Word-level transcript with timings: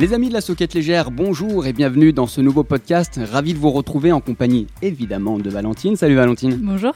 Les 0.00 0.14
amis 0.14 0.30
de 0.30 0.32
la 0.32 0.40
Soquette 0.40 0.72
Légère, 0.72 1.10
bonjour 1.10 1.66
et 1.66 1.74
bienvenue 1.74 2.14
dans 2.14 2.26
ce 2.26 2.40
nouveau 2.40 2.64
podcast. 2.64 3.20
Ravi 3.22 3.52
de 3.52 3.58
vous 3.58 3.70
retrouver 3.70 4.12
en 4.12 4.22
compagnie 4.22 4.66
évidemment 4.80 5.38
de 5.38 5.50
Valentine. 5.50 5.94
Salut 5.94 6.14
Valentine. 6.14 6.58
Bonjour. 6.62 6.94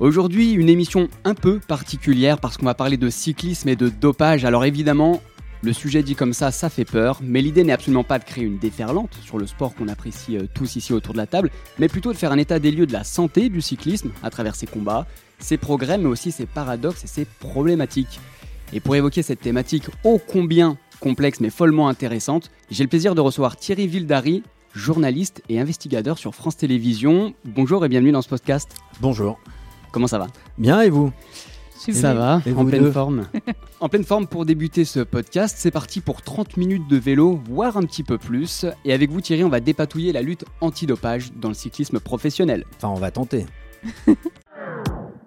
Aujourd'hui, 0.00 0.50
une 0.50 0.68
émission 0.68 1.08
un 1.22 1.34
peu 1.34 1.60
particulière 1.60 2.40
parce 2.40 2.56
qu'on 2.56 2.66
va 2.66 2.74
parler 2.74 2.96
de 2.96 3.08
cyclisme 3.08 3.68
et 3.68 3.76
de 3.76 3.88
dopage. 3.88 4.44
Alors 4.44 4.64
évidemment, 4.64 5.22
le 5.62 5.72
sujet 5.72 6.02
dit 6.02 6.16
comme 6.16 6.32
ça, 6.32 6.50
ça 6.50 6.70
fait 6.70 6.84
peur, 6.84 7.20
mais 7.22 7.40
l'idée 7.40 7.62
n'est 7.62 7.72
absolument 7.72 8.02
pas 8.02 8.18
de 8.18 8.24
créer 8.24 8.42
une 8.42 8.58
déferlante 8.58 9.16
sur 9.22 9.38
le 9.38 9.46
sport 9.46 9.72
qu'on 9.76 9.86
apprécie 9.86 10.36
euh, 10.36 10.48
tous 10.52 10.74
ici 10.74 10.92
autour 10.92 11.12
de 11.12 11.18
la 11.18 11.28
table, 11.28 11.52
mais 11.78 11.86
plutôt 11.86 12.12
de 12.12 12.18
faire 12.18 12.32
un 12.32 12.38
état 12.38 12.58
des 12.58 12.72
lieux 12.72 12.86
de 12.86 12.92
la 12.92 13.04
santé 13.04 13.48
du 13.48 13.60
cyclisme 13.60 14.10
à 14.24 14.30
travers 14.30 14.56
ses 14.56 14.66
combats, 14.66 15.06
ses 15.38 15.56
progrès, 15.56 15.98
mais 15.98 16.06
aussi 16.08 16.32
ses 16.32 16.46
paradoxes 16.46 17.04
et 17.04 17.06
ses 17.06 17.26
problématiques. 17.26 18.18
Et 18.72 18.80
pour 18.80 18.96
évoquer 18.96 19.22
cette 19.22 19.40
thématique 19.40 19.84
ô 20.02 20.18
combien 20.18 20.76
complexe 21.00 21.40
mais 21.40 21.50
follement 21.50 21.88
intéressante, 21.88 22.50
j'ai 22.70 22.82
le 22.84 22.88
plaisir 22.88 23.14
de 23.14 23.20
recevoir 23.20 23.56
Thierry 23.56 23.86
Vildary, 23.86 24.42
journaliste 24.74 25.42
et 25.48 25.60
investigateur 25.60 26.18
sur 26.18 26.34
France 26.34 26.56
Télévisions. 26.56 27.34
Bonjour 27.44 27.84
et 27.84 27.88
bienvenue 27.88 28.12
dans 28.12 28.22
ce 28.22 28.28
podcast. 28.28 28.68
Bonjour. 29.00 29.38
Comment 29.92 30.06
ça 30.06 30.18
va? 30.18 30.26
Bien 30.58 30.80
et 30.82 30.90
vous? 30.90 31.12
Ça 31.76 32.14
va, 32.14 32.40
Et 32.46 32.52
en 32.54 32.64
pleine 32.64 32.84
deux? 32.84 32.92
forme. 32.92 33.26
en 33.80 33.88
pleine 33.90 34.04
forme 34.04 34.26
pour 34.26 34.46
débuter 34.46 34.86
ce 34.86 35.00
podcast, 35.00 35.56
c'est 35.58 35.70
parti 35.70 36.00
pour 36.00 36.22
30 36.22 36.56
minutes 36.56 36.88
de 36.88 36.96
vélo, 36.96 37.40
voire 37.46 37.76
un 37.76 37.82
petit 37.82 38.02
peu 38.02 38.16
plus. 38.16 38.64
Et 38.86 38.92
avec 38.94 39.10
vous 39.10 39.20
Thierry, 39.20 39.44
on 39.44 39.50
va 39.50 39.60
dépatouiller 39.60 40.12
la 40.12 40.22
lutte 40.22 40.46
antidopage 40.62 41.32
dans 41.34 41.48
le 41.48 41.54
cyclisme 41.54 42.00
professionnel. 42.00 42.64
Enfin, 42.76 42.88
on 42.88 42.94
va 42.94 43.10
tenter. 43.10 43.44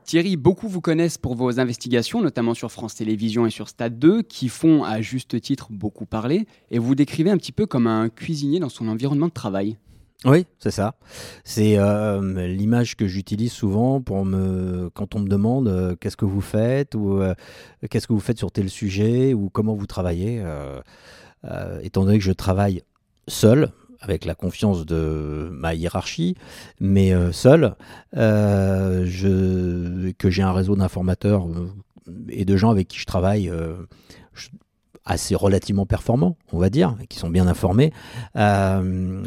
Thierry, 0.08 0.38
beaucoup 0.38 0.70
vous 0.70 0.80
connaissent 0.80 1.18
pour 1.18 1.36
vos 1.36 1.60
investigations, 1.60 2.22
notamment 2.22 2.54
sur 2.54 2.72
France 2.72 2.96
Télévisions 2.96 3.46
et 3.46 3.50
sur 3.50 3.68
Stade 3.68 4.00
2, 4.00 4.22
qui 4.22 4.48
font 4.48 4.86
à 4.86 5.02
juste 5.02 5.42
titre 5.42 5.68
beaucoup 5.70 6.06
parler, 6.06 6.48
et 6.72 6.80
vous 6.80 6.96
décrivez 6.96 7.30
un 7.30 7.36
petit 7.36 7.52
peu 7.52 7.66
comme 7.66 7.88
un 7.88 8.08
cuisinier 8.08 8.62
dans 8.62 8.70
son 8.70 8.88
environnement 8.88 9.28
de 9.28 9.34
travail. 9.34 9.78
Oui, 10.24 10.46
c'est 10.60 10.72
ça. 10.72 10.96
C'est 11.44 11.78
euh, 11.78 12.48
l'image 12.48 12.96
que 12.96 13.06
j'utilise 13.06 13.52
souvent 13.52 14.00
pour 14.00 14.24
me, 14.24 14.90
quand 14.94 15.14
on 15.14 15.20
me 15.20 15.28
demande 15.28 15.68
euh, 15.68 15.98
qu'est-ce 16.00 16.16
que 16.16 16.24
vous 16.24 16.40
faites 16.40 16.96
ou 16.96 17.20
euh, 17.20 17.34
qu'est-ce 17.90 18.08
que 18.08 18.14
vous 18.14 18.22
faites 18.22 18.38
sur 18.38 18.54
tel 18.54 18.70
sujet 18.70 19.34
ou 19.34 19.50
comment 19.50 19.76
vous 19.76 19.88
travaillez. 19.88 20.42
étant 21.82 22.06
donné 22.06 22.18
que 22.18 22.24
je 22.24 22.32
travaille 22.32 22.82
seul, 23.28 23.74
avec 24.02 24.26
la 24.26 24.36
confiance 24.36 24.86
de 24.86 25.50
ma 25.52 25.74
hiérarchie, 25.74 26.36
mais 26.80 27.14
euh, 27.14 27.32
seul, 27.32 27.76
euh, 28.16 29.06
je, 29.08 30.12
que 30.12 30.30
j'ai 30.30 30.44
un 30.44 30.54
réseau 30.54 30.76
d'informateurs 30.76 31.48
euh, 31.48 31.70
et 32.30 32.46
de 32.46 32.56
gens 32.58 32.70
avec 32.70 32.88
qui 32.88 32.98
je 33.00 33.06
travaille 33.06 33.52
assez 35.06 35.36
relativement 35.36 35.86
performants, 35.86 36.38
on 36.52 36.60
va 36.60 36.70
dire, 36.70 36.96
qui 37.10 37.18
sont 37.18 37.30
bien 37.30 37.48
informés. 37.48 37.92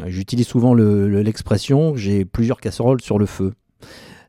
J'utilise 0.07 0.47
souvent 0.47 0.73
le- 0.73 1.07
le- 1.09 1.21
l'expression 1.21 1.95
j'ai 1.95 2.25
plusieurs 2.25 2.59
casseroles 2.61 3.01
sur 3.01 3.17
le 3.19 3.25
feu. 3.25 3.53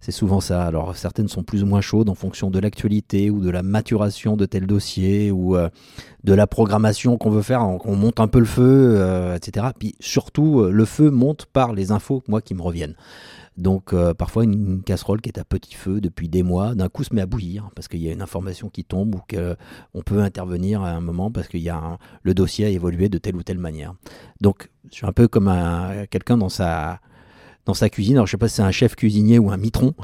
C'est 0.02 0.10
souvent 0.10 0.40
ça. 0.40 0.64
Alors 0.64 0.96
certaines 0.96 1.28
sont 1.28 1.44
plus 1.44 1.62
ou 1.62 1.66
moins 1.66 1.80
chaudes 1.80 2.08
en 2.08 2.16
fonction 2.16 2.50
de 2.50 2.58
l'actualité 2.58 3.30
ou 3.30 3.38
de 3.38 3.50
la 3.50 3.62
maturation 3.62 4.36
de 4.36 4.46
tel 4.46 4.66
dossier 4.66 5.30
ou 5.30 5.56
euh, 5.56 5.68
de 6.24 6.34
la 6.34 6.48
programmation 6.48 7.16
qu'on 7.18 7.30
veut 7.30 7.42
faire. 7.42 7.62
On 7.62 7.94
monte 7.94 8.18
un 8.18 8.26
peu 8.26 8.40
le 8.40 8.44
feu, 8.44 8.96
euh, 8.96 9.36
etc. 9.36 9.68
Puis 9.78 9.94
surtout, 10.00 10.58
euh, 10.58 10.72
le 10.72 10.84
feu 10.86 11.12
monte 11.12 11.46
par 11.46 11.72
les 11.72 11.92
infos, 11.92 12.24
moi, 12.26 12.42
qui 12.42 12.52
me 12.54 12.62
reviennent. 12.62 12.96
Donc 13.56 13.94
parfois 14.14 14.44
une, 14.44 14.82
casserole 14.82 15.20
qui 15.20 15.28
est 15.28 15.38
à 15.38 15.44
petit 15.44 15.74
feu 15.74 16.00
depuis 16.00 16.30
des 16.30 16.42
mois, 16.42 16.74
d'un 16.74 16.88
coup 16.88 17.04
se 17.04 17.14
met 17.14 17.20
à 17.20 17.26
bouillir 17.26 17.68
parce 17.76 17.86
qu'il 17.86 18.00
y 18.00 18.08
a 18.08 18.12
une 18.12 18.22
information 18.22 18.70
qui 18.70 18.82
tombe 18.82 19.14
ou 19.14 19.20
qu'on 19.30 20.02
peut 20.02 20.20
intervenir 20.20 20.80
à 20.82 20.92
un 20.92 21.02
moment 21.02 21.30
parce 21.30 21.48
que 21.48 21.58
le 22.22 22.34
dossier 22.34 22.64
a 22.64 22.70
évolué 22.70 23.10
de 23.10 23.18
telle 23.18 23.36
ou 23.36 23.42
telle 23.42 23.58
manière. 23.58 23.94
Donc 24.40 24.70
je 24.90 24.94
suis 24.94 25.06
un 25.06 25.12
peu 25.12 25.28
comme 25.28 25.48
un- 25.48 26.06
quelqu'un 26.06 26.38
dans 26.38 26.48
sa, 26.48 27.00
dans 27.66 27.74
sa 27.74 27.88
cuisine. 27.88 28.16
Alors 28.16 28.26
je 28.26 28.32
sais 28.32 28.36
pas 28.38 28.48
si 28.48 28.56
c'est 28.56 28.62
un 28.62 28.70
chef 28.70 28.96
cuisinier 28.96 29.38
ou 29.38 29.50
un 29.50 29.56
mitron, 29.56 29.94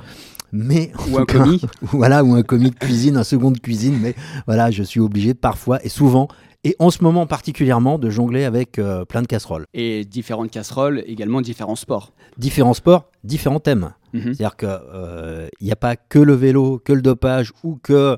mais 0.52 0.92
Ou 1.10 1.18
un 1.18 1.24
cas, 1.24 1.38
commis. 1.38 1.60
voilà, 1.82 2.24
ou 2.24 2.34
un 2.34 2.42
commis 2.42 2.70
de 2.70 2.76
cuisine, 2.76 3.16
un 3.16 3.24
second 3.24 3.50
de 3.50 3.58
cuisine, 3.58 3.98
mais 4.00 4.14
voilà, 4.46 4.70
je 4.70 4.82
suis 4.82 5.00
obligé 5.00 5.34
parfois 5.34 5.84
et 5.84 5.88
souvent, 5.88 6.28
et 6.64 6.74
en 6.78 6.90
ce 6.90 7.02
moment 7.02 7.26
particulièrement, 7.26 7.98
de 7.98 8.10
jongler 8.10 8.44
avec 8.44 8.78
euh, 8.78 9.04
plein 9.04 9.22
de 9.22 9.26
casseroles. 9.26 9.64
Et 9.74 10.04
différentes 10.04 10.50
casseroles, 10.50 11.04
également 11.06 11.40
différents 11.40 11.76
sports. 11.76 12.12
Différents 12.36 12.74
sports, 12.74 13.10
différents 13.24 13.60
thèmes. 13.60 13.92
Mhm. 14.12 14.34
C'est-à-dire 14.34 14.56
qu'il 14.56 15.48
n'y 15.60 15.72
a 15.72 15.76
pas 15.76 15.96
que 15.96 16.18
le 16.18 16.34
vélo, 16.34 16.80
que 16.82 16.92
le 16.92 17.02
dopage 17.02 17.52
ou 17.62 17.78
que 17.82 18.16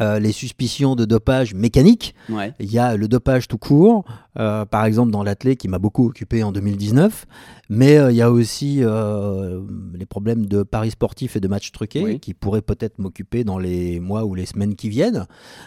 euh, 0.00 0.18
les 0.18 0.32
suspicions 0.32 0.94
de 0.96 1.04
dopage 1.04 1.54
mécanique. 1.54 2.14
Ouais. 2.28 2.54
Il 2.60 2.72
y 2.72 2.78
a 2.78 2.96
le 2.96 3.06
dopage 3.08 3.48
tout 3.48 3.58
court, 3.58 4.04
euh, 4.38 4.64
par 4.64 4.84
exemple 4.84 5.10
dans 5.10 5.22
l'athlé 5.22 5.56
qui 5.56 5.68
m'a 5.68 5.78
beaucoup 5.78 6.06
occupé 6.06 6.42
en 6.42 6.52
2019. 6.52 7.26
Mais 7.68 7.98
euh, 7.98 8.10
il 8.10 8.16
y 8.16 8.22
a 8.22 8.30
aussi 8.30 8.82
les 8.82 10.06
problèmes 10.06 10.46
de 10.46 10.62
paris 10.62 10.90
sportifs 10.90 11.36
et 11.36 11.40
de 11.40 11.48
matchs 11.48 11.72
truqués 11.72 12.02
Oui. 12.02 12.20
qui 12.20 12.34
pourraient 12.34 12.62
peut-être 12.62 12.98
m'occuper 12.98 13.44
dans 13.44 13.58
les 13.58 14.00
mois 14.00 14.24
ou 14.24 14.34
les 14.34 14.46
semaines 14.46 14.74
qui 14.74 14.88
viennent. 14.88 15.26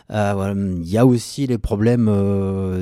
Voilà. 0.10 0.54
Il 0.56 0.90
y 0.90 0.98
a 0.98 1.06
aussi 1.06 1.48
les 1.48 1.58
problèmes 1.58 2.08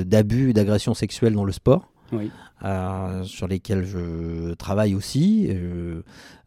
d'abus 0.04 0.50
et 0.50 0.52
d'agression 0.52 0.94
sexuelle 0.94 1.34
dans 1.34 1.44
le 1.44 1.52
sport. 1.52 1.88
Oui. 2.14 2.30
euh, 2.64 3.24
sur 3.24 3.48
lesquels 3.48 3.84
je 3.86 4.52
travaille 4.54 4.94
aussi. 4.94 5.46
euh, 5.50 6.02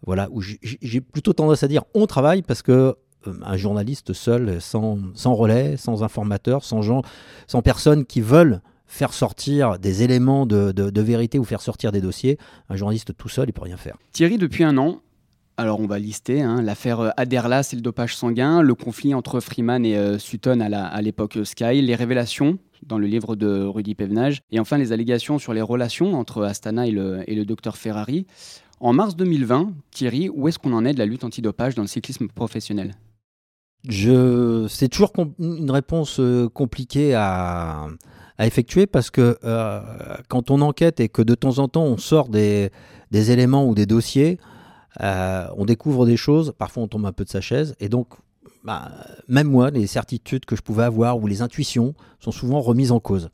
voilà, 0.06 0.30
où 0.32 0.40
j'ai- 0.42 1.02
plutôt 1.02 1.34
tendance 1.34 1.64
à 1.64 1.68
dire 1.68 1.82
on 1.96 2.06
travaille 2.06 2.44
parce 2.44 2.62
que 2.62 2.96
un 3.44 3.58
journaliste 3.58 4.14
seul, 4.14 4.60
sans, 4.62 4.98
sans 5.14 5.34
relais, 5.36 5.78
sans 5.78 6.04
informateur, 6.04 6.64
sans 6.64 6.82
gens, 6.82 7.02
sans 7.48 7.62
personnes 7.62 8.06
qui 8.06 8.22
veulent 8.22 8.62
faire 8.88 9.14
sortir 9.14 9.80
des 9.80 10.04
éléments 10.04 10.46
de, 10.46 10.72
de- 10.72 11.02
vérité 11.02 11.40
ou 11.40 11.44
faire 11.44 11.62
sortir 11.62 11.92
des 11.92 12.02
dossiers, 12.02 12.38
un 12.70 12.76
journaliste 12.76 13.18
tout 13.18 13.30
seul, 13.30 13.50
il 13.50 13.54
peut 13.54 13.64
rien 13.64 13.78
faire. 13.78 13.98
Thierry, 14.12 14.38
depuis 14.38 14.64
un 14.64 14.78
an, 14.78 15.02
alors 15.58 15.80
on 15.80 15.88
va 15.88 15.98
lister 16.00 16.42
hein, 16.42 16.62
l'affaire 16.62 17.00
euh, 17.00 17.10
Aderlas 17.18 17.70
et 17.74 17.76
le 17.78 17.82
dopage 17.82 18.16
sanguin, 18.16 18.62
le 18.62 18.76
conflit 18.76 19.14
entre 19.14 19.40
Freeman 19.40 19.86
et 19.86 19.98
euh, 19.98 20.20
Sutton 20.20 20.60
à 20.60 21.02
l'époque 21.02 21.38
euh, 21.38 21.46
Sky, 21.46 21.82
les 21.82 21.96
révélations 21.96 22.60
dans 22.86 23.00
le 23.00 23.08
livre 23.08 23.36
de 23.36 23.64
Rudy 23.64 23.96
Pevenage, 23.96 24.42
et 24.52 24.60
enfin 24.60 24.78
les 24.78 24.92
allégations 24.92 25.40
sur 25.40 25.54
les 25.54 25.62
relations 25.62 26.14
entre 26.14 26.44
Astana 26.44 26.86
et 26.86 26.92
le, 26.92 27.24
et 27.28 27.34
le 27.34 27.46
docteur 27.46 27.78
Ferrari. 27.78 28.28
En 28.80 28.94
mars 28.94 29.16
2020, 29.16 29.72
Thierry, 29.92 30.30
où 30.30 30.48
est-ce 30.48 30.60
qu'on 30.60 30.74
en 30.74 30.86
est 30.86 30.94
de 30.94 31.00
la 31.00 31.06
lutte 31.06 31.24
antidopage 31.24 31.74
dans 31.74 31.82
le 31.82 31.88
cyclisme 31.88 32.28
professionnel? 32.28 32.94
C'est 33.90 34.90
toujours 34.90 35.12
une 35.40 35.70
réponse 35.70 36.20
euh, 36.20 36.50
compliquée 36.50 37.14
à, 37.14 37.88
effectuer 38.40 38.86
parce 38.86 39.12
que 39.12 39.38
euh, 39.44 39.82
quand 40.28 40.52
on 40.52 40.60
enquête 40.62 41.00
et 41.00 41.08
que 41.08 41.22
de 41.22 41.36
temps 41.36 41.60
en 41.60 41.70
temps 41.70 41.86
on 41.86 41.98
sort 41.98 42.28
des, 42.28 42.72
éléments 43.14 43.66
ou 43.66 43.76
des 43.76 43.86
dossiers, 43.86 44.40
euh, 45.02 45.48
on 45.56 45.66
découvre 45.66 46.06
des 46.06 46.18
choses, 46.18 46.54
parfois 46.58 46.84
on 46.84 46.88
tombe 46.88 47.06
un 47.06 47.14
peu 47.14 47.24
de 47.24 47.30
sa 47.30 47.40
chaise 47.40 47.76
et 47.80 47.88
donc 47.88 48.10
bah, 48.66 48.92
même 49.28 49.48
moi, 49.48 49.70
les 49.70 49.88
certitudes 49.88 50.46
que 50.46 50.56
je 50.56 50.62
pouvais 50.62 50.84
avoir 50.84 51.20
ou 51.20 51.28
les 51.28 51.42
intuitions 51.42 51.94
sont 52.20 52.32
souvent 52.32 52.60
remises 52.60 52.92
en 52.92 53.00
cause. 53.00 53.30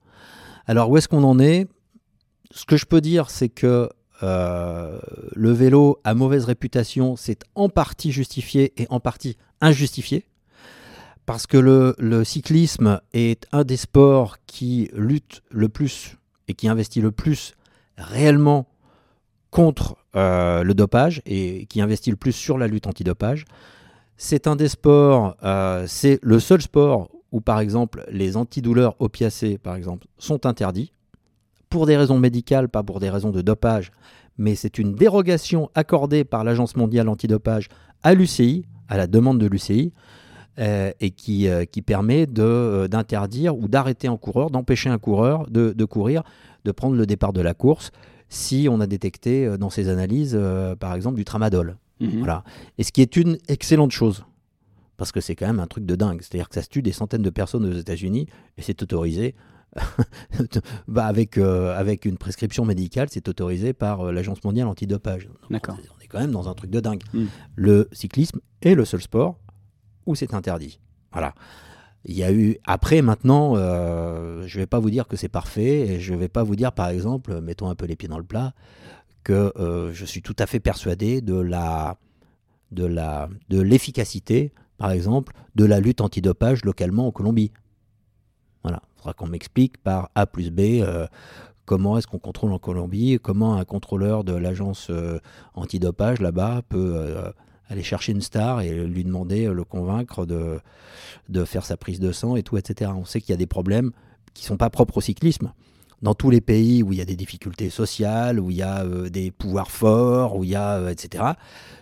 Alors 0.68 0.90
où 0.90 0.98
est-ce 0.98 1.08
qu'on 1.08 1.24
en 1.24 1.40
est? 1.40 1.68
Ce 2.52 2.66
que 2.66 2.76
je 2.78 2.86
peux 2.86 3.02
dire, 3.02 3.30
c'est 3.30 3.50
que 3.50 3.90
le 4.22 5.52
vélo 5.52 6.00
à 6.04 6.14
mauvaise 6.14 6.46
réputation, 6.46 7.16
c'est 7.16 7.44
en 7.56 7.70
partie 7.70 8.12
justifié 8.12 8.74
et 8.80 8.86
en 8.92 9.00
partie 9.00 9.36
injustifié 9.62 10.26
parce 11.32 11.48
que 11.48 11.56
le, 11.58 12.24
cyclisme 12.26 13.00
est 13.14 13.48
un 13.54 13.64
des 13.64 13.78
sports 13.78 14.36
qui 14.48 14.90
lutte 14.94 15.44
le 15.50 15.70
plus 15.70 16.18
et 16.50 16.54
qui 16.54 16.68
investit 16.68 17.00
le 17.00 17.14
plus 17.14 17.54
réellement 17.96 18.68
contre 19.50 19.96
euh, 20.18 20.64
le 20.64 20.74
dopage 20.74 21.22
et 21.26 21.68
qui 21.68 21.80
investit 21.80 22.10
le 22.10 22.18
plus 22.18 22.34
sur 22.34 22.58
la 22.58 22.68
lutte 22.68 22.86
antidopage. 22.86 23.46
C'est 24.18 24.46
un 24.46 24.58
des 24.58 24.68
sports, 24.68 25.38
euh, 25.42 25.86
c'est 25.88 26.20
le 26.22 26.42
seul 26.42 26.62
sport 26.62 27.10
où 27.32 27.40
par 27.40 27.62
exemple 27.62 28.04
les 28.12 28.36
antidouleurs 28.36 28.98
opiacés 29.00 29.58
par 29.58 29.78
exemple 29.78 30.08
sont 30.18 30.46
interdits 30.46 30.92
pour 31.70 31.86
des 31.86 31.96
raisons 31.96 32.20
médicales, 32.20 32.68
pas 32.68 32.84
pour 32.84 33.00
des 33.00 33.10
raisons 33.10 33.32
de 33.32 33.42
dopage, 33.42 33.94
mais 34.38 34.56
c'est 34.56 34.78
une 34.78 34.96
dérogation 34.96 35.72
accordée 35.76 36.26
par 36.26 36.44
l'Agence 36.44 36.76
mondiale 36.76 37.08
antidopage 37.08 37.70
à 38.04 38.16
l'UCI, 38.16 38.66
à 38.90 38.98
la 38.98 39.08
demande 39.08 39.40
de 39.40 39.48
l'UCI, 39.48 39.94
et 40.58 41.12
qui, 41.12 41.48
euh, 41.48 41.66
qui 41.66 41.82
permet 41.82 42.28
euh, 42.38 42.88
d'interdire 42.88 43.58
ou 43.58 43.68
d'arrêter 43.68 44.08
un 44.08 44.18
coureur, 44.18 44.52
d'empêcher 44.52 44.90
un 44.90 45.00
coureur 45.00 45.50
de, 45.50 45.72
de 45.72 45.86
courir, 45.86 46.24
de 46.66 46.72
prendre 46.72 46.96
le 46.96 47.06
départ 47.06 47.34
de 47.34 47.42
la 47.42 47.54
course, 47.54 47.92
si 48.32 48.68
on 48.72 48.80
a 48.80 48.88
détecté 48.88 49.46
euh, 49.46 49.58
dans 49.58 49.70
ses 49.70 49.90
analyses, 49.90 50.36
euh, 50.40 50.76
par 50.76 50.96
exemple, 50.96 51.18
du 51.18 51.26
tramadol. 51.26 51.78
Mhm. 52.00 52.20
Voilà. 52.20 52.44
Et 52.78 52.84
ce 52.84 52.92
qui 52.92 53.02
est 53.02 53.18
une 53.18 53.38
excellente 53.48 53.92
chose. 53.92 54.26
Parce 54.98 55.12
que 55.12 55.20
c'est 55.20 55.36
quand 55.36 55.48
même 55.48 55.60
un 55.60 55.68
truc 55.68 55.86
de 55.86 55.96
dingue. 55.96 56.22
C'est-à-dire 56.22 56.48
que 56.48 56.56
ça 56.56 56.62
se 56.62 56.70
tue 56.70 56.82
des 56.82 56.94
centaines 56.94 57.24
de 57.24 57.30
personnes 57.30 57.66
aux 57.66 57.78
États-Unis 57.78 58.28
et 58.58 58.62
c'est 58.62 58.82
autorisé. 58.82 59.36
bah 60.88 61.06
avec, 61.06 61.38
euh, 61.38 61.78
avec 61.78 62.06
une 62.06 62.18
prescription 62.18 62.66
médicale, 62.66 63.08
c'est 63.10 63.28
autorisé 63.28 63.74
par 63.74 64.02
euh, 64.02 64.12
l'Agence 64.12 64.44
mondiale 64.44 64.68
antidopage. 64.68 65.28
Donc, 65.28 65.36
D'accord. 65.50 65.76
On 65.78 65.84
est, 65.84 65.90
on 65.98 66.04
est 66.04 66.08
quand 66.08 66.20
même 66.20 66.32
dans 66.32 66.48
un 66.48 66.54
truc 66.54 66.72
de 66.72 66.80
dingue. 66.80 67.04
Mm. 67.14 67.26
Le 67.56 67.90
cyclisme 67.92 68.40
est 68.62 68.76
le 68.76 68.86
seul 68.86 69.02
sport 69.02 69.40
où 70.06 70.16
c'est 70.16 70.34
interdit. 70.34 70.80
Voilà. 71.12 71.34
Il 72.06 72.16
y 72.16 72.24
a 72.24 72.32
eu 72.32 72.58
après 72.66 73.02
maintenant, 73.02 73.54
euh, 73.56 74.44
je 74.48 74.58
ne 74.58 74.64
vais 74.64 74.68
pas 74.68 74.80
vous 74.80 74.90
dire 74.90 75.08
que 75.08 75.16
c'est 75.16 75.30
parfait 75.30 75.82
et 75.82 76.00
je 76.00 76.14
ne 76.14 76.18
vais 76.18 76.30
pas 76.30 76.44
vous 76.44 76.56
dire 76.56 76.72
par 76.72 76.90
exemple, 76.90 77.42
mettons 77.42 77.70
un 77.70 77.76
peu 77.76 77.86
les 77.86 77.96
pieds 77.96 78.10
dans 78.10 78.18
le 78.18 78.24
plat, 78.24 78.54
que 79.24 79.54
euh, 79.58 79.94
je 79.94 80.06
suis 80.06 80.24
tout 80.24 80.36
à 80.40 80.48
fait 80.48 80.60
persuadé 80.60 81.22
de 81.22 81.36
la 81.36 81.98
de 82.72 82.86
la 82.86 83.30
de 83.50 83.62
l'efficacité, 83.62 84.52
par 84.78 84.92
exemple, 84.92 85.34
de 85.56 85.66
la 85.66 85.80
lutte 85.80 86.02
antidopage 86.02 86.66
localement 86.66 87.06
en 87.06 87.12
Colombie. 87.12 87.52
Voilà, 88.64 88.82
il 88.84 88.98
faudra 88.98 89.14
qu'on 89.14 89.28
m'explique 89.28 89.78
par 89.78 90.10
A 90.16 90.26
plus 90.26 90.50
B 90.50 90.60
euh, 90.82 91.06
comment 91.66 92.00
est-ce 92.00 92.08
qu'on 92.08 92.20
contrôle 92.20 92.52
en 92.52 92.60
Colombie, 92.60 93.20
comment 93.22 93.58
un 93.58 93.66
contrôleur 93.66 94.24
de 94.24 94.34
l'agence 94.34 94.90
antidopage 95.54 96.20
là-bas 96.20 96.64
peut 96.68 97.32
aller 97.72 97.84
chercher 97.84 98.12
une 98.12 98.22
star 98.22 98.62
et 98.62 98.86
lui 98.86 99.04
demander, 99.04 99.46
euh, 99.46 99.54
le 99.54 99.64
convaincre 99.64 100.26
de, 100.26 100.60
de 101.30 101.46
faire 101.46 101.66
sa 101.66 101.78
prise 101.78 102.00
de 102.00 102.12
sang 102.12 102.36
et 102.36 102.44
tout, 102.44 102.58
etc. 102.58 102.92
On 102.96 103.06
sait 103.06 103.22
qu'il 103.22 103.30
y 103.32 103.34
a 103.34 103.38
des 103.38 103.48
problèmes 103.48 103.92
qui 104.34 104.44
ne 104.44 104.48
sont 104.48 104.58
pas 104.58 104.70
propres 104.70 104.98
au 104.98 105.02
cyclisme. 105.02 105.54
Dans 106.02 106.16
tous 106.16 106.32
les 106.32 106.42
pays 106.42 106.82
où 106.82 106.94
il 106.94 106.98
y 106.98 107.02
a 107.02 107.06
des 107.06 107.16
difficultés 107.16 107.70
sociales, 107.70 108.40
où 108.40 108.50
il 108.50 108.58
y 108.58 108.64
a 108.64 108.84
euh, 108.84 109.10
des 109.10 109.30
pouvoirs 109.30 109.70
forts, 109.70 110.36
où 110.36 110.44
il 110.44 110.50
y 110.50 110.56
a, 110.56 110.78
euh, 110.78 110.90
etc., 110.90 111.24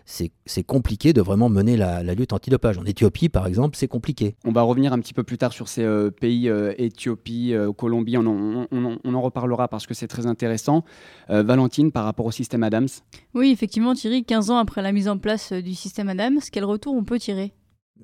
c'est 0.06 0.64
compliqué 0.64 1.14
de 1.14 1.22
vraiment 1.22 1.50
mener 1.50 1.78
la, 1.78 2.02
lutte 2.16 2.34
antidopage. 2.34 2.80
En 2.80 2.84
Éthiopie, 2.84 3.30
par 3.30 3.46
exemple, 3.46 3.78
c'est 3.78 3.88
compliqué. 3.88 4.36
On 4.44 4.52
va 4.52 4.64
revenir 4.64 4.92
un 4.92 5.00
petit 5.00 5.14
peu 5.14 5.22
plus 5.22 5.38
tard 5.38 5.54
sur 5.54 5.68
ces 5.68 5.88
pays, 6.20 6.52
Éthiopie, 6.78 7.54
Colombie, 7.78 8.18
on 8.18 8.26
en, 8.26 8.66
on, 8.72 9.14
en, 9.14 9.22
reparlera 9.22 9.68
parce 9.68 9.86
que 9.86 9.94
c'est 9.94 10.08
très 10.08 10.26
intéressant. 10.26 10.84
Valentine, 11.28 11.92
par 11.92 12.06
rapport 12.06 12.26
au 12.26 12.32
système 12.32 12.64
Adams 12.64 12.88
Oui, 13.36 13.52
effectivement, 13.52 13.94
Thierry, 13.94 14.24
15 14.26 14.50
ans 14.50 14.58
après 14.58 14.82
la 14.82 14.92
mise 14.92 15.08
en 15.08 15.20
place 15.20 15.54
du 15.54 15.76
système 15.76 16.10
Adams, 16.10 16.40
quel 16.52 16.66
retour 16.66 16.96
on 16.96 17.04
peut 17.04 17.20
tirer? 17.20 17.54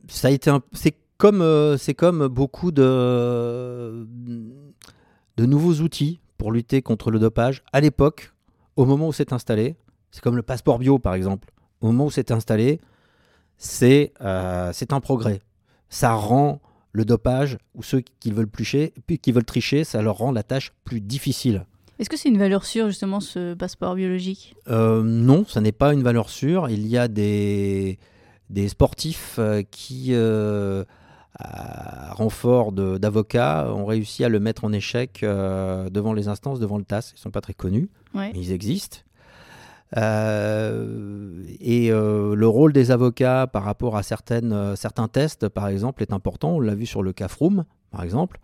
Ça 0.07 0.27
a 0.27 0.31
été 0.31 0.51
C'est 0.73 0.93
comme, 1.17 1.75
c'est 1.79 1.95
comme 1.95 2.27
beaucoup 2.27 2.71
de 2.71 4.05
de 5.37 5.45
nouveaux 5.45 5.75
outils 5.81 6.19
pour 6.37 6.51
lutter 6.51 6.81
contre 6.81 7.11
le 7.11 7.19
dopage 7.19 7.63
à 7.73 7.81
l'époque, 7.81 8.33
au 8.75 8.85
moment 8.85 9.07
où 9.07 9.13
c'est 9.13 9.33
installé. 9.33 9.75
C'est 10.11 10.21
comme 10.23 10.35
le 10.35 10.43
passeport 10.43 10.79
bio, 10.79 10.99
par 10.99 11.13
exemple. 11.13 11.51
Au 11.81 11.87
moment 11.87 12.05
où 12.05 12.11
c'est 12.11 12.31
installé, 12.31 12.79
c'est 13.57 14.13
euh, 14.21 14.71
un 14.89 14.99
progrès. 14.99 15.41
Ça 15.89 16.13
rend 16.13 16.61
le 16.91 17.03
dopage, 17.03 17.57
ou 17.73 17.83
ceux 17.83 18.01
qui 18.21 18.31
veulent, 18.31 18.47
plucher, 18.47 18.93
qui 19.21 19.31
veulent 19.33 19.43
tricher, 19.43 19.83
ça 19.83 20.01
leur 20.01 20.17
rend 20.17 20.31
la 20.31 20.43
tâche 20.43 20.71
plus 20.85 21.01
difficile. 21.01 21.65
Est-ce 21.99 22.09
que 22.09 22.17
c'est 22.17 22.29
une 22.29 22.37
valeur 22.37 22.65
sûre, 22.65 22.87
justement, 22.87 23.19
ce 23.19 23.53
passeport 23.53 23.95
biologique? 23.95 24.55
Euh, 24.69 25.03
Non, 25.03 25.45
ça 25.45 25.59
n'est 25.61 25.73
pas 25.73 25.93
une 25.93 26.03
valeur 26.03 26.29
sûre. 26.29 26.69
Il 26.69 26.87
y 26.87 26.97
a 26.97 27.07
des, 27.09 27.99
des 28.49 28.69
sportifs 28.69 29.35
euh, 29.39 29.61
qui 29.69 30.13
à 31.37 32.13
renfort 32.13 32.71
d'avocats, 32.71 33.67
ont 33.73 33.85
réussi 33.85 34.23
à 34.23 34.29
le 34.29 34.39
mettre 34.39 34.63
en 34.63 34.71
échec 34.71 35.21
euh, 35.23 35.89
devant 35.89 36.13
les 36.13 36.27
instances, 36.27 36.59
devant 36.59 36.77
le 36.77 36.85
TAS. 36.85 37.11
Ils 37.11 37.15
ne 37.15 37.19
sont 37.19 37.31
pas 37.31 37.41
très 37.41 37.53
connus, 37.53 37.89
mais 38.13 38.31
ils 38.35 38.51
existent. 38.51 38.99
Euh, 39.97 41.43
et 41.59 41.91
euh, 41.91 42.35
le 42.35 42.47
rôle 42.47 42.73
des 42.73 42.91
avocats 42.91 43.47
par 43.47 43.63
rapport 43.63 43.97
à 43.97 44.03
certaines, 44.03 44.75
certains 44.75 45.07
tests, 45.07 45.49
par 45.49 45.67
exemple, 45.67 46.01
est 46.01 46.13
important. 46.13 46.55
On 46.55 46.59
l'a 46.59 46.75
vu 46.75 46.85
sur 46.85 47.03
le 47.03 47.11
cas 47.11 47.27
Froome, 47.27 47.65
par 47.91 48.03
exemple, 48.03 48.39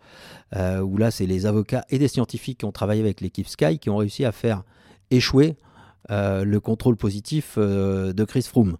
où 0.54 0.96
là, 0.96 1.10
c'est 1.10 1.26
les 1.26 1.46
avocats 1.46 1.84
et 1.88 1.98
des 1.98 2.08
scientifiques 2.08 2.58
qui 2.58 2.64
ont 2.64 2.72
travaillé 2.72 3.00
avec 3.00 3.20
l'équipe 3.20 3.48
Sky 3.48 3.78
qui 3.78 3.90
ont 3.90 3.96
réussi 3.96 4.24
à 4.24 4.32
faire 4.32 4.64
échouer 5.10 5.56
le 6.10 6.58
contrôle 6.58 6.96
positif 6.96 7.58
de 7.58 8.24
Chris 8.24 8.42
Froome. 8.42 8.76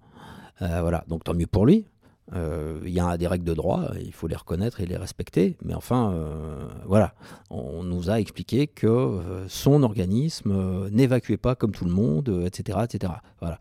voilà, 0.60 1.04
donc 1.08 1.24
tant 1.24 1.34
mieux 1.34 1.46
pour 1.46 1.64
lui. 1.64 1.86
Euh, 2.34 2.80
il 2.84 2.92
y 2.92 3.00
a 3.00 3.16
des 3.18 3.26
règles 3.26 3.44
de 3.44 3.52
droit, 3.52 3.90
il 4.00 4.12
faut 4.12 4.26
les 4.26 4.36
reconnaître 4.36 4.80
et 4.80 4.86
les 4.86 4.96
respecter. 4.96 5.56
Mais 5.64 5.74
enfin, 5.74 6.12
euh, 6.12 6.66
voilà, 6.86 7.14
on 7.50 7.82
nous 7.82 8.10
a 8.10 8.20
expliqué 8.20 8.66
que 8.66 8.86
euh, 8.86 9.48
son 9.48 9.82
organisme 9.82 10.88
n'évacuait 10.90 11.36
pas 11.36 11.54
comme 11.54 11.72
tout 11.72 11.84
le 11.84 11.90
monde, 11.90 12.44
etc., 12.46 12.78
etc. 12.84 13.12
Voilà. 13.40 13.58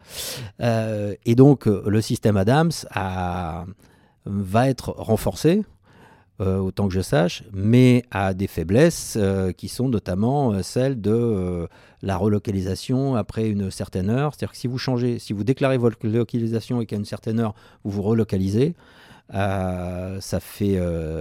et 1.26 1.36
donc, 1.36 1.66
le 1.66 2.02
système 2.02 2.38
Adams 2.38 2.72
va 4.26 4.70
être 4.70 4.92
renforcé 4.92 5.64
autant 6.42 6.88
que 6.88 6.94
je 6.94 7.02
sache, 7.02 7.44
mais 7.54 8.04
à 8.10 8.34
des 8.34 8.48
faiblesses 8.48 9.16
euh, 9.18 9.52
qui 9.52 9.68
sont 9.68 9.90
notamment 9.90 10.54
euh, 10.54 10.64
celles 10.64 11.00
de 11.00 11.68
la 12.02 12.18
relocalisation 12.18 13.16
après 13.16 13.48
une 13.48 13.70
certaine 13.70 14.10
heure. 14.10 14.34
C'est-à-dire 14.34 14.54
que 14.54 14.58
si 14.58 14.68
vous 14.68 14.78
changez, 14.78 15.20
si 15.20 15.34
vous 15.34 15.44
déclarez 15.44 15.78
votre 15.78 15.98
localisation 16.08 16.82
et 16.82 16.86
qu'à 16.86 16.96
une 16.96 17.06
certaine 17.06 17.40
heure 17.40 17.54
vous 17.84 17.92
vous 17.92 18.02
relocalisez, 18.02 18.76
ça, 19.34 20.40
fait, 20.42 20.78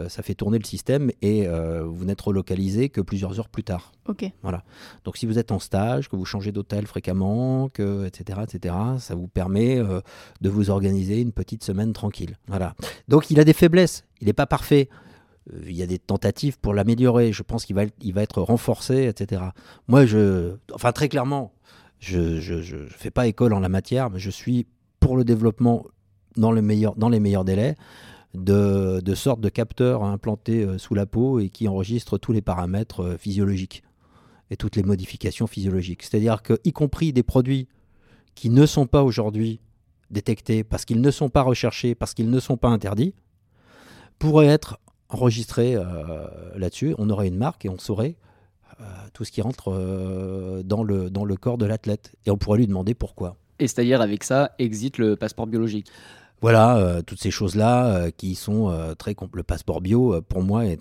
ça 0.09 0.23
fait 0.25 0.35
tourner 0.35 0.59
le 0.59 0.65
système 0.65 1.13
et 1.23 1.47
vous 1.47 2.05
n'êtes 2.05 2.21
relocalisé 2.21 2.89
que 2.89 3.01
plusieurs 3.01 3.39
heures 3.39 3.49
plus 3.49 3.63
tard. 3.63 3.93
Ok. 4.09 4.25
Voilà. 4.43 4.65
Donc 5.05 5.17
si 5.17 5.27
vous 5.27 5.39
êtes 5.39 5.53
en 5.53 5.61
stage, 5.61 6.09
que 6.09 6.17
vous 6.17 6.25
changez 6.25 6.51
d'hôtel 6.51 6.89
fréquemment, 6.89 7.69
que, 7.69 8.07
etc., 8.07 8.41
etc., 8.43 8.75
ça 8.99 9.15
vous 9.15 9.29
permet 9.29 9.79
de 10.41 10.51
vous 10.51 10.71
organiser 10.71 11.21
une 11.21 11.31
petite 11.31 11.63
semaine 11.63 11.93
tranquille. 11.93 12.37
Voilà. 12.49 12.75
Donc 13.07 13.31
il 13.31 13.39
a 13.39 13.45
des 13.45 13.53
faiblesses. 13.53 14.03
Il 14.21 14.27
n'est 14.27 14.33
pas 14.33 14.47
parfait 14.47 14.89
il 15.67 15.77
y 15.77 15.83
a 15.83 15.87
des 15.87 15.99
tentatives 15.99 16.59
pour 16.59 16.75
l'améliorer. 16.75 17.33
Je 17.33 17.43
pense 17.43 17.65
qu'il 17.65 17.77
va, 17.77 17.85
il 18.03 18.13
va 18.13 18.23
être 18.23 18.43
renforcé, 18.43 19.07
etc. 19.07 19.43
Moi, 19.89 20.07
je, 20.07 20.57
enfin 20.75 20.93
très 20.93 21.09
clairement, 21.09 21.53
je 21.99 22.19
ne 22.19 22.87
fais 22.87 23.11
pas 23.11 23.27
école 23.27 23.53
en 23.53 23.61
la 23.61 23.69
matière, 23.69 24.11
mais 24.11 24.19
je 24.19 24.31
suis 24.31 24.67
pour 25.01 25.17
le 25.17 25.25
développement 25.25 25.87
dans, 26.37 26.53
le 26.53 26.63
meilleur, 26.63 26.95
dans 26.97 27.09
les 27.09 27.21
meilleurs 27.21 27.45
délais 27.45 27.77
de, 28.35 29.01
de 29.01 29.15
sortes 29.15 29.41
de 29.41 29.49
capteurs 29.49 30.05
implantés 30.05 30.63
euh, 30.63 30.79
sous 30.79 30.95
la 30.95 31.07
peau 31.07 31.41
et 31.41 31.49
qui 31.49 31.69
enregistrent 31.69 32.19
tous 32.19 32.33
les 32.33 32.43
paramètres 32.43 33.01
euh, 33.01 33.17
physiologiques 33.17 33.83
et 34.51 34.57
toutes 34.57 34.77
les 34.77 34.83
modifications 34.83 35.47
physiologiques. 35.47 36.03
C'est-à-dire 36.03 36.43
que, 36.43 36.59
y 36.65 36.73
compris 36.73 37.13
des 37.13 37.23
produits 37.23 37.69
qui 38.35 38.51
ne 38.51 38.67
sont 38.67 38.87
pas 38.87 39.03
aujourd'hui 39.03 39.61
détectés 40.11 40.65
parce 40.65 40.85
qu'ils 40.85 41.01
ne 41.01 41.11
sont 41.11 41.29
pas 41.29 41.43
recherchés, 41.43 41.95
parce 41.95 42.15
qu'ils 42.15 42.31
ne 42.31 42.41
sont 42.41 42.57
pas 42.57 42.69
interdits, 42.69 43.15
pourraient 44.19 44.47
être 44.47 44.79
enregistré 45.11 45.75
euh, 45.75 45.83
là-dessus, 46.57 46.95
on 46.99 47.11
aurait 47.11 47.29
une 47.29 47.37
marque 47.37 47.65
et 47.65 47.69
on 47.69 47.79
saurait 47.79 48.17
euh, 48.81 48.85
tout 49.13 49.25
ce 49.25 49.33
qui 49.33 49.43
rentre 49.43 49.73
euh, 49.73 50.63
dans, 50.63 50.83
le, 50.83 51.11
dans 51.11 51.25
le 51.25 51.37
corps 51.37 51.59
de 51.59 51.67
l'athlète. 51.67 52.13
Et 52.27 52.31
on 52.31 52.39
pourrait 52.39 52.59
lui 52.59 52.67
demander 52.67 52.95
pourquoi. 52.95 53.37
Et 53.59 53.69
c'est-à-dire, 53.69 54.01
avec 54.01 54.25
ça, 54.25 54.53
existe 54.59 54.99
le 54.99 55.17
passeport 55.17 55.47
biologique 55.47 55.89
Voilà, 56.41 57.03
toutes 57.07 57.21
ces 57.21 57.31
choses-là 57.31 58.11
qui 58.13 58.35
sont 58.35 58.95
très... 58.99 59.15
Le 59.35 59.43
passeport 59.43 59.83
bio, 59.83 60.23
pour 60.23 60.43
moi, 60.43 60.65
est 60.65 60.81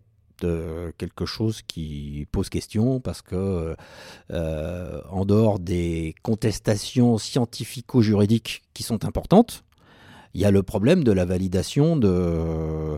quelque 0.97 1.25
chose 1.25 1.61
qui 1.61 2.25
pose 2.31 2.47
question 2.47 3.01
parce 3.01 3.21
que 3.21 3.75
en 4.31 5.25
dehors 5.25 5.59
des 5.59 6.15
contestations 6.23 7.17
scientifico-juridiques 7.17 8.61
qui 8.73 8.83
sont 8.83 9.03
importantes, 9.03 9.65
il 10.33 10.39
y 10.39 10.45
a 10.45 10.51
le 10.51 10.63
problème 10.63 11.03
de 11.03 11.11
la 11.11 11.25
validation 11.25 11.97
de 11.97 12.97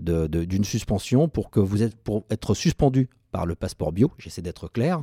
d'une 0.00 0.64
suspension 0.64 1.28
pour 1.28 1.50
que 1.50 1.60
vous 1.60 1.82
êtes 1.82 1.96
pour 1.96 2.24
être 2.30 2.54
suspendu 2.54 3.08
par 3.30 3.46
le 3.46 3.54
passeport 3.54 3.92
bio, 3.92 4.10
j'essaie 4.18 4.42
d'être 4.42 4.68
clair, 4.68 5.02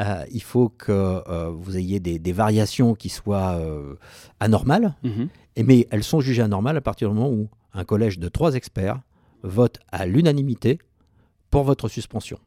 euh, 0.00 0.24
il 0.30 0.42
faut 0.42 0.68
que 0.68 0.92
euh, 0.92 1.48
vous 1.50 1.76
ayez 1.76 2.00
des, 2.00 2.32
variations 2.32 2.94
qui 2.94 3.08
soient 3.08 3.56
euh, 3.58 3.94
anormales, 4.40 4.94
mhm. 5.02 5.28
et, 5.56 5.62
mais 5.62 5.86
elles 5.90 6.04
sont 6.04 6.20
jugées 6.20 6.42
anormales 6.42 6.76
à 6.76 6.80
partir 6.80 7.08
du 7.08 7.14
moment 7.14 7.30
où 7.30 7.48
un 7.72 7.84
collège 7.84 8.18
de 8.18 8.28
trois 8.28 8.54
experts 8.54 9.00
vote 9.42 9.78
à 9.92 10.06
l'unanimité 10.06 10.78
pour 11.50 11.64
votre 11.64 11.88
suspension. 11.88 12.38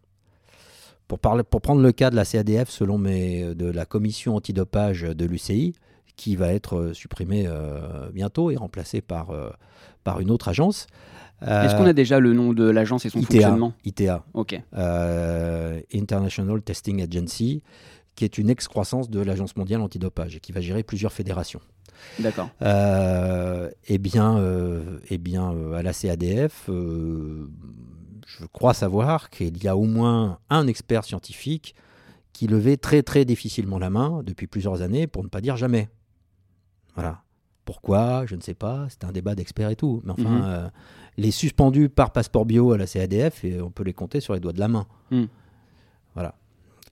Pour, 1.07 1.19
parler, 1.19 1.43
pour 1.43 1.61
prendre 1.61 1.81
le 1.81 1.91
cas 1.91 2.09
de 2.09 2.15
la 2.15 2.25
CADF, 2.25 2.69
selon 2.69 2.97
mes, 2.97 3.55
de 3.55 3.65
la 3.65 3.85
commission 3.85 4.35
antidopage 4.35 5.01
de 5.03 5.25
l'UCI, 5.25 5.73
qui 6.17 6.35
va 6.35 6.51
être 6.53 6.91
supprimée 6.93 7.47
bientôt 8.11 8.51
et 8.51 8.57
remplacée 8.57 9.01
par, 9.01 9.29
par 10.03 10.19
une 10.19 10.31
autre 10.31 10.49
agence, 10.49 10.87
est-ce 11.41 11.75
qu'on 11.75 11.85
a 11.85 11.93
déjà 11.93 12.19
le 12.19 12.33
nom 12.33 12.53
de 12.53 12.69
l'agence 12.69 13.05
et 13.05 13.09
son 13.09 13.21
fonctionnement 13.21 13.73
ITA. 13.85 14.23
Ok. 14.33 14.59
Euh, 14.75 15.79
International 15.93 16.61
Testing 16.61 17.01
Agency, 17.01 17.61
qui 18.15 18.25
est 18.25 18.37
une 18.37 18.49
excroissance 18.49 19.09
de 19.09 19.19
l'Agence 19.19 19.55
mondiale 19.55 19.81
antidopage 19.81 20.35
et 20.35 20.39
qui 20.39 20.51
va 20.51 20.61
gérer 20.61 20.83
plusieurs 20.83 21.13
fédérations. 21.13 21.61
D'accord. 22.19 22.49
Euh, 22.61 23.69
eh 23.87 23.97
bien, 23.97 24.37
euh, 24.37 24.99
eh 25.09 25.17
bien 25.17 25.53
à 25.75 25.81
la 25.81 25.93
CADF, 25.93 26.65
je 26.67 28.45
crois 28.51 28.73
savoir 28.73 29.29
qu'il 29.29 29.63
y 29.63 29.67
a 29.67 29.75
au 29.77 29.85
moins 29.85 30.39
un 30.49 30.67
expert 30.67 31.03
scientifique 31.03 31.75
qui 32.33 32.47
levait 32.47 32.77
très 32.77 33.01
très 33.01 33.25
difficilement 33.25 33.79
la 33.79 33.89
main 33.89 34.21
depuis 34.23 34.47
plusieurs 34.47 34.81
années, 34.81 35.07
pour 35.07 35.23
ne 35.23 35.29
pas 35.29 35.41
dire 35.41 35.57
jamais. 35.57 35.89
Voilà. 36.93 37.23
Pourquoi 37.67 38.25
Je 38.25 38.35
ne 38.35 38.41
sais 38.41 38.55
pas. 38.55 38.87
C'est 38.89 39.03
un 39.03 39.11
débat 39.11 39.35
d'experts 39.35 39.69
et 39.69 39.75
tout. 39.75 40.01
Mais 40.03 40.13
enfin, 40.13 40.23
mhm 40.23 40.71
les 41.17 41.31
suspendus 41.31 41.89
par 41.89 42.11
passeport 42.11 42.45
bio 42.45 42.71
à 42.71 42.77
la 42.77 42.85
CADF, 42.85 43.43
et 43.43 43.61
on 43.61 43.71
peut 43.71 43.83
les 43.83 43.93
compter 43.93 44.19
sur 44.19 44.33
les 44.33 44.39
doigts 44.39 44.53
de 44.53 44.59
la 44.59 44.67
main. 44.67 44.85
Hmm. 45.11 45.25
Voilà. 46.13 46.35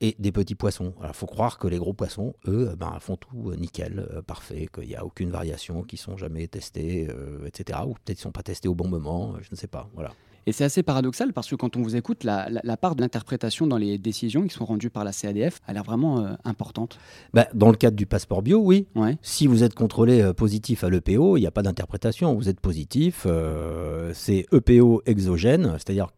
Et 0.00 0.14
des 0.18 0.32
petits 0.32 0.54
poissons. 0.54 0.92
Alors, 0.98 1.12
il 1.14 1.16
faut 1.16 1.26
croire 1.26 1.58
que 1.58 1.68
les 1.68 1.78
gros 1.78 1.94
poissons, 1.94 2.34
eux, 2.46 2.74
ben, 2.78 2.98
font 3.00 3.16
tout 3.16 3.50
euh, 3.50 3.56
nickel, 3.56 4.06
euh, 4.12 4.20
parfait, 4.20 4.68
qu'il 4.72 4.88
n'y 4.88 4.96
a 4.96 5.04
aucune 5.04 5.30
variation, 5.30 5.82
qu'ils 5.82 5.98
sont 5.98 6.16
jamais 6.16 6.46
testés, 6.48 7.08
euh, 7.08 7.46
etc. 7.46 7.78
Ou 7.86 7.94
peut-être 7.94 8.04
qu'ils 8.04 8.14
ne 8.16 8.20
sont 8.22 8.32
pas 8.32 8.42
testés 8.42 8.68
au 8.68 8.74
bon 8.74 8.88
moment, 8.88 9.36
je 9.40 9.48
ne 9.50 9.56
sais 9.56 9.68
pas. 9.68 9.88
Voilà. 9.94 10.12
Et 10.48 10.52
c'est 10.52 10.62
assez 10.62 10.84
paradoxal 10.84 11.32
parce 11.32 11.50
que 11.50 11.56
quand 11.56 11.76
on 11.76 11.82
vous 11.82 11.96
écoute, 11.96 12.22
la, 12.22 12.76
part 12.76 12.94
de 12.94 13.02
l'interprétation 13.02 13.66
dans 13.66 13.78
les 13.78 13.98
décisions 13.98 14.46
qui 14.46 14.54
sont 14.54 14.64
rendues 14.64 14.90
par 14.90 15.02
la 15.02 15.12
CADF 15.12 15.60
a 15.66 15.72
l'air 15.72 15.82
vraiment 15.82 16.20
euh, 16.20 16.34
importante. 16.44 16.98
Bah, 17.34 17.48
dans 17.52 17.68
le 17.68 17.76
cadre 17.76 17.96
du 17.96 18.06
passeport 18.06 18.42
bio, 18.42 18.60
oui. 18.60 18.86
Si 19.22 19.48
vous 19.48 19.64
êtes 19.64 19.74
contrôlé 19.74 20.20
euh, 20.20 20.32
positif 20.32 20.84
à 20.84 20.90
l'EPO, 20.90 21.36
il 21.36 21.40
n'y 21.40 21.48
a 21.48 21.50
pas 21.50 21.62
d'interprétation. 21.62 22.32
Vous 22.34 22.48
êtes 22.48 22.60
positif, 22.60 23.24
euh, 23.26 24.12
c'est 24.14 24.46
EPO 24.52 25.02
exogène, 25.06 25.72
c'est-à-dire 25.72 26.08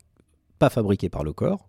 pas 0.59 0.69
fabriqué 0.69 1.09
par 1.09 1.25
le 1.25 1.33
corps, 1.33 1.67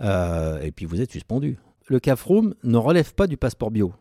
et 0.00 0.72
puis 0.72 0.86
vous 0.86 1.00
êtes 1.02 1.10
suspendu. 1.10 1.58
Le 1.88 1.98
CAFROUM 1.98 2.54
ne 2.62 2.76
relève 2.78 3.12
pas 3.14 3.26
du 3.26 3.36
passeport 3.36 3.72
bio. 3.72 3.92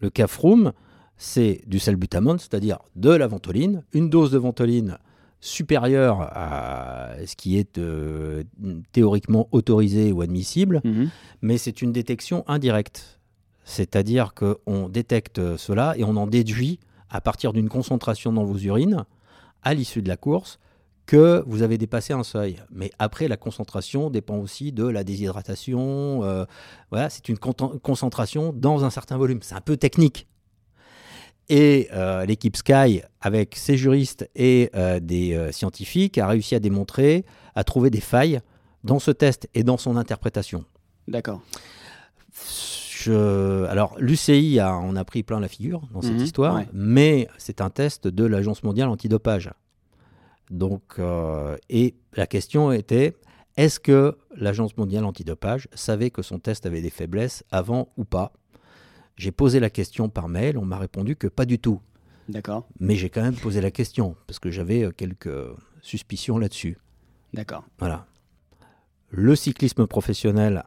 Le 0.00 0.08
CAFROUM, 0.08 0.72
c'est 1.18 1.60
du 1.66 1.78
salbutamol, 1.78 2.40
c'est-à-dire 2.40 2.78
de 2.96 3.10
la 3.10 3.26
ventoline, 3.26 3.84
une 3.92 4.08
dose 4.08 4.30
de 4.30 4.38
ventoline 4.38 4.98
supérieure 5.40 6.22
à 6.32 7.10
ce 7.26 7.36
qui 7.36 7.58
est 7.58 7.78
euh, 7.78 8.42
théoriquement 8.92 9.48
autorisé 9.52 10.12
ou 10.12 10.22
admissible, 10.22 10.80
mhm. 10.84 11.10
mais 11.42 11.58
c'est 11.58 11.82
une 11.82 11.92
détection 11.92 12.44
indirecte. 12.48 13.20
C'est-à-dire 13.64 14.32
qu'on 14.34 14.88
détecte 14.88 15.56
cela 15.56 15.94
et 15.96 16.04
on 16.04 16.16
en 16.16 16.26
déduit 16.26 16.78
à 17.10 17.20
partir 17.20 17.52
d'une 17.52 17.68
concentration 17.68 18.32
dans 18.32 18.44
vos 18.44 18.58
urines, 18.58 19.04
à 19.62 19.74
l'issue 19.74 20.02
de 20.02 20.08
la 20.08 20.16
course, 20.16 20.58
que 21.06 21.44
vous 21.46 21.62
avez 21.62 21.78
dépassé 21.78 22.12
un 22.12 22.24
seuil. 22.24 22.60
Mais 22.70 22.90
après, 22.98 23.28
la 23.28 23.36
concentration 23.36 24.10
dépend 24.10 24.36
aussi 24.36 24.72
de 24.72 24.86
la 24.86 25.04
déshydratation. 25.04 26.24
Euh, 26.24 26.44
voilà, 26.90 27.08
c'est 27.10 27.28
une 27.28 27.38
concentration 27.38 28.52
dans 28.52 28.84
un 28.84 28.90
certain 28.90 29.16
volume. 29.16 29.38
C'est 29.42 29.54
un 29.54 29.60
peu 29.60 29.76
technique. 29.76 30.26
Et 31.48 31.88
euh, 31.92 32.24
l'équipe 32.26 32.56
Sky, 32.56 33.02
avec 33.20 33.56
ses 33.56 33.76
juristes 33.76 34.28
et 34.34 34.70
euh, 34.74 34.98
des 35.00 35.50
scientifiques, 35.52 36.18
a 36.18 36.26
réussi 36.26 36.54
à 36.54 36.60
démontrer, 36.60 37.24
à 37.54 37.64
trouver 37.64 37.90
des 37.90 38.00
failles 38.00 38.40
dans 38.84 38.98
ce 38.98 39.10
test 39.10 39.48
et 39.54 39.62
dans 39.62 39.76
son 39.76 39.96
interprétation. 39.96 40.64
D'accord. 41.08 41.40
Alors, 43.08 43.94
l'UCI, 43.98 44.58
a, 44.58 44.76
on 44.76 44.96
a 44.96 45.04
pris 45.04 45.22
plein 45.22 45.40
la 45.40 45.48
figure 45.48 45.82
dans 45.92 46.02
cette 46.02 46.14
mhm, 46.14 46.24
histoire, 46.24 46.62
mais 46.72 47.28
c'est 47.38 47.60
un 47.60 47.70
test 47.70 48.08
de 48.08 48.24
l'Agence 48.24 48.62
mondiale 48.62 48.88
antidopage. 48.88 49.50
Donc, 50.50 50.82
euh, 50.98 51.56
et 51.68 51.94
la 52.14 52.26
question 52.26 52.72
était 52.72 53.16
est-ce 53.56 53.80
que 53.80 54.16
l'Agence 54.36 54.76
mondiale 54.76 55.04
antidopage 55.04 55.68
savait 55.74 56.10
que 56.10 56.22
son 56.22 56.38
test 56.38 56.66
avait 56.66 56.82
des 56.82 56.90
faiblesses 56.90 57.44
avant 57.50 57.88
ou 57.96 58.04
pas? 58.04 58.32
J'ai 59.16 59.32
posé 59.32 59.60
la 59.60 59.70
question 59.70 60.08
par 60.08 60.28
mail, 60.28 60.58
on 60.58 60.64
m'a 60.64 60.78
répondu 60.78 61.16
que 61.16 61.26
pas 61.26 61.46
du 61.46 61.58
tout. 61.58 61.80
D'accord. 62.28 62.66
Mais 62.80 62.96
j'ai 62.96 63.08
quand 63.08 63.22
même 63.22 63.36
posé 63.36 63.60
la 63.60 63.70
question 63.70 64.16
parce 64.26 64.38
que 64.38 64.50
j'avais 64.50 64.82
euh, 64.82 64.90
quelques 64.90 65.30
suspicions 65.80 66.38
là-dessus. 66.38 66.76
D'accord. 67.32 67.64
Voilà. 67.78 68.06
Le 69.10 69.36
cyclisme 69.36 69.86
professionnel, 69.86 70.64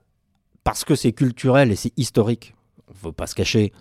parce 0.63 0.85
que 0.85 0.95
c'est 0.95 1.11
culturel 1.11 1.71
et 1.71 1.75
c'est 1.75 1.93
historique, 1.97 2.55
il 2.87 2.93
ne 2.93 2.97
faut 2.97 3.11
pas 3.11 3.27
se 3.27 3.35
cacher, 3.35 3.73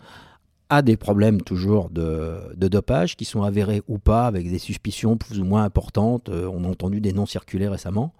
a 0.69 0.83
des 0.83 0.97
problèmes 0.97 1.41
toujours 1.41 1.89
de, 1.89 2.55
dopage 2.57 3.17
qui 3.17 3.25
sont 3.25 3.43
avérés 3.43 3.83
ou 3.89 3.99
pas 3.99 4.27
avec 4.27 4.51
des 4.51 4.59
suspicions 4.59 5.17
plus 5.17 5.41
ou 5.41 5.45
moins 5.45 5.65
importantes. 5.65 6.29
Euh, 6.29 6.51
on 6.53 6.65
a 6.65 6.69
entendu 6.69 7.01
des 7.01 7.13
noms 7.13 7.27
circuler 7.27 7.69
récemment. 7.69 8.13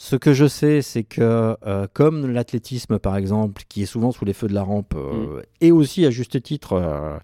Ce 0.00 0.14
que 0.14 0.32
je 0.32 0.46
sais, 0.46 0.80
c'est 0.80 1.02
que 1.02 1.56
euh, 1.66 1.88
comme 1.92 2.30
l'athlétisme 2.30 3.00
par 3.00 3.16
exemple, 3.16 3.64
qui 3.68 3.82
est 3.82 3.86
souvent 3.86 4.12
sous 4.12 4.24
les 4.24 4.32
feux 4.32 4.46
de 4.46 4.54
la 4.54 4.62
rampe, 4.62 4.94
euh, 4.94 5.40
mm. 5.40 5.42
et 5.60 5.72
aussi 5.72 6.06
à 6.06 6.10
juste 6.10 6.40
titre, 6.40 7.20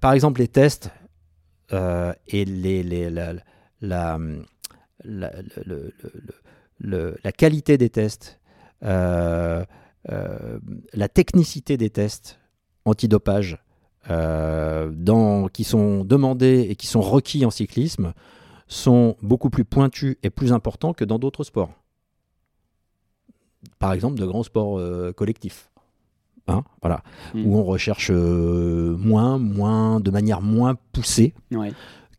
par 0.00 0.14
exemple 0.14 0.40
les 0.40 0.48
tests 0.48 0.90
et 1.70 2.44
les, 2.46 3.10
la, 3.10 3.34
la, 3.82 4.18
la, 6.80 7.32
qualité 7.32 7.76
des 7.76 7.90
tests, 7.90 8.40
la 8.80 9.66
technicité 11.12 11.76
des 11.76 11.90
tests, 11.90 12.38
antidopage 12.86 13.58
euh, 14.10 14.90
dans, 14.94 15.48
qui 15.48 15.64
sont 15.64 16.02
demandés 16.02 16.66
et 16.70 16.76
qui 16.76 16.86
sont 16.86 17.02
requis 17.02 17.44
en 17.44 17.50
cyclisme 17.50 18.14
sont 18.68 19.16
beaucoup 19.22 19.50
plus 19.50 19.64
pointus 19.64 20.16
et 20.22 20.30
plus 20.30 20.52
importants 20.52 20.92
que 20.92 21.04
dans 21.04 21.18
d'autres 21.18 21.44
sports. 21.44 21.70
Par 23.78 23.92
exemple, 23.92 24.18
de 24.18 24.26
grands 24.26 24.42
sports 24.42 24.78
euh, 24.78 25.12
collectifs. 25.12 25.70
Hein, 26.46 26.64
voilà, 26.80 27.02
hmm. 27.34 27.44
où 27.44 27.58
on 27.58 27.64
recherche 27.64 28.10
euh, 28.10 28.96
moins, 28.96 29.36
moins, 29.38 30.00
de 30.00 30.10
manière 30.10 30.40
moins 30.40 30.76
poussée 30.92 31.34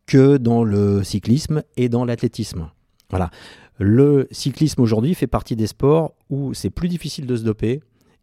que 0.06 0.36
dans 0.36 0.62
le 0.62 1.02
cyclisme 1.02 1.64
et 1.76 1.88
dans 1.88 2.04
l'athlétisme. 2.04 2.70
Voilà. 3.10 3.30
Le 3.78 4.28
cyclisme 4.30 4.82
aujourd'hui 4.82 5.14
fait 5.14 5.26
partie 5.26 5.56
des 5.56 5.66
sports 5.66 6.14
où 6.28 6.54
c'est 6.54 6.70
plus 6.70 6.88
difficile 6.88 7.26
de 7.26 7.34
se 7.34 7.42
doper, 7.42 7.80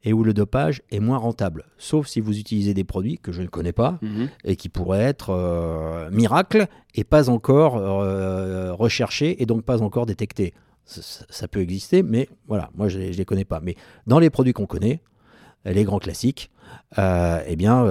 et 0.07 0.13
où 0.13 0.23
le 0.23 0.33
dopage 0.33 0.81
est 0.89 1.01
moins 1.01 1.17
rentable, 1.17 1.65
sauf 1.77 2.07
si 2.07 2.21
vous 2.21 2.39
utilisez 2.39 2.73
des 2.73 2.85
produits 2.85 3.17
que 3.17 3.33
je 3.33 3.41
ne 3.41 3.47
connais 3.47 3.73
pas 3.73 3.99
mhm. 4.01 4.29
et 4.45 4.55
qui 4.55 4.69
pourraient 4.69 5.03
être 5.03 5.31
euh, 5.31 6.09
miracles 6.11 6.67
et 6.95 7.03
pas 7.03 7.29
encore 7.29 7.75
euh, 7.75 8.71
recherchés 8.73 9.43
et 9.43 9.45
donc 9.45 9.63
pas 9.65 9.81
encore 9.81 10.05
détectés. 10.05 10.53
Ça, 10.85 11.49
peut 11.49 11.59
exister, 11.59 12.03
mais 12.03 12.29
voilà, 12.47 12.69
moi 12.73 12.87
je 12.87 12.99
ne 12.99 13.09
les 13.09 13.25
connais 13.25 13.43
pas. 13.43 13.59
Mais 13.61 13.75
dans 14.05 14.19
les 14.19 14.29
produits 14.29 14.53
qu'on 14.53 14.65
connaît, 14.65 15.01
les 15.65 15.83
grands 15.83 15.99
classiques, 15.99 16.51
euh, 16.97 17.41
eh 17.45 17.57
bien, 17.57 17.85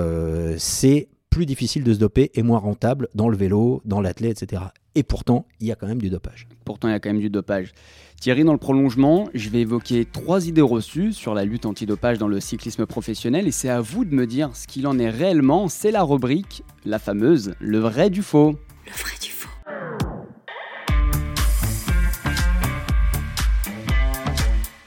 c'est 0.56 1.08
plus 1.36 1.44
difficile 1.44 1.84
de 1.84 1.92
se 1.92 1.98
doper 1.98 2.30
et 2.32 2.42
moins 2.42 2.58
rentable 2.58 3.08
dans 3.14 3.28
le 3.28 3.36
vélo, 3.36 3.82
dans 3.84 4.00
l'athlète, 4.00 4.42
etc. 4.42 4.62
Et 4.94 5.02
pourtant, 5.02 5.46
il 5.60 5.66
y 5.66 5.70
a 5.70 5.74
quand 5.74 5.86
même 5.86 6.00
du 6.00 6.08
dopage. 6.08 6.48
Pourtant, 6.64 6.88
il 6.88 6.92
y 6.92 6.94
a 6.94 6.98
quand 6.98 7.10
même 7.10 7.20
du 7.20 7.28
dopage. 7.28 7.74
Thierry, 8.18 8.42
dans 8.42 8.54
le 8.54 8.58
prolongement, 8.58 9.28
je 9.34 9.50
vais 9.50 9.60
évoquer 9.60 10.06
trois 10.06 10.48
idées 10.48 10.62
reçues 10.62 11.12
sur 11.12 11.34
la 11.34 11.44
lutte 11.44 11.66
antidopage 11.66 12.16
dans 12.16 12.26
le 12.26 12.40
cyclisme 12.40 12.86
professionnel 12.86 13.46
et 13.46 13.52
c'est 13.52 13.68
à 13.68 13.82
vous 13.82 14.06
de 14.06 14.14
me 14.14 14.26
dire 14.26 14.56
ce 14.56 14.66
qu'il 14.66 14.86
en 14.86 14.98
est 14.98 15.10
réellement. 15.10 15.68
C'est 15.68 15.90
la 15.90 16.04
rubrique, 16.04 16.64
la 16.86 16.98
fameuse, 16.98 17.54
le 17.60 17.80
vrai 17.80 18.08
du 18.08 18.22
faux. 18.22 18.58
Le 18.86 18.92
vrai 18.92 19.12
du 19.22 19.28
faux. 19.28 19.45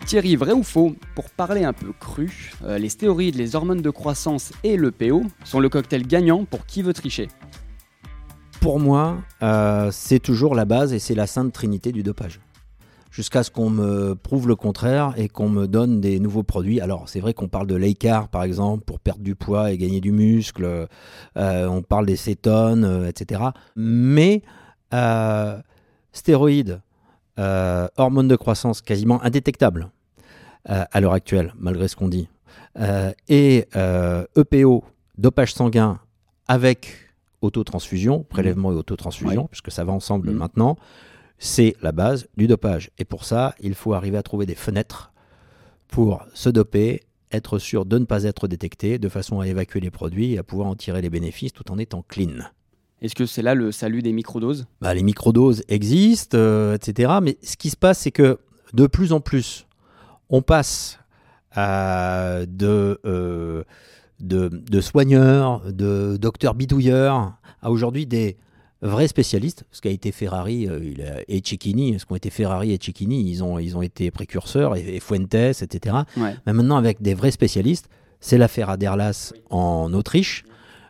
Thierry, 0.10 0.36
vrai 0.36 0.54
ou 0.54 0.64
faux 0.64 0.96
Pour 1.14 1.30
parler 1.30 1.64
un 1.64 1.72
peu 1.72 1.94
cru, 2.00 2.56
euh, 2.64 2.80
les 2.80 2.90
stéroïdes, 2.90 3.36
les 3.36 3.56
hormones 3.56 3.84
de 3.84 3.92
croissance 3.92 4.52
et 4.64 4.76
le 4.76 4.90
PO 4.90 5.22
sont 5.44 5.60
le 5.60 5.70
cocktail 5.70 6.08
gagnant 6.08 6.46
pour 6.46 6.66
qui 6.66 6.82
veut 6.82 6.94
tricher. 6.94 7.28
Pour 8.60 8.80
moi, 8.80 9.20
euh, 9.44 9.92
c'est 9.92 10.18
toujours 10.18 10.56
la 10.56 10.66
base 10.66 10.94
et 10.94 11.00
c'est 11.00 11.14
la 11.14 11.28
sainte 11.28 11.54
trinité 11.54 11.92
du 11.92 12.02
dopage 12.02 12.40
jusqu'à 13.12 13.44
ce 13.44 13.52
qu'on 13.52 13.70
me 13.70 14.16
prouve 14.16 14.48
le 14.48 14.56
contraire 14.56 15.14
et 15.16 15.30
qu'on 15.30 15.48
me 15.48 15.68
donne 15.68 16.02
des 16.02 16.20
nouveaux 16.20 16.42
produits. 16.42 16.82
Alors 16.82 17.08
c'est 17.08 17.20
vrai 17.20 17.36
qu'on 17.36 17.48
parle 17.48 17.68
de 17.68 17.76
l'Eicar 17.76 18.30
par 18.30 18.42
exemple 18.42 18.86
pour 18.86 19.00
perdre 19.00 19.22
du 19.22 19.36
poids 19.36 19.72
et 19.72 19.78
gagner 19.78 20.02
du 20.02 20.12
muscle, 20.12 20.88
euh, 21.38 21.68
on 21.68 21.84
parle 21.84 22.08
des 22.08 22.16
cétones, 22.16 23.06
etc. 23.08 23.42
Mais 23.76 24.42
stéroïdes, 26.14 26.82
hormones 27.38 28.28
de 28.28 28.36
croissance 28.36 28.82
quasiment 28.82 29.22
indétectables, 29.22 29.92
à 30.66 31.02
l'heure 31.02 31.14
actuelle, 31.14 31.54
malgré 31.58 31.88
ce 31.88 31.96
qu'on 31.96 32.10
dit. 32.10 32.28
Euh, 32.78 33.12
et 33.28 33.60
EPO, 33.60 33.76
euh, 33.76 34.26
e 34.36 34.82
dopage 35.18 35.54
sanguin 35.54 36.00
avec 36.48 36.96
autotransfusion, 37.42 38.24
prélèvement 38.24 38.72
et 38.72 38.76
autotransfusion, 38.76 39.48
puisque 39.48 39.72
ça 39.72 39.84
va 39.84 39.94
ensemble 39.94 40.32
mmh. 40.32 40.36
maintenant, 40.38 40.78
c'est 41.38 41.76
la 41.82 41.92
base 41.92 42.28
du 42.38 42.48
dopage. 42.48 42.90
Et 42.98 43.06
pour 43.06 43.26
ça, 43.26 43.56
il 43.60 43.76
faut 43.76 43.94
arriver 43.94 44.18
à 44.18 44.24
trouver 44.24 44.46
des 44.46 44.56
fenêtres 44.56 45.12
pour 45.88 46.26
se 46.34 46.50
doper, 46.50 47.02
être 47.32 47.60
sûr 47.60 47.86
de 47.86 47.98
ne 47.98 48.06
pas 48.06 48.24
être 48.24 48.48
détecté, 48.48 49.00
de 49.00 49.10
façon 49.10 49.40
à 49.40 49.48
évacuer 49.48 49.80
les 49.80 49.92
produits 49.92 50.34
et 50.34 50.38
à 50.38 50.44
pouvoir 50.44 50.68
en 50.68 50.76
tirer 50.76 51.02
les 51.02 51.10
bénéfices 51.10 51.54
tout 51.54 51.72
en 51.72 51.78
étant 51.78 52.04
clean. 52.08 52.44
Est-ce 53.02 53.16
que 53.16 53.26
c'est 53.26 53.42
là 53.42 53.56
le 53.56 53.72
salut 53.72 54.02
des 54.02 54.12
microdoses? 54.12 54.68
Bah, 54.82 54.94
Les 54.94 55.04
microdoses 55.04 55.64
existent, 55.70 56.74
etc. 56.74 57.14
Mais 57.22 57.38
ce 57.42 57.56
qui 57.56 57.70
se 57.70 57.78
passe, 57.78 58.00
c'est 58.00 58.12
que 58.12 58.38
de 58.74 58.88
plus 58.88 59.14
en 59.14 59.22
plus, 59.22 59.66
on 60.30 60.42
passe 60.42 61.00
euh, 61.58 62.46
de, 62.48 63.00
de, 64.20 64.82
soigneurs, 64.82 65.62
de 65.72 66.18
docteurs 66.18 66.56
bidouilleurs, 66.56 67.34
à 67.62 67.72
aujourd'hui 67.72 68.06
des 68.06 68.38
vrais 68.82 69.08
spécialistes, 69.08 69.66
ce 69.72 69.82
qu'a 69.82 69.90
été 69.90 70.12
Ferrari 70.12 70.68
euh, 70.68 71.24
et 71.28 71.42
Cecchini, 71.44 72.00
ce 72.00 72.06
qu'ont 72.06 72.16
été 72.16 72.30
Ferrari 72.30 72.72
et 72.72 72.80
Cecchini, 72.82 73.30
ils 73.30 73.44
ont, 73.44 73.60
ils 73.60 73.76
ont 73.76 73.82
été 73.82 74.10
précurseurs, 74.12 74.76
et, 74.76 75.00
Fuentes, 75.00 75.34
etc. 75.34 75.98
Mais 76.18 76.54
maintenant, 76.54 76.78
avec 76.78 77.02
des 77.02 77.14
vrais 77.14 77.32
spécialistes, 77.32 77.90
c'est 78.22 78.38
l'affaire 78.38 78.70
Aderlas 78.70 79.34
en 79.50 79.94
Autriche, 79.94 80.46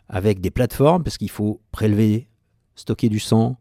avec 0.08 0.40
des 0.40 0.50
plateformes, 0.50 1.02
parce 1.02 1.18
qu'il 1.18 1.30
faut 1.30 1.60
prélever, 1.72 2.28
stocker 2.74 3.08
du 3.08 3.20
sang, 3.20 3.56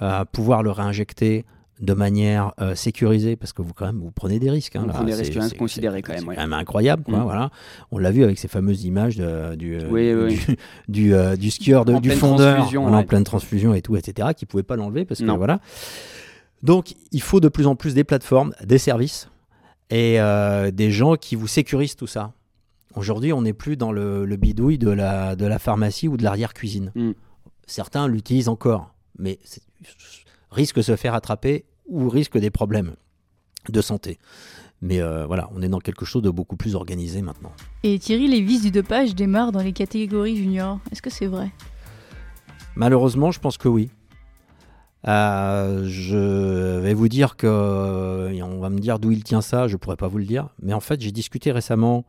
euh, 0.00 0.24
pouvoir 0.24 0.62
le 0.62 0.70
réinjecter, 0.70 1.44
de 1.82 1.94
manière 1.94 2.52
euh, 2.60 2.76
sécurisée 2.76 3.34
parce 3.34 3.52
que 3.52 3.60
vous 3.60 3.74
quand 3.74 3.86
même 3.86 3.98
vous 3.98 4.12
prenez 4.12 4.38
des 4.38 4.50
risques. 4.50 4.76
Hein, 4.76 4.84
vous 4.86 4.92
prenez 4.92 5.12
des 5.12 5.18
risques 5.18 5.36
inconsidérés 5.36 6.00
quand 6.00 6.12
même. 6.12 6.20
C'est 6.20 6.34
quand 6.36 6.40
même 6.40 6.52
incroyable, 6.52 7.02
quoi, 7.02 7.18
mm. 7.18 7.22
voilà. 7.24 7.50
On 7.90 7.98
l'a 7.98 8.12
vu 8.12 8.22
avec 8.22 8.38
ces 8.38 8.48
fameuses 8.48 8.84
images 8.84 9.16
de, 9.16 9.56
du, 9.56 9.76
euh, 9.76 10.30
du, 10.88 11.12
euh, 11.12 11.36
du, 11.36 11.50
skieur, 11.50 11.84
de, 11.84 11.98
du 11.98 12.10
fondeur, 12.12 12.72
en 12.76 13.02
pleine 13.02 13.24
transfusion 13.24 13.74
et 13.74 13.82
tout, 13.82 13.96
etc., 13.96 14.28
qui 14.36 14.46
pouvait 14.46 14.62
pas 14.62 14.76
l'enlever 14.76 15.04
parce 15.04 15.20
que 15.20 15.30
voilà. 15.30 15.60
Donc, 16.62 16.94
il 17.10 17.20
faut 17.20 17.40
de 17.40 17.48
plus 17.48 17.66
en 17.66 17.74
plus 17.74 17.92
des 17.92 18.04
plateformes, 18.04 18.54
des 18.64 18.78
services 18.78 19.28
et 19.90 20.20
euh, 20.20 20.70
des 20.70 20.92
gens 20.92 21.16
qui 21.16 21.34
vous 21.34 21.48
sécurisent 21.48 21.96
tout 21.96 22.06
ça. 22.06 22.32
Aujourd'hui, 22.94 23.32
on 23.32 23.42
n'est 23.42 23.52
plus 23.52 23.76
dans 23.76 23.90
le, 23.90 24.24
le 24.24 24.36
bidouille 24.36 24.78
de 24.78 24.90
la, 24.90 25.34
de 25.34 25.46
la 25.46 25.58
pharmacie 25.58 26.06
ou 26.06 26.16
de 26.16 26.22
l'arrière-cuisine. 26.22 26.92
Mm. 26.94 27.10
Certains 27.66 28.06
l'utilisent 28.06 28.48
encore, 28.48 28.94
mais 29.18 29.40
c'est- 29.42 29.62
risque 30.52 30.76
de 30.76 30.82
se 30.82 30.96
faire 30.96 31.14
attraper 31.14 31.64
ou 31.86 32.08
risque 32.08 32.38
des 32.38 32.50
problèmes 32.50 32.94
de 33.68 33.80
santé. 33.80 34.18
Mais 34.80 35.00
euh, 35.00 35.26
voilà, 35.26 35.48
on 35.54 35.62
est 35.62 35.68
dans 35.68 35.78
quelque 35.78 36.04
chose 36.04 36.22
de 36.22 36.30
beaucoup 36.30 36.56
plus 36.56 36.74
organisé 36.74 37.22
maintenant. 37.22 37.52
Et 37.84 37.98
Thierry, 37.98 38.26
les 38.26 38.40
vices 38.40 38.62
du 38.62 38.72
dopage 38.72 39.14
démarrent 39.14 39.52
dans 39.52 39.62
les 39.62 39.72
catégories 39.72 40.36
juniors. 40.36 40.80
Est-ce 40.90 41.02
que 41.02 41.10
c'est 41.10 41.26
vrai? 41.26 41.50
Malheureusement, 42.74 43.30
je 43.30 43.38
pense 43.38 43.58
que 43.58 43.68
oui. 43.68 43.90
Euh, 45.06 45.84
je 45.88 46.78
vais 46.78 46.94
vous 46.94 47.08
dire 47.08 47.36
que, 47.36 48.30
et 48.32 48.42
on 48.42 48.60
va 48.60 48.70
me 48.70 48.78
dire 48.78 48.98
d'où 48.98 49.10
il 49.10 49.24
tient 49.24 49.40
ça, 49.40 49.68
je 49.68 49.76
pourrais 49.76 49.96
pas 49.96 50.08
vous 50.08 50.18
le 50.18 50.24
dire. 50.24 50.48
Mais 50.60 50.72
en 50.72 50.80
fait, 50.80 51.00
j'ai 51.00 51.12
discuté 51.12 51.52
récemment 51.52 52.04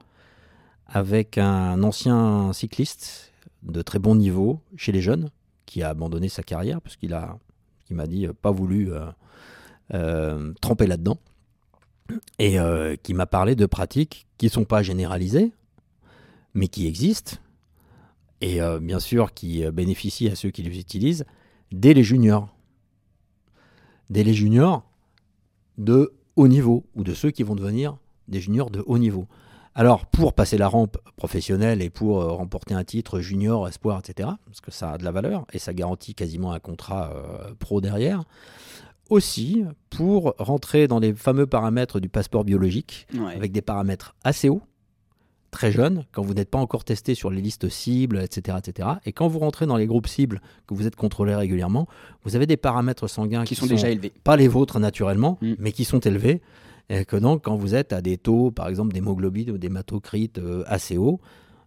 avec 0.88 1.38
un 1.38 1.82
ancien 1.84 2.54
cycliste 2.54 3.32
de 3.64 3.82
très 3.82 4.00
bon 4.00 4.16
niveau 4.16 4.62
chez 4.78 4.92
les 4.92 5.02
jeunes, 5.02 5.30
qui 5.66 5.82
a 5.82 5.90
abandonné 5.90 6.30
sa 6.30 6.44
carrière 6.44 6.82
parce 6.82 6.96
qu'il 6.96 7.14
a, 7.14 7.38
il 7.90 7.96
m'a 7.96 8.08
dit, 8.08 8.28
euh, 8.28 8.34
pas 8.34 8.52
voulu 8.52 8.92
euh, 8.92 9.06
euh, 9.94 10.54
tremper 10.62 10.88
là-dedans, 10.88 11.20
et 12.40 12.60
euh, 12.60 12.96
qui 13.04 13.14
m'a 13.14 13.26
parlé 13.26 13.56
de 13.56 13.66
pratiques 13.66 14.28
qui 14.38 14.50
sont 14.50 14.64
pas 14.64 14.82
généralisées, 14.82 15.52
mais 16.54 16.68
qui 16.68 16.88
existent, 16.88 17.38
et 18.40 18.62
euh, 18.62 18.80
bien 18.80 19.00
sûr 19.00 19.34
qui 19.34 19.70
bénéficient 19.72 20.30
à 20.30 20.36
ceux 20.36 20.52
qui 20.52 20.64
les 20.64 20.80
utilisent 20.80 21.26
dès 21.72 21.94
les 21.94 22.04
juniors. 22.04 22.50
Dès 24.10 24.24
les 24.24 24.34
juniors 24.34 24.84
de 25.78 26.14
haut 26.38 26.48
niveau, 26.48 26.86
ou 26.96 27.04
de 27.04 27.14
ceux 27.14 27.32
qui 27.32 27.44
vont 27.44 27.56
devenir 27.56 27.98
des 28.28 28.40
juniors 28.40 28.70
de 28.70 28.84
haut 28.86 28.98
niveau. 28.98 29.28
Alors, 29.76 30.06
pour 30.06 30.34
passer 30.34 30.58
la 30.58 30.68
rampe 30.68 30.98
professionnelle 31.18 31.82
et 31.82 31.90
pour 31.90 32.24
remporter 32.24 32.74
un 32.74 32.84
titre 32.84 33.20
junior, 33.20 33.68
espoir, 33.68 34.00
etc., 34.00 34.30
parce 34.46 34.62
que 34.62 34.72
ça 34.72 34.92
a 34.92 34.98
de 34.98 35.04
la 35.04 35.12
valeur 35.12 35.46
et 35.52 35.60
ça 35.60 35.74
garantit 35.74 36.14
quasiment 36.16 36.54
un 36.54 36.60
contrat 36.60 37.12
pro 37.60 37.82
derrière, 37.82 38.24
aussi 39.10 39.64
pour 39.90 40.34
rentrer 40.38 40.88
dans 40.88 41.00
les 41.00 41.14
fameux 41.14 41.46
paramètres 41.48 42.00
du 42.00 42.10
passeport 42.10 42.44
biologique, 42.44 43.08
Ouais. 43.14 43.36
avec 43.36 43.52
des 43.52 43.62
paramètres 43.62 44.16
assez 44.24 44.50
hauts, 44.50 44.62
très 45.52 45.72
jeunes, 45.72 46.06
quand 46.12 46.24
vous 46.24 46.34
n'êtes 46.34 46.50
pas 46.50 46.58
encore 46.58 46.84
testé 46.84 47.14
sur 47.14 47.30
les 47.30 47.40
listes 47.42 47.70
cibles, 47.70 48.20
etc., 48.24 48.58
etc. 48.66 48.90
Et 49.06 49.12
quand 49.12 49.28
vous 49.28 49.38
rentrez 49.40 49.68
dans 49.68 49.78
les 49.78 49.86
groupes 49.86 50.08
cibles, 50.08 50.42
que 50.68 50.74
vous 50.74 50.88
êtes 50.88 50.96
contrôlé 50.96 51.36
régulièrement, 51.36 51.88
vous 52.24 52.36
avez 52.36 52.48
des 52.48 52.58
paramètres 52.58 53.08
sanguins 53.08 53.44
Qui 53.44 53.54
sont 53.56 53.68
déjà 53.68 53.90
élevés. 53.92 54.12
pas 54.24 54.36
les 54.36 54.48
vôtres 54.48 54.80
naturellement, 54.80 55.38
Mm. 55.42 55.54
mais 55.60 55.72
qui 55.72 55.86
sont 55.86 56.00
élevés. 56.00 56.42
Et 56.90 57.06
que 57.06 57.16
donc, 57.16 57.44
quand 57.44 57.56
vous 57.56 57.76
êtes 57.76 57.94
à 57.94 58.02
des 58.02 58.18
taux, 58.18 58.50
par 58.52 58.68
exemple, 58.68 58.94
d'hémoglobine 58.94 59.52
ou 59.52 59.58
d'hématocrite 59.60 60.40
euh, 60.40 60.64
assez 60.66 60.98
hauts, 60.98 61.22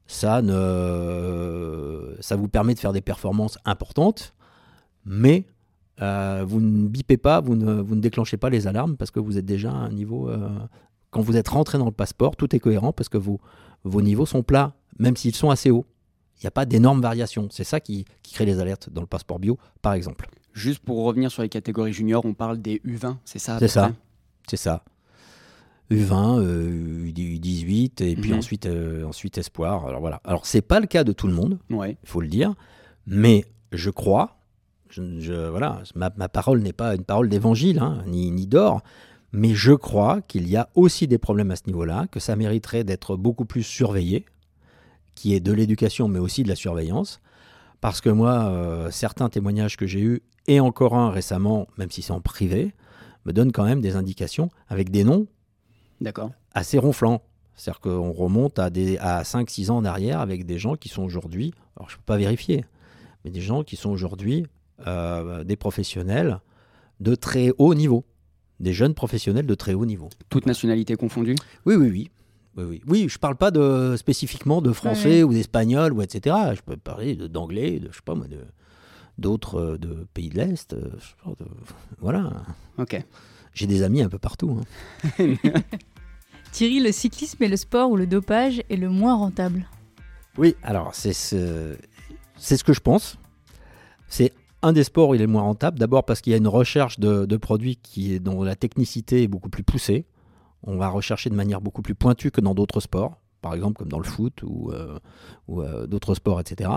ça, 0.08 0.42
ne... 0.42 2.16
ça 2.20 2.36
vous 2.36 2.48
permet 2.48 2.74
de 2.74 2.78
faire 2.78 2.92
des 2.92 3.00
performances 3.00 3.58
importantes, 3.64 4.34
mais 5.04 5.46
euh, 6.02 6.44
vous 6.46 6.60
ne 6.60 6.86
bipez 6.88 7.16
pas, 7.16 7.40
vous 7.40 7.54
ne, 7.56 7.80
vous 7.80 7.94
ne 7.94 8.00
déclenchez 8.00 8.36
pas 8.36 8.50
les 8.50 8.66
alarmes 8.66 8.96
parce 8.96 9.10
que 9.10 9.20
vous 9.20 9.38
êtes 9.38 9.46
déjà 9.46 9.70
à 9.70 9.74
un 9.74 9.90
niveau. 9.90 10.28
euh, 10.30 10.48
quand 11.10 11.20
vous 11.22 11.36
êtes 11.36 11.48
rentré 11.48 11.78
dans 11.78 11.86
le 11.86 11.92
passeport, 11.92 12.36
tout 12.36 12.54
est 12.54 12.58
cohérent 12.58 12.92
parce 12.92 13.08
que 13.08 13.16
vos, 13.18 13.40
vos 13.84 14.02
niveaux 14.02 14.26
sont 14.26 14.42
plats, 14.42 14.74
même 14.98 15.16
s'ils 15.16 15.34
sont 15.34 15.48
assez 15.50 15.70
hauts. 15.70 15.86
Il 16.38 16.44
n'y 16.44 16.48
a 16.48 16.50
pas 16.50 16.66
d'énormes 16.66 17.00
variations. 17.00 17.48
C'est 17.50 17.64
ça 17.64 17.80
qui, 17.80 18.04
qui 18.22 18.34
crée 18.34 18.44
les 18.44 18.58
alertes 18.60 18.90
dans 18.90 19.00
le 19.00 19.06
passeport 19.06 19.38
bio, 19.38 19.56
par 19.80 19.94
exemple. 19.94 20.28
Juste 20.52 20.80
pour 20.80 21.02
revenir 21.04 21.30
sur 21.30 21.40
les 21.42 21.48
catégories 21.48 21.94
juniors, 21.94 22.24
on 22.26 22.34
parle 22.34 22.60
des 22.60 22.82
U20, 22.84 23.16
c'est 23.24 23.38
ça 23.38 23.58
C'est 23.58 23.68
ça. 23.68 23.92
C'est 24.46 24.56
ça. 24.58 24.84
U20, 25.90 26.40
euh, 26.40 27.06
U18 27.06 28.02
et 28.02 28.16
puis 28.16 28.32
Mhm. 28.32 28.38
ensuite, 28.38 28.66
euh, 28.66 29.04
ensuite 29.04 29.38
espoir. 29.38 29.86
Alors 29.86 30.00
voilà. 30.00 30.20
Alors 30.24 30.44
c'est 30.44 30.60
pas 30.62 30.80
le 30.80 30.86
cas 30.86 31.04
de 31.04 31.12
tout 31.12 31.28
le 31.28 31.32
monde, 31.34 31.58
Ouais. 31.70 31.96
il 32.02 32.08
faut 32.08 32.20
le 32.20 32.28
dire, 32.28 32.54
mais 33.06 33.44
je 33.72 33.90
crois, 33.90 34.36
je, 34.88 35.20
je- 35.20 35.48
voilà, 35.48 35.82
ma, 35.94 36.10
ma 36.16 36.28
parole 36.28 36.60
n'est 36.60 36.72
pas 36.72 36.94
une 36.94 37.04
parole 37.04 37.28
d'évangile 37.28 37.78
hein, 37.78 38.02
ni, 38.06 38.30
ni 38.30 38.46
d'or, 38.46 38.82
mais 39.32 39.54
je 39.54 39.72
crois 39.72 40.20
qu'il 40.22 40.48
y 40.48 40.56
a 40.56 40.68
aussi 40.74 41.06
des 41.08 41.18
problèmes 41.18 41.50
à 41.50 41.56
ce 41.56 41.64
niveau-là, 41.66 42.06
que 42.10 42.20
ça 42.20 42.36
mériterait 42.36 42.84
d'être 42.84 43.16
beaucoup 43.16 43.44
plus 43.44 43.62
surveillé, 43.62 44.24
qui 45.14 45.34
est 45.34 45.40
de 45.40 45.52
l'éducation 45.52 46.08
mais 46.08 46.18
aussi 46.18 46.42
de 46.42 46.48
la 46.48 46.56
surveillance, 46.56 47.20
parce 47.80 48.00
que 48.00 48.08
moi, 48.10 48.48
euh, 48.50 48.90
certains 48.90 49.28
témoignages 49.28 49.76
que 49.76 49.86
j'ai 49.86 50.00
eus 50.00 50.22
et 50.46 50.60
encore 50.60 50.94
un 50.94 51.10
récemment, 51.10 51.66
même 51.78 51.90
si 51.90 52.02
c'est 52.02 52.12
en 52.12 52.20
privé, 52.20 52.72
me 53.24 53.32
donnent 53.32 53.52
quand 53.52 53.64
même 53.64 53.80
des 53.80 53.96
indications 53.96 54.48
avec 54.68 54.90
des 54.90 55.04
noms 55.04 55.26
D'accord. 56.00 56.30
assez 56.54 56.78
ronflant. 56.78 57.22
C'est-à-dire 57.56 57.80
qu'on 57.80 58.12
remonte 58.12 58.58
à, 58.58 58.70
des, 58.70 58.98
à 58.98 59.22
5-6 59.22 59.70
ans 59.70 59.76
en 59.78 59.84
arrière 59.84 60.20
avec 60.20 60.44
des 60.46 60.58
gens 60.58 60.76
qui 60.76 60.88
sont 60.88 61.02
aujourd'hui, 61.02 61.54
alors 61.76 61.88
je 61.88 61.94
ne 61.94 61.98
peux 61.98 62.04
pas 62.04 62.18
vérifier, 62.18 62.64
mais 63.24 63.30
des 63.30 63.40
gens 63.40 63.62
qui 63.64 63.76
sont 63.76 63.90
aujourd'hui 63.90 64.46
euh, 64.86 65.44
des 65.44 65.56
professionnels 65.56 66.40
de 67.00 67.14
très 67.14 67.52
haut 67.58 67.74
niveau. 67.74 68.04
Des 68.60 68.72
jeunes 68.72 68.94
professionnels 68.94 69.46
de 69.46 69.54
très 69.54 69.74
haut 69.74 69.84
niveau. 69.86 70.08
Toute 70.30 70.46
nationalité 70.46 70.96
confondue 70.96 71.34
Oui, 71.66 71.74
oui, 71.76 71.88
oui. 71.90 72.10
Oui, 72.56 72.64
oui. 72.64 72.82
oui 72.86 73.06
je 73.08 73.16
ne 73.16 73.20
parle 73.20 73.36
pas 73.36 73.50
de, 73.50 73.96
spécifiquement 73.98 74.62
de 74.62 74.72
français 74.72 75.18
Ouais, 75.18 75.22
ou 75.24 75.32
d'espagnol 75.34 75.92
ou 75.92 76.00
etc. 76.00 76.34
Je 76.54 76.62
peux 76.62 76.76
parler 76.78 77.14
de- 77.14 77.26
d'anglais, 77.26 77.78
de, 77.80 77.88
je 77.90 77.96
sais 77.96 78.02
pas 78.04 78.14
moi, 78.14 78.26
de 78.28 78.38
d'autres 79.18 79.56
euh, 79.60 79.78
de 79.78 80.06
pays 80.14 80.28
de 80.30 80.36
l'Est. 80.36 80.72
euh, 80.72 80.90
je 80.98 81.04
sais 81.06 81.14
pas, 81.22 81.30
de- 81.38 81.50
voilà. 82.00 82.32
Ok. 82.78 83.02
J'ai 83.52 83.66
des 83.66 83.82
amis 83.82 84.00
un 84.02 84.08
peu 84.08 84.18
partout. 84.18 84.58
hein. 85.18 85.34
Thierry, 86.52 86.80
le 86.80 86.92
cyclisme 86.92 87.42
est 87.42 87.48
le 87.48 87.56
sport 87.56 87.90
où 87.90 87.96
le 87.96 88.06
dopage 88.06 88.62
est 88.70 88.76
le 88.76 88.88
moins 88.88 89.14
rentable? 89.16 89.66
Oui, 90.38 90.54
alors 90.62 90.94
c'est 90.94 91.12
ce, 91.12 91.76
c'est 92.36 92.56
ce 92.56 92.64
que 92.64 92.72
je 92.72 92.80
pense. 92.80 93.18
C'est 94.08 94.32
un 94.62 94.72
des 94.72 94.84
sports 94.84 95.14
il 95.14 95.22
est 95.22 95.26
moins 95.26 95.42
rentable. 95.42 95.78
D'abord 95.78 96.04
parce 96.04 96.20
qu'il 96.20 96.32
y 96.32 96.34
a 96.34 96.38
une 96.38 96.48
recherche 96.48 96.98
de, 96.98 97.36
produits 97.36 97.76
qui 97.76 98.14
est, 98.14 98.18
dont 98.18 98.42
la 98.42 98.56
technicité 98.56 99.22
est 99.22 99.28
beaucoup 99.28 99.50
plus 99.50 99.62
poussée. 99.62 100.06
On 100.62 100.76
va 100.76 100.88
rechercher 100.88 101.30
de 101.30 101.34
manière 101.34 101.60
beaucoup 101.60 101.82
plus 101.82 101.94
pointue 101.94 102.30
que 102.30 102.40
dans 102.40 102.54
d'autres 102.54 102.80
sports, 102.80 103.20
par 103.40 103.54
exemple 103.54 103.76
comme 103.78 103.88
dans 103.88 103.98
le 103.98 104.04
foot 104.04 104.42
ou, 104.42 104.72
euh, 104.72 104.98
euh, 105.50 105.86
d'autres 105.86 106.14
sports, 106.14 106.40
etc. 106.40 106.70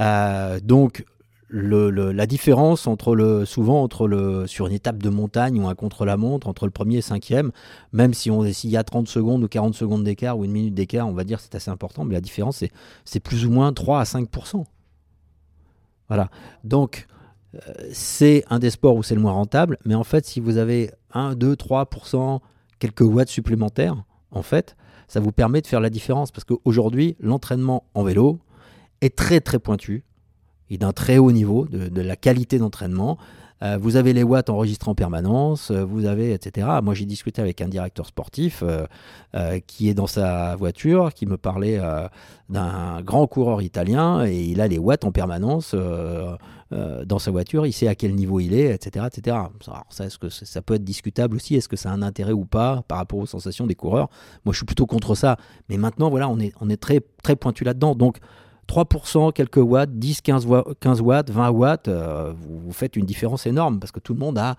Euh, 0.00 0.60
donc 0.60 1.04
la 1.50 2.26
différence 2.26 2.86
entre 2.86 3.14
le, 3.14 3.46
souvent 3.46 3.82
entre 3.82 4.06
le, 4.06 4.46
sur 4.46 4.66
une 4.66 4.74
étape 4.74 5.02
de 5.02 5.08
montagne 5.08 5.58
ou 5.58 5.66
un 5.66 5.74
contre-la-montre, 5.74 6.46
entre 6.46 6.66
le 6.66 6.70
premier 6.70 6.98
et 6.98 7.02
cinquième, 7.02 7.52
même 7.92 8.12
si 8.12 8.30
on 8.30 8.44
s'il 8.52 8.68
y 8.68 8.76
a 8.76 8.84
30 8.84 9.08
secondes 9.08 9.42
ou 9.42 9.48
40 9.48 9.74
secondes 9.74 10.04
d'écart 10.04 10.38
ou 10.38 10.44
une 10.44 10.52
minute 10.52 10.74
d'écart, 10.74 11.08
on 11.08 11.14
va 11.14 11.24
dire 11.24 11.40
c'est 11.40 11.54
assez 11.54 11.70
important, 11.70 12.04
mais 12.04 12.14
la 12.14 12.20
différence 12.20 12.62
c'est 13.06 13.20
plus 13.20 13.46
ou 13.46 13.50
moins 13.50 13.72
3 13.72 14.00
à 14.00 14.04
5 14.04 14.28
Voilà. 16.08 16.30
Donc, 16.64 17.06
euh, 17.54 17.58
c'est 17.92 18.44
un 18.50 18.58
des 18.58 18.70
sports 18.70 18.96
où 18.96 19.02
c'est 19.02 19.14
le 19.14 19.20
moins 19.20 19.32
rentable, 19.32 19.78
mais 19.84 19.94
en 19.94 20.04
fait, 20.04 20.26
si 20.26 20.40
vous 20.40 20.56
avez 20.56 20.90
1, 21.12 21.34
2, 21.34 21.54
3% 21.54 22.40
quelques 22.78 23.00
watts 23.00 23.28
supplémentaires, 23.28 24.02
en 24.30 24.42
fait, 24.42 24.76
ça 25.06 25.20
vous 25.20 25.32
permet 25.32 25.62
de 25.62 25.66
faire 25.66 25.80
la 25.80 25.90
différence 25.90 26.30
parce 26.30 26.44
qu'aujourd'hui, 26.44 27.16
l'entraînement 27.20 27.84
en 27.94 28.02
vélo 28.02 28.40
est 29.00 29.16
très 29.16 29.40
très 29.40 29.58
pointu 29.58 30.04
et 30.70 30.76
d'un 30.76 30.92
très 30.92 31.18
haut 31.18 31.32
niveau 31.32 31.66
de, 31.66 31.88
de 31.88 32.00
la 32.02 32.16
qualité 32.16 32.58
d'entraînement. 32.58 33.16
Euh, 33.62 33.76
vous 33.80 33.96
avez 33.96 34.12
les 34.12 34.22
watts 34.22 34.50
enregistrés 34.50 34.90
en 34.90 34.94
permanence, 34.94 35.70
euh, 35.70 35.84
vous 35.84 36.06
avez, 36.06 36.32
etc. 36.32 36.66
Moi, 36.82 36.94
j'ai 36.94 37.06
discuté 37.06 37.42
avec 37.42 37.60
un 37.60 37.68
directeur 37.68 38.06
sportif 38.06 38.62
euh, 38.62 39.60
qui 39.66 39.88
est 39.88 39.94
dans 39.94 40.06
sa 40.06 40.54
voiture, 40.56 41.12
qui 41.12 41.26
me 41.26 41.36
parlait 41.36 41.80
d'un 42.48 43.02
grand 43.02 43.26
coureur 43.26 43.62
italien 43.62 44.24
et 44.26 44.40
il 44.44 44.60
a 44.60 44.68
les 44.68 44.78
watts 44.78 45.04
en 45.04 45.12
permanence 45.12 45.74
dans 46.70 47.18
sa 47.18 47.30
voiture, 47.30 47.66
il 47.66 47.72
sait 47.72 47.88
à 47.88 47.94
quel 47.94 48.14
niveau 48.14 48.40
il 48.40 48.54
est, 48.54 48.74
etc. 48.74 49.06
etc. 49.06 49.36
Alors, 49.66 49.86
ça, 49.90 50.04
est-ce 50.06 50.18
que 50.18 50.28
ça 50.28 50.60
peut 50.62 50.74
être 50.74 50.84
discutable 50.84 51.36
aussi? 51.36 51.54
Est-ce 51.54 51.68
que 51.68 51.76
ça 51.76 51.90
a 51.90 51.92
un 51.92 52.02
intérêt 52.02 52.32
ou 52.32 52.44
pas 52.44 52.82
par 52.88 52.98
rapport 52.98 53.18
aux 53.18 53.26
sensations 53.26 53.66
des 53.66 53.74
coureurs? 53.74 54.08
Moi, 54.44 54.52
je 54.52 54.58
suis 54.58 54.66
plutôt 54.66 54.86
contre 54.86 55.14
ça. 55.14 55.36
Mais 55.68 55.78
maintenant, 55.78 56.10
voilà, 56.10 56.28
on 56.28 56.38
est, 56.38 56.52
on 56.60 56.68
est 56.68 56.76
très, 56.76 57.00
très 57.22 57.36
pointu 57.36 57.64
là-dedans. 57.64 57.94
Donc, 57.94 58.18
3%, 58.68 59.32
quelques 59.32 59.56
watts, 59.56 59.90
10, 59.98 60.20
15, 60.20 60.46
wa- 60.46 60.64
15 60.80 61.00
watts, 61.00 61.30
20 61.30 61.50
watts, 61.50 61.88
euh, 61.88 62.32
vous, 62.36 62.60
vous 62.60 62.72
faites 62.72 62.96
une 62.96 63.06
différence 63.06 63.46
énorme 63.46 63.80
parce 63.80 63.92
que 63.92 64.00
tout 64.00 64.12
le 64.14 64.20
monde 64.20 64.36
a, 64.38 64.56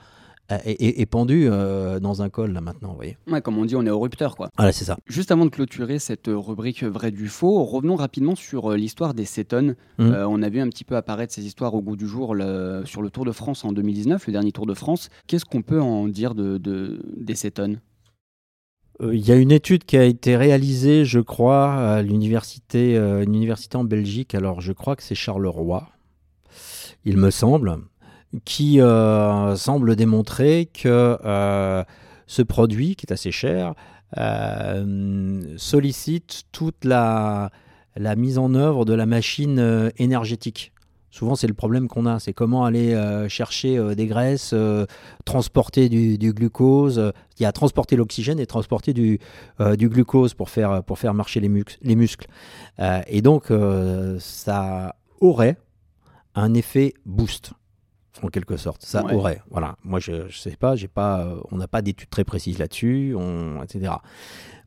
est, 0.49 0.71
est- 0.81 0.99
est 1.01 1.05
pendu 1.05 1.47
euh, 1.47 1.99
dans 1.99 2.23
un 2.23 2.29
col 2.29 2.51
là 2.53 2.59
maintenant, 2.59 2.89
vous 2.89 2.95
voyez. 2.95 3.17
Ouais, 3.31 3.39
comme 3.39 3.59
on 3.59 3.65
dit, 3.65 3.75
on 3.75 3.85
est 3.85 3.91
au 3.91 3.99
rupteur, 3.99 4.35
quoi. 4.35 4.49
Voilà, 4.57 4.71
c'est 4.71 4.83
ça. 4.83 4.97
Juste 5.05 5.29
avant 5.31 5.45
de 5.45 5.51
clôturer 5.51 5.99
cette 5.99 6.25
rubrique 6.27 6.83
vrai 6.83 7.11
du 7.11 7.27
faux, 7.27 7.63
revenons 7.65 7.95
rapidement 7.95 8.33
sur 8.33 8.71
euh, 8.71 8.75
l'histoire 8.75 9.13
des 9.13 9.25
cétones. 9.25 9.75
Mhm. 9.99 10.11
Euh, 10.11 10.27
on 10.27 10.41
a 10.41 10.49
vu 10.49 10.59
un 10.59 10.67
petit 10.69 10.83
peu 10.83 10.95
apparaître 10.95 11.31
ces 11.33 11.45
histoires 11.45 11.75
au 11.75 11.81
goût 11.83 11.95
du 11.95 12.07
jour 12.07 12.33
le- 12.33 12.81
sur 12.85 13.03
le 13.03 13.11
Tour 13.11 13.25
de 13.25 13.31
France 13.31 13.63
en 13.63 13.71
2019, 13.73 14.25
le 14.25 14.33
dernier 14.33 14.51
Tour 14.51 14.65
de 14.65 14.73
France. 14.73 15.09
Qu'est-ce 15.27 15.45
qu'on 15.45 15.61
peut 15.61 15.79
en 15.81 16.07
dire 16.07 16.33
de, 16.33 16.57
de- 16.57 16.99
des 17.15 17.35
cétones 17.35 17.79
Il 19.01 19.25
y 19.25 19.31
a 19.31 19.35
une 19.35 19.51
étude 19.51 19.85
qui 19.85 19.97
a 19.97 20.03
été 20.03 20.35
réalisée, 20.35 21.05
je 21.05 21.19
crois, 21.19 21.73
à 21.73 22.01
l'université, 22.01 22.97
euh, 22.97 23.23
une 23.23 23.33
université 23.33 23.77
en 23.77 23.85
Belgique. 23.85 24.35
Alors, 24.35 24.59
je 24.59 24.73
crois 24.73 24.95
que 24.97 25.03
c'est 25.03 25.15
Charleroi, 25.15 25.87
il 27.05 27.17
me 27.17 27.31
semble. 27.31 27.77
qui 28.45 28.79
euh, 28.79 29.55
semble 29.55 29.95
démontrer 29.95 30.69
que 30.71 31.17
euh, 31.25 31.83
ce 32.27 32.41
produit, 32.43 32.95
qui 32.95 33.05
est 33.07 33.13
assez 33.13 33.31
cher, 33.31 33.73
euh, 34.17 35.41
sollicite 35.57 36.43
toute 36.51 36.83
la, 36.83 37.51
mise 38.17 38.37
en 38.37 38.53
œuvre 38.55 38.85
de 38.85 38.93
la 38.93 39.05
machine 39.05 39.59
euh, 39.59 39.89
énergétique. 39.97 40.71
Souvent, 41.11 41.35
c'est 41.35 41.47
le 41.47 41.53
problème 41.53 41.87
qu'on 41.87 42.05
a, 42.05 42.19
c'est 42.19 42.33
comment 42.33 42.65
aller 42.65 42.93
euh, 42.93 43.27
chercher 43.29 43.77
euh, 43.77 43.95
des 43.95 44.05
graisses, 44.05 44.51
euh, 44.53 44.85
transporter 45.25 45.89
du, 45.89 46.17
du 46.17 46.33
glucose. 46.33 47.11
Il 47.39 47.43
y 47.43 47.45
a 47.45 47.51
transporter 47.51 47.95
l'oxygène 47.95 48.39
et 48.39 48.45
transporter 48.45 48.93
du, 48.93 49.19
du 49.77 49.89
glucose 49.89 50.33
pour 50.33 50.49
faire, 50.49 50.83
pour 50.83 50.99
faire 50.99 51.13
marcher 51.13 51.39
les, 51.39 51.49
mus- 51.49 51.77
les 51.81 51.95
muscles. 51.95 52.27
Et 53.07 53.21
donc, 53.21 53.51
ça 54.19 54.95
aurait 55.21 55.57
un 56.35 56.53
effet 56.53 56.93
boost, 57.05 57.51
en 58.21 58.27
quelque 58.27 58.57
sorte. 58.57 58.83
Ça 58.83 59.03
Ouais. 59.05 59.13
aurait. 59.13 59.41
Voilà. 59.49 59.77
Moi, 59.83 59.99
je 59.99 60.11
ne 60.25 60.29
sais 60.29 60.55
pas, 60.57 60.75
j'ai 60.75 60.87
pas, 60.89 61.21
euh, 61.21 61.39
on 61.51 61.57
n'a 61.57 61.67
pas 61.67 61.81
d'études 61.81 62.09
très 62.09 62.23
précises 62.25 62.59
là-dessus, 62.59 63.15
on- 63.17 63.63
etc. 63.63 63.93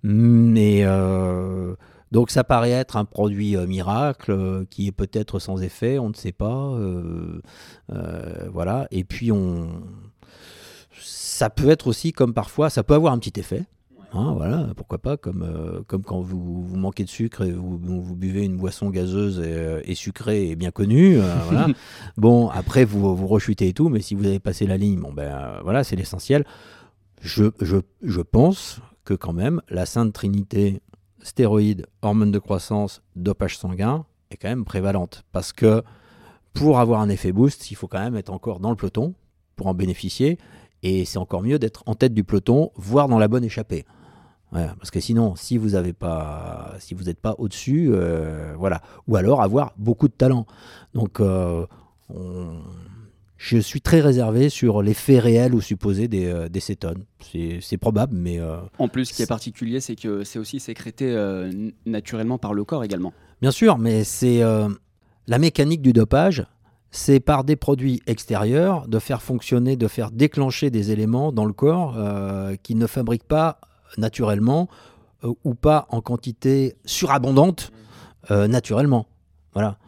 Mais 0.02 0.80
euh, 0.84 1.74
donc 2.12 2.30
ça 2.30 2.44
paraît 2.44 2.70
être 2.70 2.96
un 2.96 3.04
produit 3.04 3.56
euh, 3.56 3.66
miracle 3.66 4.30
euh, 4.30 4.64
qui 4.70 4.86
est 4.86 4.92
peut-être 4.92 5.40
sans 5.40 5.60
effet, 5.62 5.98
on 5.98 6.10
ne 6.10 6.14
sait 6.14 6.30
pas. 6.32 6.76
euh, 6.76 7.40
voilà. 8.52 8.86
Et 8.92 9.02
puis 9.02 9.32
on, 9.32 9.82
ça 11.00 11.50
peut 11.50 11.70
être 11.70 11.86
aussi 11.86 12.12
comme 12.12 12.34
parfois, 12.34 12.70
ça 12.70 12.82
peut 12.84 12.94
avoir 12.94 13.12
un 13.12 13.18
petit 13.18 13.40
effet. 13.40 13.64
Hein, 14.14 14.34
voilà, 14.36 14.68
pourquoi 14.76 14.98
pas, 14.98 15.16
comme, 15.16 15.42
euh, 15.42 15.80
comme 15.86 16.02
quand 16.02 16.20
vous, 16.20 16.62
vous 16.62 16.76
manquez 16.76 17.02
de 17.04 17.08
sucre 17.08 17.44
et 17.46 17.50
vous, 17.50 17.78
vous 17.78 18.14
buvez 18.14 18.44
une 18.44 18.58
boisson 18.58 18.90
gazeuse 18.90 19.40
et, 19.40 19.90
et 19.90 19.94
sucrée 19.94 20.50
et 20.50 20.54
bien 20.54 20.70
connue. 20.70 21.18
euh, 21.18 21.34
voilà. 21.46 21.68
Bon, 22.18 22.50
après, 22.50 22.84
vous, 22.84 23.16
vous 23.16 23.26
rechutez 23.26 23.68
et 23.68 23.72
tout, 23.72 23.88
mais 23.88 24.02
si 24.02 24.14
vous 24.14 24.26
avez 24.26 24.38
passé 24.38 24.66
la 24.66 24.76
ligne, 24.76 25.00
bon 25.00 25.14
ben 25.14 25.32
euh, 25.32 25.60
voilà, 25.62 25.82
c'est 25.82 25.96
l'essentiel. 25.96 26.44
Je, 27.22 27.44
je, 27.62 27.78
je 28.02 28.20
pense 28.20 28.80
que 29.06 29.14
quand 29.14 29.32
même, 29.32 29.62
la 29.70 29.86
sainte 29.86 30.12
trinité 30.12 30.82
stéroïdes, 31.22 31.86
hormones 32.02 32.32
de 32.32 32.38
croissance, 32.38 33.02
dopage 33.16 33.58
sanguin 33.58 34.04
est 34.30 34.36
quand 34.36 34.48
même 34.48 34.64
prévalente. 34.64 35.24
Parce 35.32 35.52
que 35.52 35.82
pour 36.52 36.78
avoir 36.78 37.00
un 37.00 37.08
effet 37.08 37.32
boost, 37.32 37.70
il 37.70 37.74
faut 37.74 37.88
quand 37.88 38.00
même 38.00 38.16
être 38.16 38.30
encore 38.30 38.60
dans 38.60 38.70
le 38.70 38.76
peloton 38.76 39.14
pour 39.56 39.66
en 39.66 39.74
bénéficier. 39.74 40.38
Et 40.82 41.04
c'est 41.04 41.18
encore 41.18 41.42
mieux 41.42 41.58
d'être 41.58 41.82
en 41.86 41.94
tête 41.94 42.12
du 42.12 42.24
peloton, 42.24 42.72
voire 42.74 43.08
dans 43.08 43.18
la 43.18 43.28
bonne 43.28 43.44
échappée. 43.44 43.84
Parce 44.52 44.90
que 44.90 45.00
sinon, 45.00 45.34
si 45.34 45.56
vous 45.56 45.70
n'avez 45.70 45.94
pas, 45.94 46.74
si 46.78 46.92
vous 46.92 47.04
n'êtes 47.04 47.20
pas 47.20 47.34
au-dessus, 47.38 47.88
euh, 47.90 48.54
voilà. 48.58 48.82
Ou 49.08 49.16
alors 49.16 49.40
avoir 49.40 49.72
beaucoup 49.78 50.08
de 50.08 50.12
talent. 50.12 50.46
Donc, 50.92 51.20
euh, 51.20 51.64
je 53.42 53.58
suis 53.58 53.80
très 53.80 54.00
réservé 54.00 54.48
sur 54.50 54.82
l'effet 54.82 55.18
réel 55.18 55.52
ou 55.52 55.60
supposé 55.60 56.06
des, 56.06 56.26
euh, 56.26 56.48
des 56.48 56.60
cétones. 56.60 57.02
C'est 57.60 57.76
probable, 57.76 58.14
mais 58.16 58.38
euh, 58.38 58.58
En 58.78 58.86
plus, 58.86 59.06
ce 59.06 59.14
qui 59.14 59.22
est 59.22 59.26
particulier, 59.26 59.80
c'est 59.80 59.96
que 59.96 60.22
c'est 60.22 60.38
aussi 60.38 60.60
sécrété 60.60 61.10
euh, 61.10 61.50
naturellement 61.84 62.38
par 62.38 62.54
le 62.54 62.62
corps 62.64 62.84
également. 62.84 63.12
Bien 63.40 63.50
sûr, 63.50 63.78
mais 63.78 64.04
c'est 64.04 64.42
la 65.26 65.38
mécanique 65.38 65.82
du 65.82 65.92
dopage, 65.92 66.46
c'est 66.92 67.18
par 67.18 67.42
des 67.42 67.56
produits 67.56 68.00
extérieurs 68.06 68.86
de 68.86 69.00
faire 69.00 69.22
fonctionner, 69.22 69.74
de 69.74 69.88
faire 69.88 70.12
déclencher 70.12 70.70
des 70.70 70.92
éléments 70.92 71.32
dans 71.32 71.44
le 71.44 71.52
corps 71.52 71.98
qui 72.62 72.76
ne 72.76 72.86
fabriquent 72.86 73.26
pas 73.26 73.60
naturellement 73.98 74.68
ou 75.42 75.54
pas 75.54 75.86
en 75.88 76.00
quantité 76.00 76.76
surabondante 76.84 77.72
naturellement. 78.30 79.06
Voilà. 79.54 79.78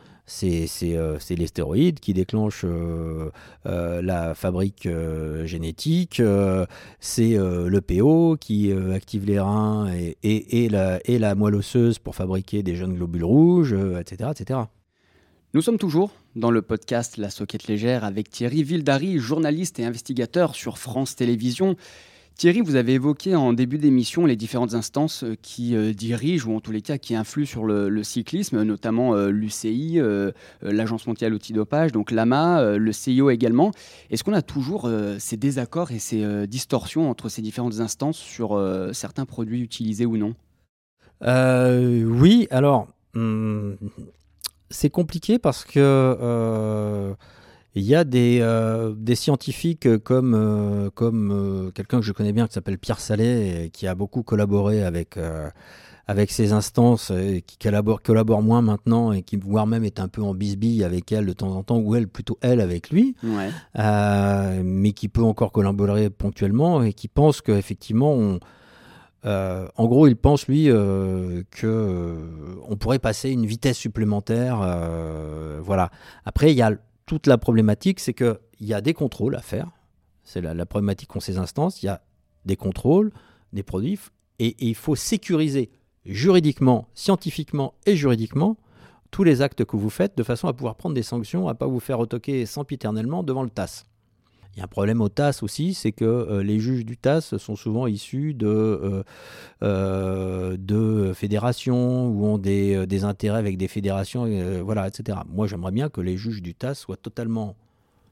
Euh, 0.43 1.17
c'est 1.21 1.35
les 1.37 1.47
stéroïdes 1.47 2.01
qui 2.01 2.15
déclenchent 2.15 2.65
euh, 2.65 3.31
euh, 3.67 4.01
la 4.01 4.35
fabrique 4.35 4.89
génétique, 5.45 6.23
c'est 7.01 7.37
le 7.37 7.81
PO 7.81 8.37
qui 8.41 8.73
active 8.73 9.27
les 9.27 9.39
reins 9.39 9.93
et, 9.93 10.17
et- 10.23 10.69
la, 10.69 10.99
et 11.05 11.19
la 11.19 11.35
moelle 11.35 11.57
osseuse 11.57 11.99
pour 11.99 12.15
fabriquer 12.15 12.63
des 12.63 12.75
jeunes 12.77 12.95
globules 12.95 13.25
rouges, 13.25 13.75
etc., 14.01 14.31
etc. 14.33 14.61
Nous 15.53 15.63
sommes 15.63 15.79
toujours 15.79 16.11
dans 16.35 16.51
le 16.51 16.63
podcast 16.63 17.17
La 17.17 17.31
Soquette 17.31 17.69
Légère 17.69 18.03
avec 18.05 18.29
Thierry 18.29 18.63
Vildary, 18.65 19.19
journaliste 19.19 19.79
et 19.79 19.85
investigateur 19.85 20.55
sur 20.55 20.79
France 20.79 21.15
Télévisions. 21.15 21.77
Thierry, 22.37 22.63
vous 22.63 22.75
avez 22.75 22.95
évoqué 22.95 23.37
en 23.37 23.53
début 23.53 23.79
d'émission 23.79 24.27
les 24.27 24.35
différentes 24.35 24.75
instances 24.75 25.23
euh, 25.23 25.37
qui 25.41 25.77
euh, 25.77 25.93
dirigent 25.93 26.51
ou 26.51 26.57
en 26.57 26.61
tous 26.61 26.73
les 26.73 26.83
cas 26.83 26.99
qui 26.99 27.15
influent 27.15 27.47
sur 27.47 27.65
le, 27.65 28.03
cyclisme, 28.03 28.63
notamment 28.65 29.15
euh, 29.15 29.29
l'UCI, 29.29 30.01
l'Agence 30.63 31.07
mondiale 31.07 31.33
antidopage, 31.35 31.93
donc 31.93 32.11
l'AMA, 32.11 32.77
le 32.77 32.93
CIO 32.93 33.31
également. 33.31 33.71
Est-ce 34.11 34.25
qu'on 34.25 34.33
a 34.33 34.43
toujours 34.43 34.91
ces 35.19 35.37
désaccords 35.37 35.93
et 35.93 35.99
ces 35.99 36.47
distorsions 36.47 37.09
entre 37.09 37.29
ces 37.29 37.41
différentes 37.41 37.81
instances 37.81 38.19
sur 38.19 38.61
certains 38.93 39.25
produits 39.25 39.61
utilisés 39.61 40.07
ou 40.07 40.17
non? 40.17 40.35
Oui, 41.23 42.47
alors, 42.51 42.89
hum, 43.15 43.77
c'est 44.71 44.91
compliqué 44.91 45.39
parce 45.39 45.65
que 45.65 47.15
il 47.75 47.83
y 47.83 47.95
a 47.95 48.05
des, 48.05 48.39
euh, 48.41 48.95
des 48.97 49.15
scientifiques 49.15 49.99
comme, 49.99 50.35
euh, 50.35 50.91
comme 50.95 51.31
euh, 51.33 51.71
quelqu'un 51.73 51.99
que 51.99 52.05
je 52.07 52.13
connais 52.13 52.33
bien 52.33 52.47
qui 52.47 52.53
s'appelle 52.55 52.79
Pierre 52.79 53.01
Salé 53.01 53.65
et 53.65 53.71
qui 53.71 53.87
a 53.87 53.95
beaucoup 53.95 54.23
collaboré 54.23 54.85
avec, 54.85 55.19
avec 56.07 56.31
ces 56.31 56.53
instances 56.53 57.11
et 57.11 57.43
qui 57.43 57.59
collabore, 57.59 58.03
collabore 58.03 58.43
moins 58.43 58.63
maintenant 58.63 59.13
et 59.13 59.23
qui 59.23 59.37
voire 59.37 59.67
même 59.67 59.85
est 59.85 59.99
un 59.99 60.09
peu 60.09 60.23
en 60.23 60.35
bisbille 60.35 60.85
avec 60.85 61.11
elle 61.13 61.27
de 61.27 61.33
temps 61.33 61.55
en 61.57 61.63
temps 61.63 61.79
ou 61.79 61.95
elle 61.97 62.09
plutôt 62.09 62.39
elle 62.43 62.61
avec 62.61 62.91
lui 62.91 63.17
Ouais. 63.23 63.51
mais 64.63 64.93
qui 64.93 65.09
peut 65.09 65.23
encore 65.23 65.51
collaborer 65.53 66.11
ponctuellement 66.11 66.83
et 66.83 66.93
qui 66.93 67.09
pense 67.09 67.41
qu'effectivement, 67.41 68.13
on, 68.13 68.39
euh, 69.27 69.67
en 69.77 69.87
gros, 69.87 70.07
il 70.07 70.17
pense 70.17 70.47
lui 70.47 70.71
euh, 70.71 71.43
que 71.51 71.67
euh, 71.67 72.17
on 72.69 72.77
pourrait 72.77 72.99
passer 72.99 73.31
une 73.31 73.47
vitesse 73.47 73.79
supplémentaire. 73.79 74.59
voilà. 75.63 75.91
Après, 76.25 76.53
il 76.53 76.57
y 76.57 76.63
a 76.63 76.73
toute 77.07 77.27
la 77.27 77.39
problématique, 77.39 78.01
c'est 78.01 78.15
que 78.15 78.41
il 78.61 78.67
y 78.67 78.75
a 78.75 78.81
des 78.81 78.95
contrôles 78.95 79.37
à 79.37 79.41
faire. 79.41 79.71
C'est 80.23 80.41
la, 80.41 80.67
problématique 80.67 81.09
qu'ont 81.09 81.21
ces 81.21 81.39
instances. 81.39 81.83
Il 81.83 81.87
y 81.87 81.89
a 81.89 82.03
des 82.47 82.57
contrôles 82.57 83.13
des 83.53 83.63
produits 83.63 83.99
et, 84.39 84.57
il 84.59 84.75
faut 84.75 84.97
sécuriser 84.97 85.71
juridiquement, 86.07 86.89
scientifiquement 86.95 87.75
et 87.87 87.97
juridiquement 87.97 88.57
tous 89.11 89.25
les 89.25 89.43
actes 89.43 89.65
que 89.65 89.77
vous 89.77 89.91
faites 89.91 90.17
de 90.17 90.23
façon 90.23 90.49
à 90.49 90.53
pouvoir 90.53 90.77
prendre 90.77 90.95
des 90.95 91.03
sanctions, 91.03 91.47
à 91.49 91.55
pas 91.55 91.67
vous 91.67 91.81
faire 91.81 91.99
retoquer 91.99 92.47
sempiternellement 92.47 93.23
devant 93.23 93.43
le 93.43 93.51
TAS. 93.51 93.85
Il 94.55 94.59
y 94.59 94.61
a 94.61 94.65
un 94.65 94.69
problème 94.69 95.01
au 95.01 95.09
TAS 95.09 95.41
aussi, 95.43 95.75
c'est 95.75 95.93
que 95.93 96.05
euh, 96.05 96.43
les 96.43 96.61
juges 96.61 96.85
du 96.85 96.97
TAS 96.97 97.37
sont 97.39 97.57
souvent 97.57 97.87
issus 97.87 98.35
de, 98.35 98.47
euh, 98.47 99.03
euh, 99.63 100.57
de 100.59 101.13
fédérations 101.13 102.07
ou 102.09 102.27
ont 102.27 102.39
des, 102.39 102.87
des 102.87 103.05
intérêts 103.05 103.39
avec 103.39 103.57
des 103.57 103.69
fédérations, 103.69 104.29
voilà, 104.65 104.87
etc. 104.87 105.19
Moi, 105.29 105.47
j'aimerais 105.47 105.73
bien 105.73 105.89
que 105.89 106.01
les 106.01 106.17
juges 106.17 106.43
du 106.43 106.55
TAS 106.55 106.75
soient 106.75 106.97
totalement 106.97 107.57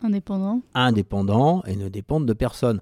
Indépendant. 0.05 0.63
indépendants 0.75 1.63
et 1.65 1.77
ne 1.77 1.89
dépendent 1.89 2.27
de 2.27 2.33
personne. 2.33 2.81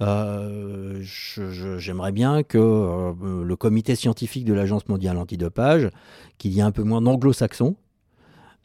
Euh, 0.00 1.02
J'aimerais 1.02 2.12
bien 2.12 2.42
que 2.42 2.56
euh, 2.58 3.44
le 3.44 3.56
comité 3.56 3.94
scientifique 3.94 4.46
de 4.46 4.54
l'Agence 4.54 4.88
mondiale 4.88 5.18
antidopage, 5.18 5.90
qu'il 6.38 6.52
y 6.52 6.60
ait 6.60 6.62
un 6.62 6.70
peu 6.70 6.82
moins 6.82 7.02
d'anglo-saxons, 7.02 7.76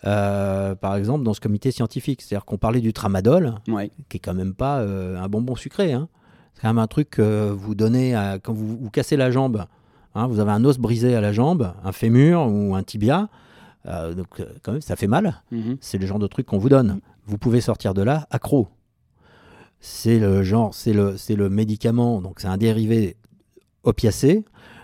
euh, 0.05 0.75
par 0.75 0.95
exemple, 0.95 1.23
dans 1.23 1.33
ce 1.33 1.39
comité 1.41 1.71
scientifique. 1.71 2.21
C'est-à-dire 2.21 2.45
qu'on 2.45 2.57
parlait 2.57 2.81
du 2.81 2.93
tramadol, 2.93 3.55
Ouais. 3.67 3.89
qui 4.09 4.17
est 4.17 4.19
quand 4.19 4.33
même 4.33 4.53
pas 4.53 4.79
euh, 4.79 5.17
un 5.19 5.27
bonbon 5.27 5.55
sucré. 5.55 5.93
hein. 5.93 6.07
C'est 6.53 6.61
quand 6.61 6.69
même 6.69 6.77
un 6.79 6.87
truc 6.87 7.09
que 7.11 7.49
vous 7.49 7.75
donnez 7.75 8.15
à- 8.15 8.39
quand 8.39 8.53
vous 8.53 8.77
vous 8.77 8.89
cassez 8.89 9.15
la 9.17 9.31
jambe. 9.31 9.65
hein, 10.15 10.25
vous 10.27 10.39
avez 10.39 10.51
un 10.51 10.65
os 10.65 10.79
brisé 10.79 11.15
à 11.15 11.21
la 11.21 11.31
jambe, 11.31 11.73
un 11.83 11.91
fémur 11.91 12.47
ou 12.47 12.75
un 12.75 12.81
tibia. 12.83 13.29
euh, 13.85 14.13
donc, 14.15 14.27
euh, 14.39 14.45
quand 14.63 14.71
même, 14.73 14.81
ça 14.81 14.95
fait 14.95 15.07
mal. 15.07 15.41
Mhm. 15.51 15.77
C'est 15.79 15.97
le 15.97 16.05
genre 16.07 16.19
de 16.19 16.27
truc 16.27 16.45
qu'on 16.47 16.57
vous 16.57 16.67
donne. 16.69 16.99
Vous 17.25 17.37
pouvez 17.37 17.61
sortir 17.61 17.93
de 17.93 18.01
là 18.01 18.27
accro. 18.31 18.67
C'est 19.79 20.19
le 20.19 20.43
genre, 20.43 20.73
c'est 20.73 20.91
le, 20.93 21.15
c'est 21.17 21.35
le 21.35 21.49
médicament, 21.49 22.19
donc 22.21 22.39
c'est 22.39 22.47
un 22.47 22.57
dérivé 22.57 23.15
opiacé. 23.83 24.43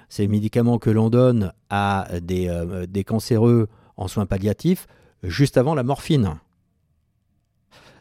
C'est 0.09 0.23
le 0.23 0.29
médicament 0.29 0.77
que 0.77 0.89
l'on 0.91 1.09
donne 1.09 1.51
à 1.71 2.07
des, 2.21 2.47
euh, 2.47 2.85
des 2.85 3.03
cancéreux 3.03 3.67
en 3.97 4.07
soins 4.07 4.25
palliatifs 4.27 4.85
juste 5.23 5.57
avant 5.57 5.75
la 5.75 5.83
morphine. 5.83 6.35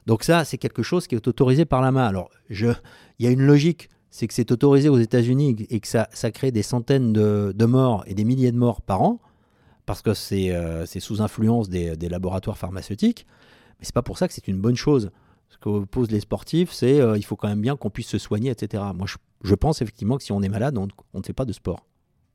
Donc 0.07 0.25
ça, 0.25 0.45
c'est 0.45 0.59
quelque 0.59 0.83
chose 0.83 1.07
qui 1.07 1.15
est 1.15 1.29
autorisé 1.29 1.65
par 1.65 1.81
la 1.81 1.93
main. 1.93 2.07
Alors, 2.07 2.31
il 2.51 2.75
y 3.21 3.27
a 3.27 3.31
une 3.31 3.43
logique, 3.43 3.89
c'est 4.11 4.27
que 4.27 4.35
c'est 4.35 4.51
autorisé 4.51 4.89
aux 4.89 4.99
États-Unis 4.99 5.67
et 5.71 5.81
que 5.81 5.89
ça, 5.89 6.07
crée 6.33 6.51
des 6.51 6.63
centaines 6.63 7.13
de, 7.13 7.65
morts 7.65 8.05
et 8.07 8.15
des 8.15 8.25
milliers 8.25 8.53
de 8.53 8.59
morts 8.59 8.83
par 8.83 9.03
an, 9.03 9.21
parce 9.87 10.03
que 10.03 10.15
c'est 10.15 10.51
euh, 10.51 10.87
sous 10.87 11.23
influence 11.23 11.69
des, 11.69 12.09
laboratoires 12.09 12.59
pharmaceutiques. 12.59 13.27
Mais 13.79 13.87
c'est 13.87 13.95
pas 13.95 14.03
pour 14.03 14.19
ça 14.19 14.29
que 14.29 14.35
c'est 14.35 14.49
une 14.49 14.61
bonne 14.61 14.77
chose. 14.77 15.11
Ce 15.49 15.59
que 15.59 15.85
posent 15.85 16.11
les 16.11 16.21
sportifs, 16.21 16.73
c'est 16.73 17.01
euh, 17.01 17.17
il 17.19 17.25
faut 17.25 17.37
quand 17.37 17.49
même 17.49 17.61
bien 17.61 17.77
qu'on 17.77 17.91
puisse 17.91 18.09
se 18.09 18.19
soigner, 18.19 18.51
etc. 18.51 18.83
Moi, 18.95 19.07
je, 19.07 19.17
je 19.45 19.55
pense 19.55 19.83
effectivement 19.83 20.17
que 20.17 20.23
si 20.23 20.33
on 20.33 20.43
est 20.43 20.49
malade, 20.49 20.79
on, 20.79 20.89
on 21.13 21.19
ne 21.19 21.25
fait 21.25 21.35
pas 21.35 21.45
de 21.45 21.53
sport. 21.53 21.87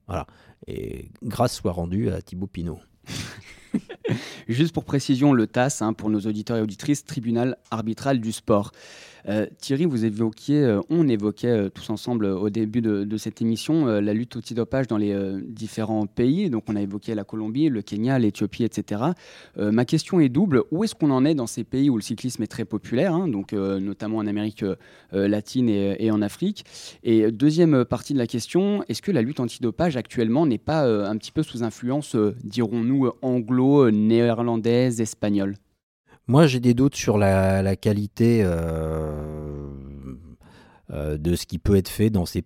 Voilà. 0.08 0.28
Et 0.68 1.10
grâce 1.24 1.56
soit 1.56 1.72
rendue 1.72 2.10
à 2.10 2.22
Thibaut 2.22 2.48
Pinot. 2.48 2.80
Juste 4.48 4.74
pour 4.74 4.86
précision, 4.86 5.34
le 5.34 5.48
TAS, 5.48 5.80
hein, 5.82 5.94
pour 5.94 6.10
nos 6.10 6.20
auditeurs 6.22 6.58
et 6.58 6.62
auditrices, 6.62 7.06
tribunal 7.06 7.58
arbitral 7.72 8.20
du 8.20 8.32
sport. 8.32 8.72
Euh, 9.30 9.46
Thierry, 9.60 9.86
vous 9.86 10.06
évoquiez, 10.06 10.64
euh, 10.64 10.82
on 10.90 11.08
évoquait 11.08 11.48
euh, 11.48 11.70
tous 11.70 11.90
ensemble 11.90 12.26
au 12.26 12.50
début 12.50 12.82
de, 12.82 13.18
cette 13.18 13.42
émission 13.42 13.88
la 13.88 14.14
lutte 14.14 14.38
anti-dopage 14.38 14.88
dans 14.88 14.98
les 14.98 15.16
différents 15.48 16.06
pays. 16.06 16.52
Donc, 16.52 16.66
on 16.68 16.76
a 16.76 16.82
évoqué 16.82 17.16
la 17.16 17.24
Colombie, 17.24 17.70
le 17.70 17.82
Kenya, 17.82 18.20
l'Éthiopie, 18.20 18.64
etc. 18.64 19.02
ma 19.58 19.86
question 19.86 20.20
est 20.20 20.30
double. 20.30 20.64
Où 20.70 20.84
est-ce 20.84 20.94
qu'on 20.94 21.10
en 21.10 21.26
est 21.26 21.34
dans 21.34 21.48
ces 21.48 21.64
pays 21.64 21.90
où 21.90 21.96
le 21.96 22.02
cyclisme 22.04 22.44
est 22.44 22.48
très 22.48 22.64
populaire, 22.64 23.16
hein, 23.16 23.28
donc 23.28 23.54
notamment 23.54 24.18
en 24.18 24.28
Amérique 24.28 24.64
latine 25.12 25.70
et, 25.70 26.12
en 26.12 26.22
Afrique? 26.22 26.66
Et 27.04 27.32
deuxième 27.32 27.86
partie 27.86 28.14
de 28.14 28.20
la 28.20 28.28
question, 28.28 28.84
est-ce 28.88 29.02
que 29.02 29.12
la 29.12 29.24
lutte 29.24 29.40
anti-dopage 29.40 29.98
actuellement 29.98 30.46
n'est 30.46 30.60
pas 30.60 30.86
un 30.86 31.18
petit 31.18 31.32
peu 31.32 31.42
sous 31.42 31.64
influence, 31.64 32.16
dirons-nous, 32.44 33.12
anglo-néerlandaise, 33.58 35.02
espagnole 35.02 35.56
moi, 36.30 36.46
j'ai 36.46 36.60
des 36.60 36.74
doutes 36.74 36.96
sur 36.96 37.18
la, 37.18 37.76
qualité 37.78 38.42
euh, 38.44 39.72
euh, 40.92 41.18
de 41.18 41.36
ce 41.36 41.46
qui 41.46 41.58
peut 41.58 41.78
être 41.78 41.88
fait 41.88 42.10
dans 42.10 42.26
ces, 42.26 42.44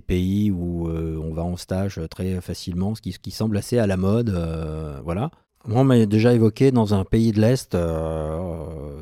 pays 0.00 0.52
où 0.52 0.88
euh, 0.88 1.20
on 1.20 1.34
va 1.34 1.42
en 1.42 1.56
stage 1.56 2.00
très 2.10 2.40
facilement, 2.40 2.94
ce 2.94 3.02
qui, 3.02 3.12
qui 3.12 3.32
semble 3.32 3.56
assez 3.56 3.78
à 3.78 3.88
la 3.88 3.96
mode. 3.96 4.30
voilà. 5.02 5.30
Moi, 5.66 5.80
on 5.80 5.84
m'a 5.84 6.06
déjà 6.06 6.32
évoqué 6.34 6.70
dans 6.70 6.94
un 6.94 7.04
pays 7.04 7.32
de 7.32 7.40
l'Est, 7.40 7.76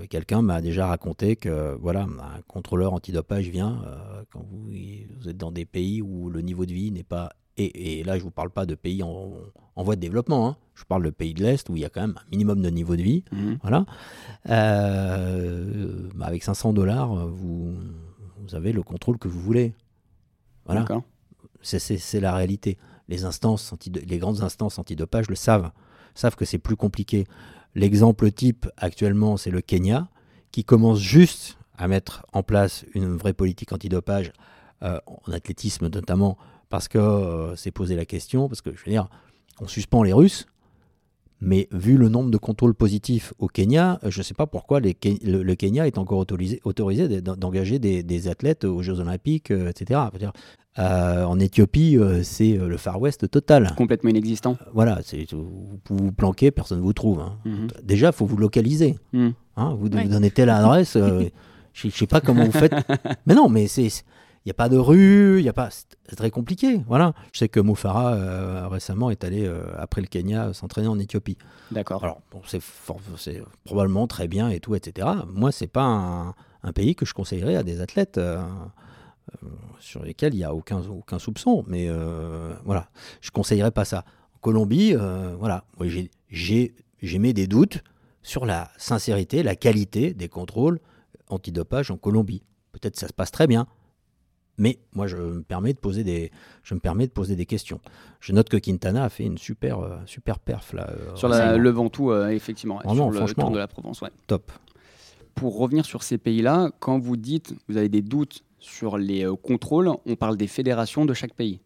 quelqu'un 0.09 0.43
m'a 0.43 0.63
déjà 0.63 0.87
raconté 0.87 1.37
que 1.37 1.77
voilà, 1.81 2.03
un 2.03 2.41
contrôleur 2.47 2.95
antidopage 2.95 3.49
vient 3.49 3.83
quand 4.31 4.47
vous, 4.49 4.71
vous, 4.71 5.29
êtes 5.29 5.37
dans 5.37 5.53
des 5.53 5.65
pays 5.65 6.01
où 6.01 6.31
le 6.31 6.41
niveau 6.41 6.65
de 6.65 6.73
vie 6.73 6.93
n'est 6.93 7.03
pas 7.03 7.31
et, 7.59 8.03
là, 8.05 8.15
je 8.15 8.21
ne 8.21 8.25
vous 8.25 8.31
parle 8.31 8.51
pas 8.51 8.65
de 8.67 8.75
pays 8.75 9.03
en, 9.03 9.33
voie 9.77 9.97
de 9.97 10.01
développement, 10.01 10.49
hein. 10.49 10.57
je 10.75 10.85
parle 10.85 11.05
de 11.05 11.11
pays 11.11 11.35
de 11.35 11.43
l'Est 11.43 11.69
où 11.69 11.77
il 11.77 11.83
y 11.83 11.85
a 11.85 11.91
quand 11.91 12.01
même 12.01 12.17
un 12.17 12.31
minimum 12.31 12.63
de 12.63 12.71
niveau 12.71 12.97
de 12.97 13.03
vie. 13.03 13.25
Mhm. 13.33 13.59
Voilà. 13.63 13.85
Euh, 14.49 16.09
bah, 16.15 16.27
avec 16.27 16.43
500 16.43 16.73
dollars, 16.73 17.15
vous, 17.29 17.77
vous, 18.39 18.55
avez 18.55 18.73
le 18.73 18.83
contrôle 18.83 19.19
que 19.19 19.29
vous 19.29 19.41
voulez. 19.41 19.75
Voilà. 20.65 20.87
C'est 21.61 22.21
la 22.21 22.35
réalité. 22.35 22.79
Les, 23.09 23.25
instances 23.25 23.75
les 23.87 24.19
grandes 24.19 24.43
instances 24.43 24.79
antidopage 24.79 25.29
le 25.29 25.35
savent, 25.35 25.71
savent 26.15 26.37
que 26.37 26.45
c'est 26.45 26.59
plus 26.59 26.77
compliqué. 26.77 27.27
L'exemple 27.75 28.31
type 28.31 28.67
actuellement, 28.77 29.37
c'est 29.37 29.51
le 29.51 29.61
Kenya, 29.61 30.09
qui 30.53 30.65
commence 30.65 30.99
juste 30.99 31.59
à 31.77 31.89
mettre 31.89 32.25
en 32.33 32.43
place 32.43 32.85
une 32.95 33.17
vraie 33.17 33.33
politique 33.33 33.73
antidopage, 33.73 34.33
euh, 34.83 34.99
en 35.07 35.33
athlétisme 35.33 35.89
notamment, 35.89 36.37
parce 36.73 36.89
que 36.89 36.97
euh, 36.97 37.55
c'est 37.55 37.71
posé 37.71 37.97
la 37.97 38.07
question, 38.07 38.49
parce 38.49 38.63
que 38.63 38.71
je 38.75 38.83
veux 38.87 38.91
dire, 38.91 39.07
on 39.61 39.67
suspend 39.67 40.03
les 40.03 40.15
Russes, 40.15 40.47
mais 41.43 41.69
vu 41.71 41.99
le 41.99 42.09
nombre 42.09 42.31
de 42.31 42.39
contrôles 42.39 42.73
positifs 42.73 43.35
au 43.39 43.47
Kenya, 43.47 43.99
je 44.07 44.21
ne 44.21 44.23
sais 44.23 44.33
pas 44.33 44.47
pourquoi 44.47 44.81
le, 44.81 45.55
Kenya 45.55 45.87
est 45.87 45.99
encore 45.99 46.19
autorisé, 46.19 46.63
autorisé 46.65 47.21
d'engager 47.21 47.79
des, 47.79 48.29
athlètes 48.29 48.65
aux 48.65 48.81
Jeux 48.81 49.01
Olympiques, 49.01 49.51
euh, 49.51 49.69
etc. 49.69 50.01
Euh, 50.79 51.25
en 51.25 51.39
Éthiopie, 51.41 51.99
c'est 52.23 52.55
le 52.55 52.79
Far 52.79 52.99
West 52.99 53.31
total. 53.31 53.75
Complètement 53.77 54.09
inexistant. 54.09 54.57
voilà, 54.73 55.01
vous 55.31 55.79
vous 55.91 56.13
planquer, 56.13 56.53
personne 56.53 56.79
ne 56.79 56.83
vous 56.83 56.95
trouve. 56.95 57.21
Hein. 57.21 57.37
Mhm. 57.45 57.67
Déjà, 57.83 58.07
il 58.07 58.13
faut 58.15 58.25
vous 58.25 58.39
localiser. 58.39 58.97
Mhm. 59.13 59.35
Hein, 59.59 59.77
vous, 59.79 59.91
donnez 59.91 60.31
telle 60.31 60.49
adresse, 60.49 60.97
je 61.75 61.87
ne 61.87 61.93
sais 61.93 62.07
pas 62.07 62.23
comment 62.23 62.47
vous 62.47 62.51
faites. 62.51 62.75
mais 63.27 63.35
non, 63.35 63.51
mais 63.51 63.67
c'est 63.67 63.91
il 64.45 64.49
n'y 64.49 64.51
a 64.51 64.55
pas 64.55 64.69
de 64.69 64.77
rue, 64.77 65.39
il 65.39 65.45
y 65.45 65.49
a 65.49 65.53
pas, 65.53 65.69
c'est 65.71 66.17
très 66.17 66.31
compliqué. 66.31 66.81
Voilà. 66.89 67.15
Je 67.33 67.39
sais 67.39 67.49
que 67.49 67.61
Moufara 67.61 68.15
euh, 68.15 68.67
récemment 68.69 69.11
est 69.11 69.23
allé 69.23 69.47
euh, 69.47 69.63
après 69.79 70.01
le 70.01 70.09
Kenya 70.09 70.53
s'entraîner 70.53 70.89
en 70.89 70.99
Éthiopie. 70.99 71.39
D'accord. 71.71 72.03
Alors 72.03 72.23
bon, 72.33 72.43
c'est, 72.47 72.61
probablement 73.65 74.09
très 74.09 74.27
bien 74.27 74.49
et 74.49 74.59
tout, 74.59 74.75
etc. 74.75 75.09
Moi, 75.29 75.53
c'est 75.53 75.69
pas 75.69 75.85
un, 75.85 76.73
pays 76.73 76.97
que 76.97 77.07
je 77.07 77.15
conseillerais 77.15 77.55
à 77.55 77.63
des 77.63 77.81
athlètes 77.81 78.19
euh, 78.19 78.43
sur 79.79 80.03
lesquels 80.03 80.35
il 80.35 80.39
n'y 80.39 80.45
a 80.45 80.55
aucun, 80.55 80.81
aucun 80.89 81.21
soupçon. 81.21 81.65
Mais 81.69 81.89
voilà, 82.65 82.89
je 83.21 83.31
conseillerais 83.31 83.71
pas 83.71 83.85
ça. 83.85 84.05
En 84.35 84.39
Colombie, 84.41 84.95
voilà, 85.39 85.65
j'ai, 85.83 86.11
j'ai, 86.31 86.75
j'ai 87.01 87.19
mis 87.21 87.33
des 87.33 87.47
doutes 87.47 87.79
sur 88.23 88.45
la 88.45 88.71
sincérité, 88.77 89.45
la 89.45 89.55
qualité 89.55 90.15
des 90.15 90.29
contrôles 90.29 90.81
antidopage 91.29 91.91
en 91.93 91.97
Colombie. 91.97 92.43
Peut-être 92.73 92.99
ça 92.99 93.09
se 93.09 93.13
passe 93.13 93.31
très 93.31 93.47
bien. 93.47 93.67
Mais 94.63 94.79
moi, 94.95 95.09
je 95.09 95.17
me 95.17 95.43
permets 95.43 95.73
de 95.73 95.79
poser 95.79 96.05
des, 96.05 96.31
je 96.63 96.75
me 96.75 96.79
permets 96.79 97.09
de 97.09 97.13
poser 97.13 97.35
des 97.35 97.47
questions. 97.47 97.81
Je 98.21 98.33
note 98.33 98.49
que 98.49 98.57
Quintana 98.57 99.03
a 99.03 99.09
fait 99.09 99.25
une 99.25 99.37
super, 99.37 99.81
euh, 99.81 99.97
super 100.07 100.39
perf 100.39 100.73
là. 100.73 100.89
Euh, 100.89 101.17
sur 101.17 101.29
le 101.29 101.71
Ventoux, 101.71 102.13
euh, 102.13 102.29
effectivement, 102.29 102.81
sur 102.81 103.11
le 103.11 103.35
Tour 103.35 103.51
de 103.51 103.59
la 103.59 103.67
Provence, 103.67 104.01
ouais. 104.03 104.11
Top. 104.29 104.53
Pour 105.35 105.59
revenir 105.59 105.85
sur 105.85 106.05
ces 106.05 106.17
pays-là, 106.17 106.71
quand 106.79 107.01
vous 107.01 107.17
dites, 107.17 107.57
vous 107.69 107.77
avez 107.77 107.89
des 107.89 108.03
doutes 108.03 108.45
sur 108.61 108.99
les 108.99 109.27
contrôles, 109.43 109.91
on 110.07 110.15
parle 110.15 110.37
des 110.37 110.47
fédérations 110.47 111.07
de 111.07 111.13
chaque 111.13 111.35
pays. 111.35 111.59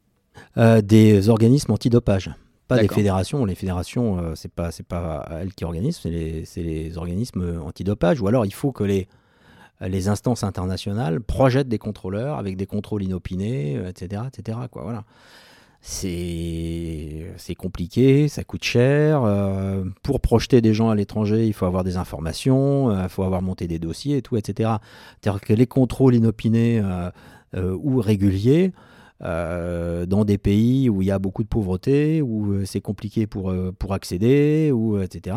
des 0.56 1.28
organismes 1.28 1.72
antidopage. 1.72 2.30
Pas 2.66 2.78
des 2.78 2.88
fédérations. 2.88 3.44
Les 3.44 3.56
fédérations, 3.56 4.34
c'est 4.36 4.50
pas, 4.50 4.70
c'est 4.70 4.86
pas 4.86 5.28
elles 5.32 5.52
qui 5.52 5.66
organisent, 5.66 5.98
c'est 6.02 6.08
les, 6.08 6.44
les 6.56 6.96
organismes 6.96 7.60
antidopage. 7.62 8.22
Ou 8.22 8.28
alors, 8.28 8.46
il 8.46 8.54
faut 8.54 8.72
que 8.72 8.84
les 8.84 9.06
les 9.80 10.08
instances 10.08 10.42
internationales 10.42 11.20
projettent 11.20 11.68
des 11.68 11.78
contrôleurs 11.78 12.38
avec 12.38 12.56
des 12.56 12.66
contrôles 12.66 13.02
inopinés, 13.02 13.74
etc. 13.88 14.22
Euh, 14.24 14.28
etc. 14.28 14.58
Quoi, 14.70 14.82
voilà. 14.82 15.04
C'est 15.82 17.54
compliqué, 17.58 18.28
ça 18.28 18.42
coûte 18.42 18.64
cher. 18.64 19.22
Euh, 19.22 19.84
pour 20.02 20.20
projeter 20.20 20.60
des 20.60 20.74
gens 20.74 20.88
à 20.88 20.94
l'étranger, 20.94 21.46
il 21.46 21.52
faut 21.52 21.66
avoir 21.66 21.84
des 21.84 21.96
informations, 21.96 22.90
euh, 22.90 23.04
il 23.04 23.08
faut 23.08 23.22
avoir 23.22 23.42
monté 23.42 23.68
des 23.68 23.78
dossiers 23.78 24.16
et 24.16 24.22
tout, 24.22 24.36
etc. 24.36 24.70
C'est-à-dire 25.20 25.40
que 25.40 25.52
les 25.52 25.66
contrôles 25.66 26.14
inopinés 26.14 26.82
ou 27.54 28.00
réguliers, 28.00 28.72
dans 29.20 30.24
des 30.26 30.38
pays 30.38 30.88
où 30.88 31.02
il 31.02 31.08
y 31.08 31.10
a 31.10 31.18
beaucoup 31.18 31.44
de 31.44 31.48
pauvreté, 31.48 32.20
où 32.22 32.64
c'est 32.64 32.80
compliqué 32.80 33.26
pour, 33.26 33.54
pour 33.78 33.92
accéder, 33.92 34.72
ou, 34.72 34.98
etc 34.98 35.36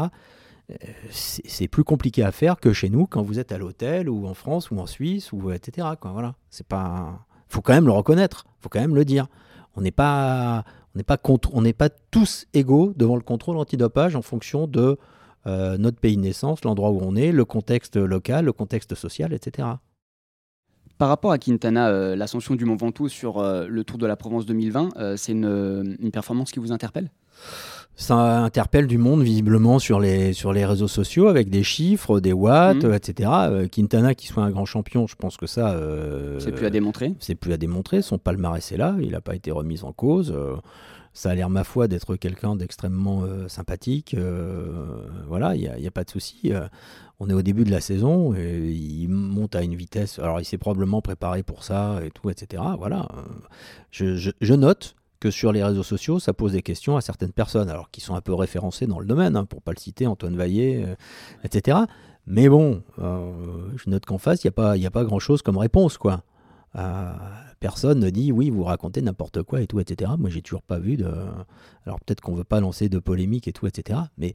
c'est 1.12 1.68
plus 1.68 1.84
compliqué 1.84 2.24
à 2.24 2.32
faire 2.32 2.60
que 2.60 2.74
chez 2.74 2.90
nous 2.90 3.06
quand 3.06 3.22
vous 3.22 3.40
êtes 3.40 3.52
à 3.52 3.58
l'hôtel 3.58 4.10
ou 4.10 4.28
en 4.28 4.34
France 4.34 4.72
ou 4.72 4.78
en 4.80 4.86
Suisse 4.86 5.32
ou 5.32 5.52
etc. 5.52 5.88
Quoi, 6.00 6.12
voilà, 6.12 6.36
c'est 6.50 6.68
pas. 6.68 7.26
Faut 7.48 7.62
quand 7.62 7.74
même 7.74 7.88
le 7.88 7.92
reconnaître. 7.92 8.46
Faut 8.60 8.70
quand 8.70 8.80
même 8.80 8.96
le 8.96 9.06
dire. 9.06 9.28
On 9.76 9.82
n'est 9.82 9.92
pas, 9.92 10.64
on 10.94 10.98
n'est 10.98 11.04
pas 11.04 11.18
contre, 11.18 11.52
on 11.54 11.62
n'est 11.62 11.74
pas 11.74 11.90
tous 11.90 12.46
égaux 12.54 12.94
devant 12.96 13.16
le 13.16 13.22
contrôle 13.22 13.58
antidopage 13.58 14.16
en 14.16 14.22
fonction 14.22 14.68
de 14.68 14.98
euh, 15.48 15.78
notre 15.78 16.00
pays 16.00 16.18
de 16.18 16.22
naissance, 16.22 16.64
l'endroit 16.64 16.92
où 16.92 17.00
on 17.02 17.16
est, 17.16 17.32
le 17.32 17.46
contexte 17.46 17.96
local, 17.96 18.46
le 18.46 18.54
contexte 18.54 18.96
social, 18.96 19.34
etc. 19.34 19.68
Par 20.98 21.08
rapport 21.08 21.32
à 21.32 21.38
Quintana, 21.38 21.90
euh, 21.90 22.16
l'ascension 22.16 22.56
du 22.56 22.66
Mont 22.66 22.76
Ventoux 22.76 23.08
sur 23.08 23.38
euh, 23.38 23.68
le 23.68 23.84
Tour 23.86 23.98
de 23.98 24.06
la 24.06 24.18
Provence 24.18 24.46
2020, 24.46 25.16
c'est 25.16 25.32
une, 25.32 25.98
une 26.00 26.12
performance 26.12 26.52
qui 26.52 26.60
vous 26.60 26.72
interpelle? 26.72 27.10
Ça 28.00 28.44
interpelle 28.44 28.88
du 28.88 28.98
monde 28.98 29.24
visiblement 29.24 29.78
sur 29.78 30.00
les, 30.00 30.32
sur 30.32 30.54
les 30.54 30.66
réseaux 30.66 30.88
sociaux 30.88 31.28
avec 31.28 31.50
des 31.50 31.64
chiffres, 31.64 32.22
des 32.22 32.32
watts, 32.32 32.86
mhm. 32.86 32.94
etc. 32.94 33.30
Euh, 33.34 33.68
Quintana 33.68 34.16
qui 34.16 34.28
soit 34.28 34.44
un 34.44 34.52
grand 34.52 34.66
champion, 34.66 35.06
je 35.06 35.16
pense 35.18 35.36
que 35.36 35.46
ça... 35.46 35.72
Euh, 35.72 36.40
c'est 36.40 36.54
plus 36.54 36.66
à 36.66 36.70
démontrer. 36.70 37.14
C'est 37.20 37.36
plus 37.36 37.52
à 37.52 37.58
démontrer. 37.58 38.02
Son 38.02 38.18
palmarès 38.18 38.72
est 38.72 38.78
là, 38.78 38.96
il 39.02 39.12
n'a 39.12 39.20
pas 39.20 39.36
été 39.36 39.52
remis 39.52 39.84
en 39.84 39.92
cause. 39.92 40.34
Euh, 40.34 40.56
ça 41.12 41.32
a 41.32 41.36
l'air, 41.36 41.50
ma 41.50 41.66
foi, 41.66 41.90
d'être 41.90 42.16
quelqu'un 42.16 42.56
d'extrêmement 42.56 43.24
sympathique. 43.50 44.16
voilà, 45.28 45.56
il 45.56 45.62
n'y 45.62 45.68
a, 45.68 45.88
a, 45.88 45.92
pas 45.92 46.06
de 46.06 46.10
souci. 46.10 46.54
on 47.20 47.30
est 47.30 47.34
au 47.34 47.42
début 47.42 47.66
de 47.66 47.72
la 47.72 47.82
saison, 47.82 48.34
et 48.36 48.70
il 48.70 49.10
monte 49.10 49.56
à 49.56 49.64
une 49.64 49.76
vitesse. 49.76 50.20
Alors, 50.20 50.40
il 50.40 50.46
s'est 50.46 50.60
probablement 50.60 51.02
préparé 51.02 51.44
pour 51.44 51.64
ça 51.64 52.00
et 52.06 52.12
tout, 52.12 52.30
etc. 52.30 52.64
Voilà. 52.78 53.10
Je, 53.92 54.16
je, 54.16 54.32
je 54.40 54.54
note 54.54 54.96
que 55.20 55.32
sur 55.32 55.52
les 55.52 55.64
réseaux 55.64 55.84
sociaux, 55.84 56.20
ça 56.20 56.34
pose 56.34 56.54
des 56.54 56.62
questions 56.62 56.96
à 56.98 57.02
certaines 57.02 57.32
personnes, 57.32 57.70
alors 57.70 57.92
qui 57.92 58.02
sont 58.02 58.16
un 58.16 58.22
peu 58.22 58.34
référencées 58.34 58.88
dans 58.88 59.00
le 59.00 59.06
domaine, 59.06 59.36
hein, 59.36 59.46
pour 59.46 59.62
pas 59.62 59.72
le 59.72 59.80
citer, 59.80 60.08
Antoine 60.08 60.36
Vaillé, 60.36 60.84
euh, 60.84 60.96
etc. 61.44 61.80
Mais 62.26 62.48
bon, 62.48 62.84
euh, 63.00 63.32
je 63.76 63.90
note 63.90 64.06
qu'en 64.06 64.18
face, 64.18 64.44
il 64.44 64.52
n'y 64.52 64.86
a 64.86 64.92
pas, 64.92 65.04
grand-chose 65.04 65.42
comme 65.42 65.58
réponse, 65.58 65.98
quoi. 65.98 66.24
Euh, 66.76 67.12
personne 67.60 68.00
ne 68.00 68.10
dit 68.12 68.32
oui, 68.32 68.52
vous 68.52 68.64
racontez 68.64 69.02
n'importe 69.02 69.42
quoi 69.44 69.62
et 69.62 69.68
tout, 69.68 69.80
etc. 69.80 70.12
Moi, 70.18 70.30
j'ai 70.30 70.42
toujours 70.42 70.62
pas 70.62 70.78
vu 70.78 70.98
de. 70.98 71.12
Alors 71.86 72.00
peut-être 72.00 72.22
qu'on 72.22 72.36
veut 72.36 72.44
pas 72.44 72.60
lancer 72.60 72.90
de 72.90 73.00
polémique 73.00 73.48
et 73.48 73.54
tout, 73.54 73.66
etc. 73.66 74.00
Mais 74.20 74.34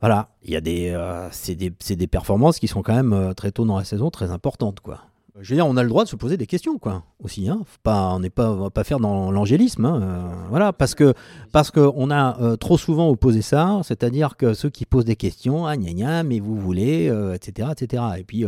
voilà, 0.00 0.28
il 0.44 0.52
y 0.52 0.56
a 0.56 0.60
des, 0.60 0.96
c'est 1.32 1.56
des, 1.56 1.70
des, 1.70 2.06
performances 2.06 2.60
qui 2.60 2.68
sont 2.68 2.82
quand 2.82 2.94
même 2.94 3.34
très 3.34 3.50
tôt 3.50 3.64
dans 3.64 3.78
la 3.78 3.84
saison 3.84 4.10
très 4.10 4.30
importantes, 4.30 4.78
quoi. 4.78 5.00
Je 5.40 5.50
veux 5.50 5.56
dire, 5.56 5.66
on 5.66 5.76
a 5.76 5.82
le 5.82 5.88
droit 5.88 6.04
de 6.04 6.08
se 6.08 6.16
poser 6.16 6.38
des 6.38 6.46
questions, 6.46 6.78
quoi, 6.78 7.02
aussi. 7.22 7.48
Hein. 7.48 7.62
pas, 7.82 8.14
on 8.14 8.20
n'est 8.20 8.30
pas, 8.30 8.54
va 8.54 8.70
pas 8.70 8.84
faire 8.84 9.00
dans 9.00 9.30
l'angélisme, 9.30 9.84
hein, 9.84 10.00
euh, 10.02 10.48
voilà, 10.48 10.72
parce 10.72 10.94
que 10.94 11.12
parce 11.52 11.70
que 11.70 11.80
on 11.94 12.10
a 12.10 12.40
euh, 12.40 12.56
trop 12.56 12.78
souvent 12.78 13.10
opposé 13.10 13.42
ça, 13.42 13.80
c'est-à-dire 13.84 14.36
que 14.36 14.54
ceux 14.54 14.70
qui 14.70 14.86
posent 14.86 15.04
des 15.04 15.16
questions, 15.16 15.66
ah 15.66 15.76
gna 15.76 15.92
gna, 15.92 16.22
mais 16.22 16.40
vous 16.40 16.56
voulez, 16.56 17.06
etc., 17.34 17.68
euh, 17.68 17.72
etc. 17.72 18.02
Et 18.18 18.24
puis 18.24 18.44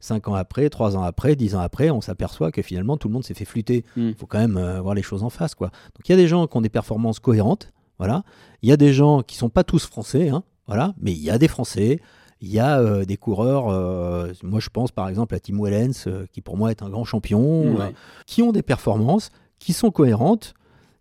cinq 0.00 0.28
ans 0.28 0.34
après, 0.34 0.68
trois 0.68 0.96
ans 0.96 1.02
après, 1.02 1.36
dix 1.36 1.54
ans 1.54 1.60
après, 1.60 1.88
on 1.90 2.02
s'aperçoit 2.02 2.52
que 2.52 2.60
finalement 2.60 2.98
tout 2.98 3.08
le 3.08 3.14
monde 3.14 3.24
s'est 3.24 3.34
fait 3.34 3.46
flûter. 3.46 3.84
Il 3.96 4.10
hmm. 4.10 4.14
faut 4.14 4.26
quand 4.26 4.38
même 4.38 4.60
voir 4.80 4.94
les 4.94 5.02
choses 5.02 5.22
en 5.22 5.30
face, 5.30 5.54
quoi. 5.54 5.68
Donc 5.68 6.08
il 6.08 6.12
y 6.12 6.14
a 6.14 6.18
des 6.18 6.28
gens 6.28 6.46
qui 6.46 6.56
ont 6.56 6.60
des 6.62 6.68
performances 6.68 7.18
cohérentes, 7.18 7.72
voilà. 7.98 8.24
Il 8.60 8.68
y 8.68 8.72
a 8.72 8.76
des 8.76 8.92
gens 8.92 9.22
qui 9.22 9.36
sont 9.36 9.48
pas 9.48 9.64
tous 9.64 9.86
français, 9.86 10.28
hein, 10.28 10.42
Voilà, 10.66 10.94
mais 11.00 11.12
il 11.12 11.22
y 11.22 11.30
a 11.30 11.38
des 11.38 11.48
Français, 11.48 12.00
il 12.40 12.48
y 12.52 12.58
a 12.58 12.78
euh, 12.80 13.04
des 13.04 13.16
coureurs, 13.16 13.68
euh, 13.70 14.32
moi 14.42 14.60
je 14.60 14.68
pense 14.68 14.92
par 14.92 15.08
exemple 15.08 15.34
à 15.34 15.40
Tim 15.40 15.58
Wellens, 15.62 16.04
euh, 16.06 16.26
qui 16.32 16.40
pour 16.42 16.56
moi 16.56 16.70
est 16.70 16.82
un 16.82 16.90
grand 16.90 17.04
champion, 17.04 17.74
Ouais. 17.76 17.94
qui 18.26 18.42
ont 18.42 18.52
des 18.52 18.62
performances, 18.62 19.30
qui 19.58 19.72
sont 19.72 19.90
cohérentes, 19.90 20.54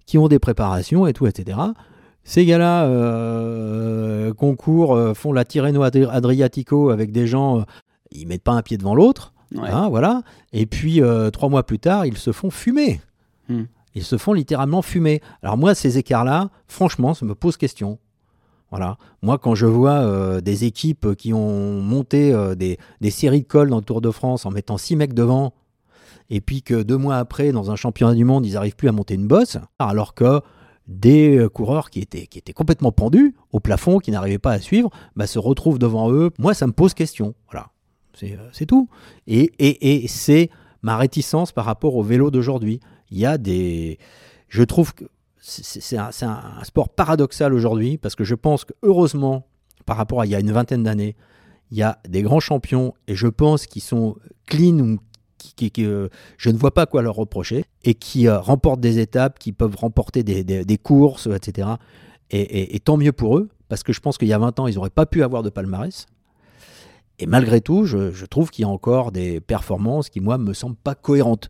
qui 0.05 0.17
ont 0.17 0.27
des 0.27 0.39
préparations 0.39 1.05
et 1.07 1.13
tout, 1.13 1.27
etc. 1.27 1.57
Ces 2.23 2.45
gars-là 2.45 2.87
concourent, 4.33 4.95
euh, 4.95 5.13
font 5.13 5.31
la 5.33 5.45
Tirreno 5.45 5.83
Adri- 5.83 6.09
Adriatico 6.09 6.89
avec 6.89 7.11
des 7.11 7.27
gens, 7.27 7.63
ils 8.11 8.27
mettent 8.27 8.43
pas 8.43 8.53
un 8.53 8.61
pied 8.61 8.77
devant 8.77 8.95
l'autre, 8.95 9.33
Ouais. 9.55 9.69
hein, 9.69 9.89
voilà. 9.89 10.21
Et 10.53 10.65
puis 10.65 11.01
trois 11.33 11.49
mois 11.49 11.63
plus 11.63 11.79
tard, 11.79 12.05
ils 12.05 12.17
se 12.17 12.31
font 12.31 12.49
fumer. 12.49 13.01
Hmm. 13.49 13.63
Ils 13.93 14.03
se 14.03 14.17
font 14.17 14.33
littéralement 14.33 14.81
fumer. 14.81 15.21
Alors 15.41 15.57
moi, 15.57 15.73
ces 15.75 15.97
écarts-là, 15.97 16.49
franchement, 16.67 17.13
ça 17.13 17.25
me 17.25 17.35
pose 17.35 17.55
question. 17.57 17.97
Voilà. 18.75 18.97
Moi, 19.21 19.37
quand 19.37 19.55
je 19.55 19.65
vois 19.65 20.01
euh, 20.01 20.41
des 20.41 20.65
équipes 20.65 21.15
qui 21.15 21.33
ont 21.33 21.81
monté 21.81 22.33
euh, 22.33 22.55
des, 22.55 22.77
des 22.99 23.09
séries 23.09 23.43
de 23.43 23.47
cols 23.47 23.69
dans 23.69 23.77
le 23.77 23.83
Tour 23.83 24.01
de 24.01 24.11
France 24.11 24.45
en 24.45 24.51
mettant 24.51 24.77
six 24.77 24.97
mecs 24.97 25.13
devant, 25.13 25.53
et 26.29 26.41
puis 26.41 26.61
que 26.61 26.83
deux 26.83 26.97
mois 26.97 27.15
après, 27.15 27.53
dans 27.53 27.71
un 27.71 27.77
championnat 27.77 28.15
du 28.15 28.25
monde, 28.25 28.45
ils 28.45 28.55
n'arrivent 28.55 28.75
plus 28.75 28.89
à 28.89 28.91
monter 28.91 29.13
une 29.13 29.27
bosse, 29.27 29.57
alors 29.79 30.13
que 30.13 30.41
des 30.87 31.37
euh, 31.37 31.47
coureurs 31.47 31.89
qui 31.89 32.01
étaient, 32.01 32.27
complètement 32.53 32.91
pendus 32.91 33.33
au 33.53 33.61
plafond, 33.61 33.99
qui 33.99 34.11
n'arrivaient 34.11 34.39
pas 34.39 34.51
à 34.51 34.59
suivre, 34.59 34.89
bah, 35.15 35.25
se 35.25 35.39
retrouvent 35.39 35.79
devant 35.79 36.11
eux. 36.11 36.31
Moi, 36.37 36.53
ça 36.53 36.67
me 36.67 36.73
pose 36.73 36.93
question. 36.93 37.33
Voilà. 37.49 37.69
C'est 38.51 38.65
tout. 38.65 38.89
Et, 39.25 39.53
et, 39.57 40.03
et 40.03 40.07
c'est 40.09 40.49
ma 40.81 40.97
réticence 40.97 41.53
par 41.53 41.63
rapport 41.63 41.95
au 41.95 42.03
vélo 42.03 42.29
d'aujourd'hui. 42.29 42.81
Il 43.09 43.19
y 43.19 43.25
a 43.25 43.37
des. 43.37 43.99
Je 44.49 44.63
trouve 44.63 44.93
que 44.93 45.05
c'est 45.47 45.97
un, 45.97 46.11
sport 46.63 46.89
paradoxal 46.89 47.53
aujourd'hui 47.53 47.97
parce 47.99 48.15
que 48.15 48.23
je 48.23 48.33
pense 48.33 48.65
que 48.65 48.73
heureusement, 48.81 49.45
par 49.85 49.95
rapport 49.97 50.21
à 50.21 50.25
il 50.25 50.31
y 50.31 50.35
a 50.35 50.39
une 50.39 50.51
vingtaine 50.51 50.81
d'années, 50.83 51.15
il 51.69 51.77
y 51.77 51.83
a 51.83 51.99
des 52.09 52.23
grands 52.23 52.39
champions 52.39 52.93
et 53.07 53.15
je 53.15 53.27
pense 53.27 53.67
qu'ils 53.67 53.83
sont 53.83 54.15
clean 54.47 54.79
ou 54.79 54.97
qui, 55.37 55.69
qui- 55.69 55.85
euh, 55.85 56.09
je 56.37 56.49
ne 56.49 56.57
vois 56.57 56.73
pas 56.73 56.87
quoi 56.87 57.03
leur 57.03 57.15
reprocher 57.15 57.65
et 57.83 57.93
qui 57.93 58.27
euh, 58.27 58.39
remportent 58.39 58.79
des 58.79 58.97
étapes, 58.97 59.37
qui 59.37 59.51
peuvent 59.51 59.75
remporter 59.75 60.23
des, 60.23 60.43
des- 60.43 60.65
des 60.65 60.77
courses, 60.79 61.27
etc. 61.27 61.69
Et, 62.31 62.39
et- 62.41 62.75
et 62.75 62.79
tant 62.79 62.97
mieux 62.97 63.11
pour 63.11 63.37
eux 63.37 63.49
parce 63.69 63.83
que 63.83 63.93
je 63.93 63.99
pense 63.99 64.17
qu'il 64.17 64.27
y 64.27 64.33
a 64.33 64.39
20 64.39 64.59
ans, 64.59 64.65
ils 64.67 64.75
n'auraient 64.75 64.89
pas 64.89 65.05
pu 65.05 65.23
avoir 65.23 65.43
de 65.43 65.49
palmarès. 65.51 66.07
Et 67.19 67.27
malgré 67.27 67.61
tout, 67.61 67.85
je, 67.85 68.11
je 68.11 68.25
trouve 68.25 68.49
qu'il 68.49 68.63
y 68.63 68.65
a 68.65 68.69
encore 68.69 69.11
des 69.11 69.39
performances 69.39 70.09
qui, 70.09 70.19
moi, 70.21 70.37
me 70.39 70.53
semblent 70.53 70.75
pas 70.75 70.95
cohérentes. 70.95 71.49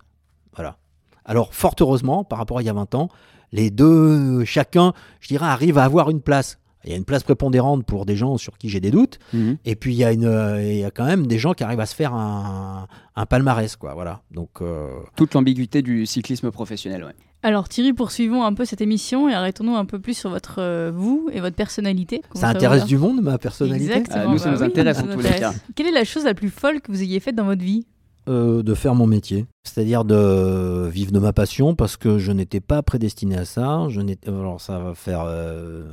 Voilà. 0.53 0.77
Alors, 1.23 1.53
fort 1.55 1.75
heureusement, 1.79 2.23
par 2.23 2.37
rapport 2.39 2.57
à 2.59 2.61
il 2.61 2.65
y 2.65 2.69
a 2.69 2.73
20 2.73 2.93
ans, 2.95 3.09
les 3.55 3.71
deux, 3.71 4.43
chacun, 4.45 4.93
je 5.21 5.29
dirais, 5.29 5.45
arrive 5.47 5.77
à 5.77 5.83
avoir 5.85 6.09
une 6.09 6.21
place. 6.21 6.57
Il 6.83 6.91
y 6.91 6.93
a 6.93 6.97
une 6.97 7.05
place 7.05 7.23
prépondérante 7.23 7.83
pour 7.83 8.05
des 8.05 8.15
gens 8.15 8.37
sur 8.37 8.59
qui 8.59 8.69
j'ai 8.69 8.79
des 8.79 8.91
doutes, 8.91 9.17
Mhm. 9.33 9.57
et 9.65 9.75
puis 9.75 9.93
il 9.93 9.97
y, 9.97 10.03
a 10.03 10.11
une, 10.11 10.25
euh, 10.25 10.61
il 10.61 10.77
y 10.77 10.83
a 10.83 10.91
quand 10.91 11.05
même 11.05 11.25
des 11.25 11.39
gens 11.39 11.53
qui 11.53 11.63
arrivent 11.63 11.79
à 11.79 11.87
se 11.87 11.95
faire 11.95 12.13
un, 12.13 12.87
un 13.15 13.25
palmarès, 13.25 13.75
quoi. 13.75 13.95
Voilà. 13.95 14.21
Donc, 14.29 14.49
euh, 14.61 14.89
Toute 15.15 15.33
l'ambiguïté 15.33 15.81
du 15.81 16.05
cyclisme 16.05 16.51
professionnel, 16.51 17.03
ouais. 17.03 17.15
Alors 17.41 17.69
Thierry, 17.69 17.93
poursuivons 17.93 18.43
un 18.43 18.53
peu 18.53 18.65
cette 18.65 18.81
émission 18.81 19.29
et 19.29 19.33
arrêtons-nous 19.33 19.75
un 19.75 19.85
peu 19.85 19.99
plus 19.99 20.15
sur 20.17 20.29
votre 20.31 20.55
euh, 20.59 20.91
vous 20.93 21.29
et 21.31 21.39
votre 21.41 21.55
personnalité. 21.55 22.21
Ça 22.33 22.49
intéresse 22.49 22.85
du 22.85 22.97
monde, 22.97 23.21
ma 23.21 23.37
personnalité 23.37 23.85
Exactement. 23.97 24.23
Ah, 24.27 24.31
nous, 24.31 24.37
ça 24.39 24.45
bah 24.45 24.51
nous 24.55 24.61
oui, 24.61 24.65
intéresse 24.67 24.97
ça 24.97 25.03
en 25.03 25.05
nous 25.07 25.13
tous 25.13 25.19
les 25.21 25.27
intéresse. 25.29 25.55
Quelle 25.75 25.87
est 25.87 25.91
la 25.91 26.05
chose 26.05 26.23
la 26.25 26.33
plus 26.33 26.49
folle 26.49 26.81
que 26.81 26.91
vous 26.91 27.01
ayez 27.03 27.19
faite 27.19 27.35
dans 27.35 27.45
votre 27.45 27.63
vie? 27.63 27.85
Euh, 28.27 28.63
de 28.63 28.73
faire 28.73 28.95
mon 28.95 29.05
métier, 29.05 29.45
c'est-à-dire 29.63 30.03
de 30.03 30.87
vivre 30.89 31.11
de 31.11 31.19
ma 31.19 31.31
passion 31.31 31.75
parce 31.75 31.95
que 31.95 32.17
je 32.17 32.31
n'étais 32.31 32.59
pas 32.59 32.81
prédestiné 32.81 33.37
à 33.37 33.45
ça. 33.45 33.85
Je 33.89 34.01
n'étais, 34.01 34.29
alors 34.29 34.59
ça 34.59 34.79
va 34.79 34.95
faire, 34.95 35.25
euh, 35.27 35.83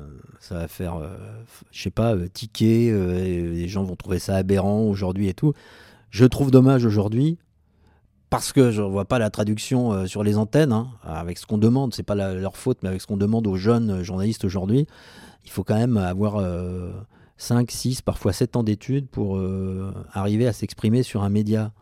ça 0.40 0.54
va 0.54 0.66
faire, 0.66 0.96
euh, 0.96 1.14
je 1.72 1.82
sais 1.82 1.90
pas, 1.90 2.14
euh, 2.14 2.28
tiquer. 2.32 2.90
euh, 2.90 3.52
les 3.52 3.68
gens 3.68 3.84
vont 3.84 3.96
trouver 3.96 4.18
ça 4.18 4.36
aberrant 4.36 4.80
aujourd'hui 4.80 5.28
et 5.28 5.34
tout. 5.34 5.52
Je 6.08 6.24
trouve 6.24 6.50
dommage 6.50 6.86
aujourd'hui 6.86 7.36
parce 8.30 8.54
que 8.54 8.70
je 8.70 8.80
ne 8.80 8.86
vois 8.86 9.04
pas 9.04 9.18
la 9.18 9.28
traduction 9.28 9.92
euh, 9.92 10.06
sur 10.06 10.24
les 10.24 10.38
antennes 10.38 10.72
hein, 10.72 10.88
avec 11.04 11.36
ce 11.36 11.44
qu'on 11.44 11.58
demande. 11.58 11.92
C'est 11.92 12.02
pas 12.02 12.14
leur 12.14 12.56
faute, 12.56 12.78
mais 12.82 12.88
avec 12.88 13.02
ce 13.02 13.06
qu'on 13.06 13.18
demande 13.18 13.46
aux 13.46 13.56
jeunes 13.56 13.90
euh, 13.90 14.02
journalistes 14.02 14.46
aujourd'hui, 14.46 14.86
il 15.44 15.50
faut 15.50 15.64
quand 15.64 15.76
même 15.76 15.98
avoir 15.98 16.36
euh, 16.36 16.92
5, 17.36 17.70
6, 17.70 18.00
parfois 18.00 18.32
7 18.32 18.56
ans 18.56 18.62
d'études 18.62 19.06
pour 19.08 19.36
euh, 19.36 19.92
arriver 20.14 20.46
à 20.46 20.54
s'exprimer 20.54 21.02
sur 21.02 21.22
un 21.24 21.28
média 21.28 21.72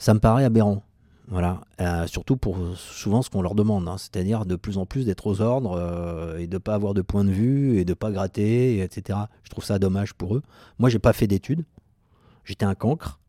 ça 0.00 0.14
me 0.14 0.18
paraît 0.18 0.44
aberrant. 0.44 0.82
Voilà, 1.28 1.60
Euh, 1.80 2.08
surtout 2.08 2.36
pour 2.36 2.58
souvent 2.74 3.22
ce 3.22 3.30
qu'on 3.30 3.40
leur 3.40 3.54
demande, 3.54 3.86
hein, 3.86 3.96
c'est-à-dire 3.98 4.44
de 4.46 4.56
plus 4.56 4.78
en 4.78 4.86
plus 4.86 5.06
d'être 5.06 5.28
aux 5.28 5.40
ordres 5.40 5.78
euh, 5.78 6.38
et 6.38 6.48
de 6.48 6.58
pas 6.58 6.74
avoir 6.74 6.92
de 6.92 7.02
point 7.02 7.22
de 7.22 7.30
vue 7.30 7.78
et 7.78 7.84
de 7.84 7.94
pas 7.94 8.10
gratter, 8.10 8.78
et 8.78 8.80
etc. 8.82 9.16
Je 9.44 9.50
trouve 9.50 9.62
ça 9.62 9.78
dommage 9.78 10.12
pour 10.14 10.34
eux. 10.34 10.42
Moi, 10.80 10.90
j'ai 10.90 10.98
pas 10.98 11.12
fait 11.12 11.28
d'études, 11.28 11.64
j'étais 12.44 12.64
un 12.64 12.74
cancre, 12.74 13.19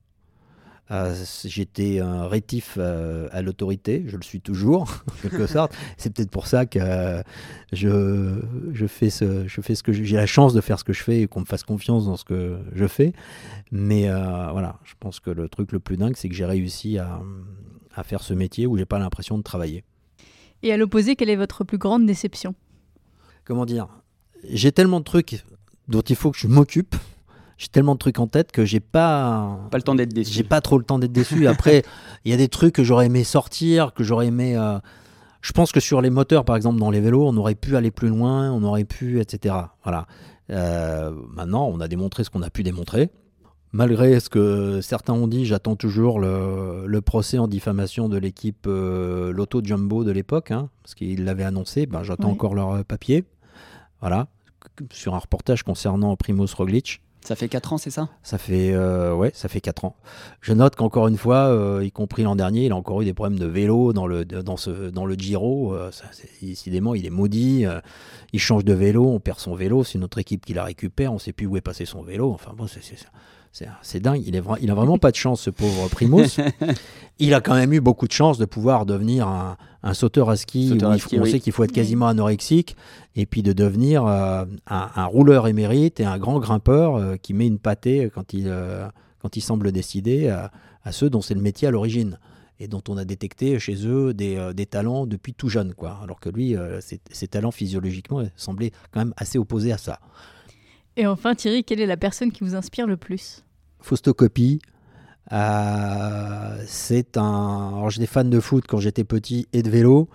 Euh, 0.91 1.15
j'étais 1.45 1.99
un 1.99 2.27
rétif 2.27 2.75
euh, 2.77 3.29
à 3.31 3.41
l'autorité, 3.41 4.03
je 4.07 4.17
le 4.17 4.23
suis 4.23 4.41
toujours, 4.41 5.03
en 5.11 5.21
quelque 5.21 5.47
sorte. 5.47 5.73
C'est 5.97 6.13
peut-être 6.13 6.29
pour 6.29 6.47
ça 6.47 6.65
que 6.65 6.79
euh, 6.81 7.21
je, 7.71 8.41
je, 8.73 8.87
fais 8.87 9.09
ce, 9.09 9.47
je 9.47 9.61
fais 9.61 9.75
ce 9.75 9.83
que 9.83 9.93
j'ai 9.93 10.17
la 10.17 10.25
chance 10.25 10.53
de 10.53 10.59
faire 10.59 10.77
ce 10.79 10.83
que 10.83 10.91
je 10.91 11.01
fais 11.01 11.21
et 11.21 11.27
qu'on 11.27 11.41
me 11.41 11.45
fasse 11.45 11.63
confiance 11.63 12.05
dans 12.05 12.17
ce 12.17 12.25
que 12.25 12.57
je 12.73 12.87
fais. 12.87 13.13
Mais 13.71 14.07
voilà, 14.09 14.79
je 14.83 14.93
pense 14.99 15.19
que 15.21 15.29
le 15.29 15.47
truc 15.47 15.71
le 15.71 15.79
plus 15.79 15.95
dingue, 15.95 16.15
c'est 16.17 16.27
que 16.27 16.35
j'ai 16.35 16.45
réussi 16.45 16.97
à, 16.97 17.21
à 17.95 18.03
faire 18.03 18.21
ce 18.21 18.33
métier 18.33 18.67
où 18.67 18.77
j'ai 18.77 18.85
pas 18.85 18.99
l'impression 18.99 19.37
de 19.37 19.43
travailler. 19.43 19.85
Et 20.63 20.73
à 20.73 20.77
l'opposé, 20.77 21.15
quelle 21.15 21.29
est 21.29 21.37
votre 21.37 21.63
plus 21.63 21.77
grande 21.77 22.05
déception? 22.05 22.53
Comment 23.45 23.65
dire? 23.65 23.87
J'ai 24.49 24.71
tellement 24.71 24.99
de 24.99 25.05
trucs 25.05 25.43
dont 25.87 26.01
il 26.01 26.15
faut 26.15 26.31
que 26.31 26.37
je 26.37 26.47
m'occupe. 26.47 26.95
J'ai 27.61 27.67
tellement 27.67 27.93
de 27.93 27.99
trucs 27.99 28.17
en 28.17 28.25
tête 28.25 28.51
que 28.51 28.65
j'ai 28.65 28.79
pas. 28.79 29.59
Pas 29.69 29.77
le 29.77 29.83
temps 29.83 29.93
d'être 29.93 30.11
déçu. 30.13 30.33
J'ai 30.33 30.43
pas 30.43 30.61
trop 30.61 30.79
le 30.79 30.83
temps 30.83 30.97
d'être 30.97 31.11
déçu. 31.11 31.45
Après, 31.47 31.83
il 32.25 32.31
y 32.31 32.33
a 32.33 32.37
des 32.37 32.47
trucs 32.47 32.73
que 32.73 32.83
j'aurais 32.83 33.05
aimé 33.05 33.23
sortir, 33.23 33.93
que 33.93 34.03
j'aurais 34.03 34.25
aimé. 34.25 34.57
euh, 34.57 34.79
Je 35.41 35.51
pense 35.51 35.71
que 35.71 35.79
sur 35.79 36.01
les 36.01 36.09
moteurs, 36.09 36.43
par 36.43 36.55
exemple, 36.55 36.79
dans 36.79 36.89
les 36.89 36.99
vélos, 36.99 37.23
on 37.27 37.37
aurait 37.37 37.53
pu 37.53 37.75
aller 37.77 37.91
plus 37.91 38.07
loin, 38.09 38.51
on 38.51 38.63
aurait 38.63 38.83
pu, 38.83 39.19
etc. 39.19 39.53
Voilà. 39.83 40.07
Euh, 40.49 41.11
maintenant, 41.29 41.67
on 41.71 41.79
a 41.81 41.87
démontré 41.87 42.23
ce 42.23 42.31
qu'on 42.31 42.41
a 42.41 42.49
pu 42.49 42.63
démontrer. 42.63 43.11
Malgré 43.73 44.19
ce 44.19 44.29
que 44.29 44.81
certains 44.81 45.13
ont 45.13 45.27
dit, 45.27 45.45
j'attends 45.45 45.75
toujours 45.75 46.19
le, 46.19 46.87
le 46.87 47.01
procès 47.01 47.37
en 47.37 47.47
diffamation 47.47 48.09
de 48.09 48.17
l'équipe 48.17 48.65
euh, 48.65 49.31
Lotto 49.31 49.61
Jumbo 49.63 50.03
de 50.03 50.09
l'époque, 50.11 50.49
hein, 50.49 50.69
parce 50.81 50.95
qu'ils 50.95 51.25
l'avaient 51.25 51.43
annoncé. 51.43 51.85
Ben, 51.85 52.01
j'attends 52.01 52.31
encore 52.31 52.55
leur 52.55 52.83
papier. 52.85 53.23
Voilà. 53.99 54.29
Sur 54.91 55.13
un 55.13 55.19
reportage 55.19 55.61
concernant 55.61 56.15
Primoz 56.15 56.55
Roglic. 56.55 57.03
Ça 57.23 57.35
fait 57.35 57.47
4 57.47 57.73
ans, 57.73 57.77
c'est 57.77 57.91
ça? 57.91 58.09
Ça 58.23 58.37
fait, 58.39 58.73
euh, 58.73 59.29
ça 59.33 59.47
fait 59.47 59.61
4 59.61 59.85
ans. 59.85 59.95
Je 60.41 60.53
note 60.53 60.75
qu'encore 60.75 61.07
une 61.07 61.17
fois, 61.17 61.49
euh, 61.49 61.83
y 61.83 61.91
compris 61.91 62.23
l'an 62.23 62.35
dernier, 62.35 62.65
il 62.65 62.71
a 62.71 62.75
encore 62.75 63.01
eu 63.01 63.05
des 63.05 63.13
problèmes 63.13 63.37
de 63.37 63.45
vélo 63.45 63.93
dans 63.93 64.07
le, 64.07 64.25
dans 64.25 64.57
ce, 64.57 64.91
le 65.05 65.13
Giro. 65.15 65.75
euh, 65.75 65.91
décidément, 66.41 66.95
il 66.95 67.05
est 67.05 67.11
maudit. 67.11 67.65
il 68.33 68.39
change 68.39 68.65
de 68.65 68.73
vélo, 68.73 69.07
on 69.07 69.19
perd 69.19 69.39
son 69.39 69.53
vélo. 69.55 69.83
C'est 69.83 69.99
notre 69.99 70.17
équipe 70.17 70.45
qui 70.45 70.53
la 70.53 70.63
récupère. 70.63 71.11
On 71.11 71.15
ne 71.15 71.19
sait 71.19 71.33
plus 71.33 71.45
où 71.45 71.57
est 71.57 71.61
passé 71.61 71.85
son 71.85 72.01
vélo. 72.01 72.31
Enfin 72.31 72.53
bon, 72.55 72.65
c'est, 72.67 72.81
c'est, 73.51 73.99
dingue. 73.99 74.23
Il, 74.25 74.35
est 74.35 74.41
vra- 74.41 74.57
il 74.61 74.71
a 74.71 74.73
vraiment 74.75 74.97
pas 74.97 75.11
de 75.11 75.15
chance, 75.15 75.41
ce 75.41 75.49
pauvre 75.49 75.87
Primoz. 75.89 76.37
il 77.19 77.33
a 77.33 77.41
quand 77.41 77.53
même 77.55 77.73
eu 77.73 77.81
beaucoup 77.81 78.07
de 78.07 78.11
chance 78.13 78.37
de 78.37 78.45
pouvoir 78.45 78.85
devenir 78.85 79.27
un, 79.27 79.57
un 79.83 79.93
sauteur 79.93 80.29
à 80.29 80.37
ski. 80.37 80.69
Sauteur 80.69 80.91
à 80.91 80.95
il 80.95 80.99
faut- 80.99 81.09
ski, 81.09 81.19
on 81.19 81.23
oui. 81.23 81.31
sait 81.31 81.39
qu'il 81.39 81.53
faut 81.53 81.63
être 81.63 81.71
quasiment 81.71 82.07
anorexique 82.07 82.75
et 83.15 83.25
puis 83.25 83.43
de 83.43 83.53
devenir 83.53 84.05
euh, 84.05 84.45
un, 84.67 84.89
un 84.95 85.05
rouleur 85.05 85.47
émérite 85.47 85.99
et 85.99 86.05
un 86.05 86.17
grand 86.17 86.39
grimpeur 86.39 86.95
euh, 86.95 87.17
qui 87.17 87.33
met 87.33 87.45
une 87.47 87.59
pâtée 87.59 88.09
quand 88.13 88.33
il, 88.33 88.45
euh, 88.47 88.87
quand 89.19 89.35
il 89.35 89.41
semble 89.41 89.71
décider 89.71 90.29
à, 90.29 90.51
à 90.83 90.91
ceux 90.91 91.09
dont 91.09 91.21
c'est 91.21 91.33
le 91.35 91.41
métier 91.41 91.67
à 91.67 91.71
l'origine 91.71 92.17
et 92.59 92.67
dont 92.67 92.81
on 92.89 92.95
a 92.95 93.05
détecté 93.05 93.57
chez 93.59 93.85
eux 93.87 94.13
des, 94.13 94.37
euh, 94.37 94.53
des 94.53 94.65
talents 94.67 95.05
depuis 95.05 95.33
tout 95.33 95.49
jeune. 95.49 95.73
Quoi. 95.73 95.99
Alors 96.03 96.19
que 96.19 96.29
lui, 96.29 96.55
euh, 96.55 96.79
ses, 96.79 97.01
ses 97.11 97.27
talents 97.27 97.51
physiologiquement 97.51 98.23
semblaient 98.35 98.71
quand 98.91 98.99
même 99.01 99.13
assez 99.17 99.37
opposés 99.37 99.71
à 99.73 99.77
ça. 99.77 99.99
Et 100.97 101.07
enfin, 101.07 101.35
Thierry, 101.35 101.63
quelle 101.63 101.79
est 101.79 101.85
la 101.85 101.95
personne 101.97 102.31
qui 102.31 102.43
vous 102.43 102.53
inspire 102.53 102.85
le 102.85 102.97
plus? 102.97 103.43
Faustocopie, 103.81 104.59
euh, 105.31 106.63
c'est 106.65 107.17
un. 107.17 107.71
Alors 107.73 107.89
j'étais 107.89 108.05
fan 108.07 108.29
de 108.29 108.39
foot 108.39 108.65
quand 108.67 108.79
j'étais 108.79 109.03
petit 109.03 109.47
et 109.53 109.63
de 109.63 109.69
vélo, 109.69 110.09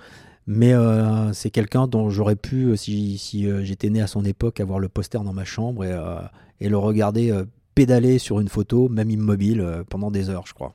mais 0.46 0.72
euh, 0.74 1.32
c'est 1.32 1.50
quelqu'un 1.50 1.86
dont 1.86 2.10
j'aurais 2.10 2.36
pu, 2.36 2.66
euh, 2.66 2.76
si, 2.76 3.18
si, 3.18 3.46
euh, 3.46 3.62
j'étais 3.64 3.90
né 3.90 4.00
à 4.02 4.06
son 4.06 4.24
époque, 4.24 4.60
avoir 4.60 4.78
le 4.78 4.88
poster 4.88 5.22
dans 5.22 5.32
ma 5.32 5.44
chambre 5.44 5.84
et, 5.84 5.92
euh, 5.92 6.16
et 6.60 6.68
le 6.68 6.76
regarder 6.78 7.30
euh, 7.30 7.44
pédaler 7.74 8.18
sur 8.18 8.40
une 8.40 8.48
photo, 8.48 8.88
même 8.88 9.10
immobile, 9.10 9.60
euh, 9.60 9.82
pendant 9.88 10.10
des 10.10 10.30
heures, 10.30 10.46
je 10.46 10.54
crois. 10.54 10.74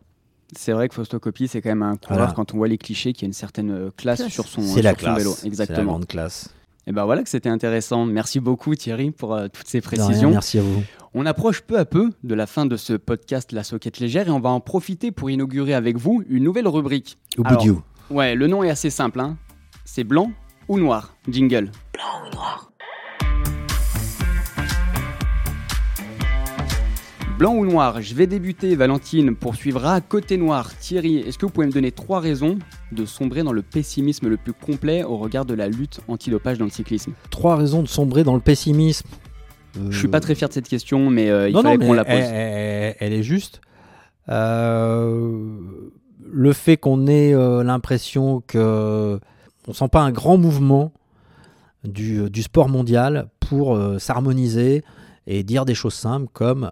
C'est 0.55 0.73
vrai 0.73 0.89
que 0.89 0.95
Faustocopie, 0.95 1.47
c'est 1.47 1.61
quand 1.61 1.69
même 1.69 1.81
un 1.83 1.95
coureur, 1.95 2.17
Voilà. 2.19 2.33
quand 2.33 2.53
on 2.53 2.57
voit 2.57 2.67
les 2.67 2.77
clichés, 2.77 3.13
qui 3.13 3.23
a 3.23 3.27
une 3.27 3.31
certaine 3.33 3.89
classe, 3.95 4.19
Classe. 4.19 4.31
sur 4.33 4.47
son, 4.47 4.61
C'est 4.61 4.81
la 4.81 4.91
son 4.91 4.97
classe. 4.97 5.17
vélo. 5.17 5.31
C'est 5.33 5.43
la 5.43 5.47
Exactement. 5.47 5.91
grande 5.93 6.07
classe. 6.07 6.49
Et 6.87 6.91
ben 6.91 7.05
voilà 7.05 7.23
que 7.23 7.29
c'était 7.29 7.49
intéressant. 7.49 8.05
Merci 8.05 8.39
beaucoup 8.39 8.75
Thierry 8.75 9.11
pour 9.11 9.33
euh, 9.35 9.47
toutes 9.51 9.67
ces 9.67 9.79
rien, 9.79 10.05
précisions. 10.05 10.31
merci 10.31 10.57
à 10.59 10.61
vous. 10.61 10.83
On 11.13 11.25
approche 11.25 11.61
peu 11.61 11.77
à 11.77 11.85
peu 11.85 12.11
de 12.23 12.33
la 12.35 12.47
fin 12.47 12.65
de 12.65 12.77
ce 12.77 12.93
podcast 12.93 13.51
La 13.51 13.63
Soquette 13.63 13.99
Légère 13.99 14.27
et 14.27 14.31
on 14.31 14.39
va 14.39 14.49
en 14.49 14.59
profiter 14.61 15.11
pour 15.11 15.29
inaugurer 15.29 15.73
avec 15.73 15.97
vous 15.97 16.23
une 16.29 16.43
nouvelle 16.43 16.67
rubrique. 16.67 17.17
Au 17.37 17.43
bout 17.43 17.49
Alors, 17.49 17.61
du 17.61 17.73
Ouais, 18.09 18.35
le 18.35 18.47
nom 18.47 18.63
est 18.63 18.69
assez 18.69 18.89
simple. 18.89 19.19
Hein. 19.19 19.37
C'est 19.85 20.03
blanc 20.03 20.31
ou 20.67 20.79
noir? 20.79 21.15
Jingle. 21.29 21.71
Blanc 27.41 27.55
ou 27.55 27.65
noir 27.65 28.03
Je 28.03 28.13
vais 28.13 28.27
débuter, 28.27 28.75
Valentine 28.75 29.35
poursuivra. 29.35 29.99
Côté 29.99 30.37
noir, 30.37 30.77
Thierry, 30.77 31.17
est-ce 31.17 31.39
que 31.39 31.47
vous 31.47 31.51
pouvez 31.51 31.65
me 31.65 31.71
donner 31.71 31.91
trois 31.91 32.19
raisons 32.19 32.59
de 32.91 33.03
sombrer 33.03 33.41
dans 33.41 33.51
le 33.51 33.63
pessimisme 33.63 34.27
le 34.27 34.37
plus 34.37 34.53
complet 34.53 35.03
au 35.03 35.17
regard 35.17 35.45
de 35.45 35.55
la 35.55 35.67
lutte 35.67 36.01
antidopage 36.07 36.59
dans 36.59 36.65
le 36.65 36.69
cyclisme? 36.69 37.13
Trois 37.31 37.55
raisons 37.55 37.81
de 37.81 37.87
sombrer 37.87 38.23
dans 38.23 38.35
le 38.35 38.41
pessimisme. 38.41 39.07
Je 39.89 39.97
suis 39.97 40.07
pas 40.07 40.19
très 40.19 40.35
fier 40.35 40.49
de 40.49 40.53
cette 40.53 40.67
question, 40.67 41.09
mais 41.09 41.31
euh, 41.31 41.49
il 41.49 41.59
fallait 41.59 41.83
qu'on 41.83 41.93
la 41.93 42.05
pose. 42.05 42.13
Elle, 42.13 42.95
elle, 42.99 43.11
est 43.11 43.23
juste. 43.23 43.59
Euh, 44.29 45.49
le 46.31 46.53
fait 46.53 46.77
qu'on 46.77 47.07
ait 47.07 47.33
euh, 47.33 47.63
l'impression 47.63 48.43
que 48.45 49.19
on 49.67 49.73
sent 49.73 49.89
pas 49.91 50.01
un 50.01 50.11
grand 50.11 50.37
mouvement 50.37 50.93
du, 51.85 52.29
du 52.29 52.43
sport 52.43 52.69
mondial 52.69 53.29
pour 53.39 53.83
s'harmoniser 53.97 54.83
et 55.25 55.41
dire 55.41 55.65
des 55.65 55.73
choses 55.73 55.95
simples 55.95 56.27
comme 56.33 56.69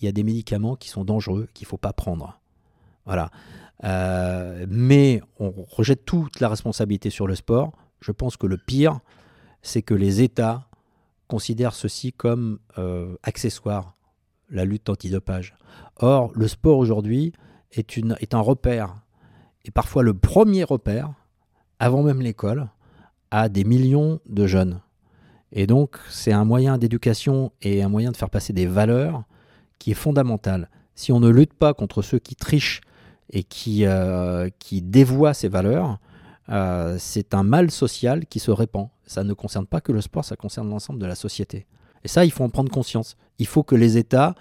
il 0.00 0.04
y 0.04 0.08
a 0.08 0.12
des 0.12 0.22
médicaments 0.22 0.76
qui 0.76 0.88
sont 0.88 1.04
dangereux 1.04 1.48
qu'il 1.54 1.66
faut 1.66 1.76
pas 1.76 1.92
prendre. 1.92 2.40
Voilà. 3.04 3.30
mais 4.68 5.22
on 5.38 5.52
rejette 5.68 6.04
toute 6.04 6.40
la 6.40 6.48
responsabilité 6.48 7.10
sur 7.10 7.26
le 7.26 7.34
sport. 7.34 7.72
Je 8.00 8.12
pense 8.12 8.36
que 8.36 8.46
le 8.46 8.56
pire, 8.56 9.00
c'est 9.62 9.82
que 9.82 9.94
les 9.94 10.22
États 10.22 10.66
considère 11.28 11.74
ceci 11.74 12.12
comme 12.12 12.58
euh, 12.78 13.16
accessoire, 13.22 13.94
la 14.48 14.64
lutte 14.64 14.88
antidopage. 14.88 15.56
Or, 15.96 16.30
le 16.34 16.48
sport 16.48 16.78
aujourd'hui 16.78 17.32
est, 17.72 17.98
est 18.20 18.34
un 18.34 18.40
repère, 18.40 18.94
et 19.64 19.70
parfois 19.70 20.02
le 20.02 20.14
premier 20.14 20.64
repère, 20.64 21.12
avant 21.78 22.02
même 22.02 22.22
l'école, 22.22 22.68
à 23.30 23.48
des 23.48 23.64
millions 23.64 24.20
de 24.26 24.46
jeunes. 24.46 24.80
Et 25.52 25.66
donc, 25.66 25.98
c'est 26.08 26.32
un 26.32 26.44
moyen 26.44 26.78
d'éducation 26.78 27.52
et 27.62 27.82
un 27.82 27.88
moyen 27.88 28.12
de 28.12 28.16
faire 28.16 28.30
passer 28.30 28.52
des 28.52 28.66
valeurs 28.66 29.24
qui 29.78 29.90
est 29.90 29.94
fondamental. 29.94 30.68
Si 30.94 31.12
on 31.12 31.20
ne 31.20 31.28
lutte 31.28 31.54
pas 31.54 31.74
contre 31.74 32.02
ceux 32.02 32.18
qui 32.18 32.34
trichent 32.34 32.80
et 33.30 33.42
qui, 33.42 33.84
euh, 33.84 34.48
dévoient 34.70 35.34
ces 35.34 35.48
valeurs, 35.48 35.98
euh, 36.48 36.96
c'est 36.98 37.34
un 37.34 37.42
mal 37.42 37.70
social 37.70 38.26
qui 38.26 38.38
se 38.38 38.50
répand. 38.50 38.88
Ça 39.06 39.24
ne 39.24 39.34
concerne 39.34 39.66
pas 39.66 39.80
que 39.80 39.92
le 39.92 40.00
sport, 40.00 40.24
ça 40.24 40.36
concerne 40.36 40.68
l'ensemble 40.70 40.98
de 40.98 41.06
la 41.06 41.14
société. 41.14 41.66
Et 42.04 42.08
ça, 42.08 42.24
il 42.24 42.30
faut 42.30 42.44
en 42.44 42.48
prendre 42.48 42.70
conscience. 42.70 43.16
Il 43.38 43.46
faut 43.46 43.62
que 43.62 43.74
les 43.74 43.98
États 43.98 44.34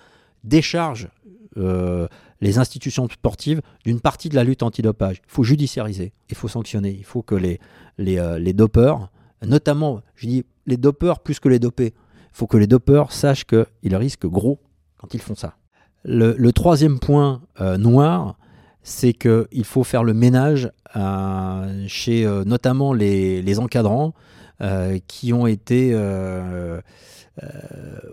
déchargent 0.43 1.09
euh, 1.57 2.07
les 2.41 2.57
institutions 2.57 3.07
sportives 3.09 3.61
d'une 3.83 3.99
partie 3.99 4.29
de 4.29 4.36
la 4.36 4.43
lutte 4.43 4.63
antidopage. 4.63 5.21
Il 5.25 5.31
faut 5.31 5.43
judiciariser, 5.43 6.13
il 6.29 6.36
faut 6.36 6.47
sanctionner, 6.47 6.91
il 6.91 7.05
faut 7.05 7.21
que 7.21 7.36
les, 7.36 7.59
les 7.97 8.53
dopeurs, 8.53 9.09
notamment, 9.45 10.01
je 10.15 10.27
dis 10.27 10.45
les 10.65 10.77
dopeurs 10.77 11.19
plus 11.21 11.39
que 11.39 11.49
les 11.49 11.59
dopés, 11.59 11.93
il 11.95 12.38
faut 12.38 12.47
que 12.47 12.57
les 12.57 12.67
dopeurs 12.67 13.13
sachent 13.13 13.45
qu'ils 13.45 13.95
risquent 13.95 14.27
gros 14.27 14.59
quand 15.06 15.14
ils 15.14 15.22
font 15.22 15.36
ça. 15.36 15.58
Le, 16.03 16.51
troisième 16.51 16.99
point 16.99 17.41
noir, 17.60 18.38
c'est 18.84 19.14
qu'il 19.14 19.66
faut 19.66 19.84
faire 19.84 20.03
le 20.03 20.14
ménage 20.14 20.72
euh, 20.95 21.86
chez 21.88 22.26
euh, 22.26 22.43
notamment 22.45 22.93
les, 22.93 23.60
encadrants 23.60 24.14
euh, 24.62 24.99
qui 25.08 25.34
ont 25.34 25.47
été 25.47 25.95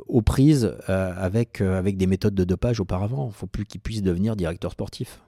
aux 0.09 0.22
prises 0.22 0.74
avec, 0.88 1.61
avec 1.61 1.97
des 1.97 2.07
méthodes 2.07 2.34
de 2.34 2.45
dopage 2.45 2.80
auparavant. 2.80 3.26
Il 3.26 3.28
ne 3.28 3.32
faut 3.34 3.47
plus 3.47 3.66
qu'ils 3.66 3.80
puissent 3.80 4.03
devenir 4.03 4.34
directeurs 4.34 4.72
sportifs. 4.72 5.20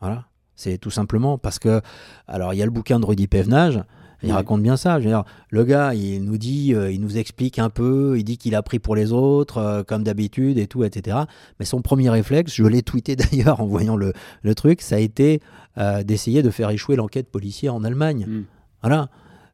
Voilà. 0.00 0.26
C'est 0.54 0.78
tout 0.78 0.90
simplement 0.90 1.38
parce 1.38 1.58
que, 1.58 1.80
alors 2.28 2.54
il 2.54 2.58
y 2.58 2.62
a 2.62 2.64
le 2.64 2.70
bouquin 2.70 3.00
de 3.00 3.06
Rudy 3.06 3.26
Pevenage, 3.26 3.82
il 4.22 4.32
raconte 4.32 4.62
bien 4.62 4.76
ça. 4.76 5.00
Je 5.00 5.04
veux 5.04 5.10
dire, 5.10 5.24
le 5.50 5.64
gars, 5.64 5.94
il 5.94 6.24
nous 6.24 6.38
dit, 6.38 6.74
euh, 6.74 6.92
il 6.92 7.00
nous 7.00 7.18
explique 7.18 7.58
un 7.58 7.70
peu, 7.70 8.18
il 8.18 8.24
dit 8.24 8.38
qu'il 8.38 8.54
a 8.54 8.62
pris 8.62 8.78
pour 8.78 8.94
les 8.94 9.12
autres, 9.12 9.58
euh, 9.58 9.82
comme 9.82 10.02
d'habitude 10.02 10.58
et 10.58 10.66
tout, 10.66 10.84
etc. 10.84 11.18
Mais 11.58 11.64
son 11.64 11.82
premier 11.82 12.10
réflexe, 12.10 12.52
je 12.54 12.64
l'ai 12.64 12.82
tweeté 12.82 13.16
d'ailleurs 13.16 13.60
en 13.60 13.66
voyant 13.66 13.96
le, 13.96 14.12
le, 14.42 14.54
truc, 14.54 14.82
ça 14.82 14.96
a 14.96 14.98
été 14.98 15.40
euh, 15.78 16.02
d'essayer 16.02 16.42
de 16.42 16.50
faire 16.50 16.70
échouer 16.70 16.96
l'enquête 16.96 17.30
policière 17.30 17.74
en 17.74 17.84
Allemagne. 17.84 18.26
Hmm. 18.28 18.44
Voilà. 18.82 19.08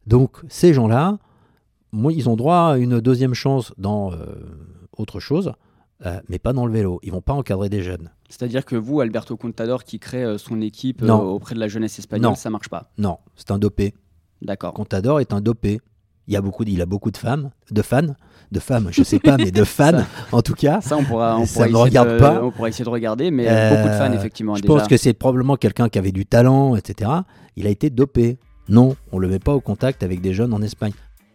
Donc 0.07 0.39
ces 0.49 0.73
gens-là, 0.75 1.19
moi, 1.93 2.13
ils 2.13 2.29
ont 2.29 2.37
droit 2.37 2.73
à 2.73 2.77
une 2.77 3.01
deuxième 3.01 3.35
chance 3.35 3.73
dans 3.79 4.13
autre 4.97 5.21
chose. 5.21 5.53
mais 6.29 6.39
pas 6.39 6.53
dans 6.53 6.67
le 6.67 6.73
vélo. 6.73 6.99
Ils 7.03 7.13
vont 7.13 7.23
pas 7.23 7.33
encadrer 7.33 7.69
des 7.71 7.83
jeunes. 7.83 8.11
C'est-à-dire 8.29 8.65
que 8.65 8.77
vous, 8.77 9.01
Alberto 9.01 9.37
Contador, 9.37 9.85
qui 9.85 9.99
crée 9.99 10.37
son 10.39 10.61
équipe 10.61 11.03
auprès 11.03 11.55
de 11.55 11.61
la 11.61 11.69
jeunesse 11.69 11.99
espagnole, 11.99 12.37
ça 12.37 12.51
marche 12.51 12.69
pas 12.69 12.91
Non, 12.99 13.19
c'est 13.37 13.51
un 13.51 13.59
dopé. 13.59 13.95
D'accord. 14.43 14.73
Contador 14.75 15.21
est 15.21 15.33
un 15.33 15.41
dopé. 15.41 15.81
Il, 16.27 16.35
y 16.35 16.37
a 16.37 16.43
beaucoup, 16.43 16.65
il 16.65 16.81
a 16.83 16.87
beaucoup 16.87 17.11
de 17.11 17.17
femmes, 17.17 17.51
de 17.71 17.81
fans, 17.81 18.15
de 18.53 18.61
femmes, 18.61 18.89
je 18.91 19.03
sais 19.03 19.19
pas, 19.19 19.39
mais 19.39 19.51
de 19.51 19.65
fans 19.65 20.05
en 20.31 20.43
tout 20.43 20.53
cas. 20.53 20.81
Ça, 20.83 20.97
on 20.97 21.05
pourra, 21.05 21.39
on 21.39 21.47
pourra 21.47 21.67
regarde 21.67 22.19
pas. 22.19 22.43
On 22.43 22.51
pourra 22.51 22.69
essayer 22.69 22.85
de 22.85 22.91
regarder, 22.91 23.31
mais 23.31 23.45
beaucoup 23.45 23.89
de 23.89 23.95
fans, 23.95 24.13
euh, 24.13 24.17
effectivement. 24.17 24.55
Je 24.55 24.63
pense 24.63 24.87
que 24.87 24.97
c'est 24.97 25.15
probablement 25.15 25.57
quelqu'un 25.57 25.89
qui 25.89 25.99
avait 25.99 26.13
du 26.13 26.27
talent, 26.27 26.77
etc. 26.77 27.11
Il 27.57 27.67
a 27.67 27.71
été 27.71 27.91
dopé. 27.91 28.39
Non, 28.69 28.97
on 29.13 29.19
le 29.19 29.29
met 29.29 29.39
pas 29.39 29.55
au 29.55 29.61
contact 29.61 30.03
avec 30.03 30.21
des 30.21 30.35
jeunes 30.35 30.53
en 30.53 30.61
Espagne. 30.61 30.93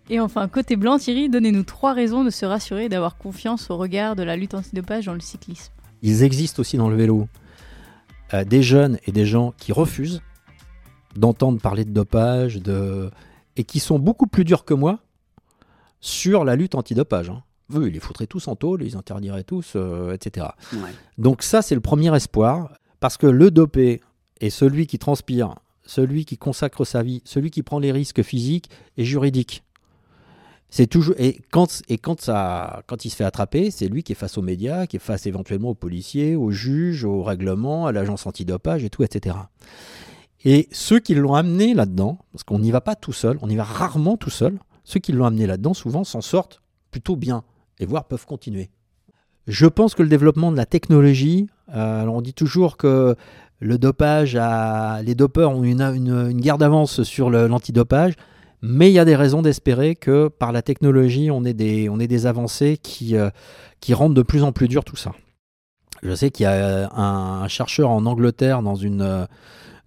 Et 0.09 0.19
enfin, 0.19 0.47
côté 0.47 0.75
blanc, 0.75 0.99
Thierry, 0.99 1.29
donnez-nous 1.29 1.63
trois 1.63 1.93
raisons 1.93 2.23
de 2.23 2.29
se 2.29 2.45
rassurer 2.45 2.85
et 2.85 2.89
d'avoir 2.89 3.17
confiance 3.17 3.71
au 3.71 3.77
regard 3.77 4.15
de 4.15 4.21
la 4.21 4.35
lutte 4.35 4.53
antidopage 4.53 5.05
dans 5.05 5.13
le 5.13 5.21
cyclisme. 5.21 5.71
Ils 6.03 6.21
existent 6.23 6.59
aussi 6.59 6.77
dans 6.77 6.89
le 6.89 6.95
vélo. 6.95 7.27
Euh, 8.33 8.43
des 8.43 8.61
jeunes 8.61 8.97
et 9.07 9.11
des 9.11 9.25
gens 9.25 9.53
qui 9.57 9.71
refusent 9.71 10.21
d'entendre 11.15 11.59
parler 11.59 11.85
de 11.85 11.91
dopage, 11.91 12.57
de... 12.57 13.09
et 13.55 13.63
qui 13.63 13.79
sont 13.79 13.99
beaucoup 13.99 14.27
plus 14.27 14.43
durs 14.43 14.65
que 14.65 14.73
moi 14.73 14.99
sur 15.99 16.43
la 16.43 16.55
lutte 16.55 16.75
antidopage. 16.75 17.29
Hein. 17.29 17.43
Eux, 17.73 17.87
ils 17.87 17.93
les 17.93 17.99
foutraient 17.99 18.27
tous 18.27 18.47
en 18.47 18.55
tôle, 18.55 18.83
ils 18.83 18.97
interdiraient 18.97 19.43
tous, 19.43 19.73
euh, 19.75 20.13
etc. 20.13 20.47
Donc 21.17 21.43
ça, 21.43 21.61
c'est 21.61 21.75
le 21.75 21.81
premier 21.81 22.13
espoir, 22.15 22.73
parce 22.99 23.17
que 23.17 23.27
le 23.27 23.51
dopé 23.51 24.01
est 24.41 24.49
celui 24.49 24.85
qui 24.85 24.99
transpire, 24.99 25.55
celui 25.85 26.25
qui 26.25 26.37
consacre 26.37 26.85
sa 26.85 27.03
vie, 27.03 27.21
celui 27.25 27.51
qui 27.51 27.63
prend 27.63 27.79
les 27.79 27.91
risques 27.91 28.21
physiques 28.21 28.69
et 28.97 29.05
juridiques. 29.05 29.63
C'est 30.69 30.87
toujours 30.87 31.13
et 31.19 31.39
quand 31.51 31.83
et 31.87 31.99
quand 31.99 32.19
ça 32.19 32.81
quand 32.87 33.05
il 33.05 33.11
se 33.11 33.15
fait 33.15 33.23
attraper, 33.23 33.69
c'est 33.69 33.87
lui 33.87 34.01
qui 34.01 34.13
est 34.13 34.15
face 34.15 34.39
aux 34.39 34.41
médias, 34.41 34.87
qui 34.87 34.95
est 34.95 34.99
face 34.99 35.27
éventuellement 35.27 35.69
aux 35.69 35.75
policiers, 35.75 36.35
aux 36.35 36.49
juges, 36.49 37.05
au 37.05 37.21
règlement, 37.21 37.85
à 37.85 37.91
l'agence 37.91 38.25
antidopage 38.25 38.83
et 38.83 38.89
tout, 38.89 39.03
etc. 39.03 39.35
Et 40.45 40.67
ceux 40.71 40.99
qui 40.99 41.15
l'ont 41.15 41.35
amené 41.35 41.73
là-dedans, 41.73 42.19
parce 42.31 42.43
qu'on 42.43 42.59
n'y 42.59 42.71
va 42.71 42.81
pas 42.81 42.95
tout 42.95 43.13
seul, 43.13 43.37
on 43.41 43.49
y 43.49 43.55
va 43.55 43.63
rarement 43.63 44.17
tout 44.17 44.29
seul, 44.29 44.59
ceux 44.83 44.99
qui 44.99 45.13
l'ont 45.13 45.25
amené 45.25 45.47
là-dedans 45.47 45.73
souvent 45.73 46.03
s'en 46.03 46.21
sortent 46.21 46.61
plutôt 46.91 47.15
bien, 47.15 47.43
et 47.79 47.85
voire 47.85 48.05
peuvent 48.05 48.25
continuer. 48.25 48.69
Je 49.47 49.65
pense 49.65 49.95
que 49.95 50.03
le 50.03 50.09
développement 50.09 50.51
de 50.51 50.57
la 50.57 50.65
technologie, 50.65 51.47
euh, 51.73 52.05
on 52.05 52.21
dit 52.21 52.33
toujours 52.33 52.77
que 52.77 53.15
le 53.59 53.77
dopage, 53.77 54.37
les 55.03 55.15
dopeurs 55.15 55.51
ont 55.51 55.63
une, 55.63 55.81
une, 55.81 56.33
guerre 56.33 56.57
d'avance 56.57 57.03
sur 57.03 57.29
l'antidopage, 57.29 58.13
mais 58.61 58.89
il 58.89 58.93
y 58.93 58.99
a 58.99 59.05
des 59.05 59.15
raisons 59.15 59.41
d'espérer 59.41 59.95
que 59.95 60.27
par 60.27 60.51
la 60.51 60.61
technologie, 60.61 61.31
on 61.31 61.45
ait 61.45 61.53
des, 61.53 61.87
on 61.89 61.99
ait 61.99 62.07
des 62.07 62.25
avancées 62.25 62.77
qui, 62.77 63.15
euh, 63.15 63.29
qui 63.79 63.93
rendent 63.93 64.15
de 64.15 64.21
plus 64.21 64.43
en 64.43 64.51
plus 64.51 64.67
dur 64.67 64.83
tout 64.83 64.95
ça. 64.97 65.11
Je 66.01 66.13
sais 66.13 66.31
qu'il 66.31 66.43
y 66.43 66.47
a 66.47 66.89
un, 66.93 67.47
chercheur 67.47 67.89
en 67.89 68.05
Angleterre 68.05 68.61
dans 68.61 68.75
une, 68.75 69.27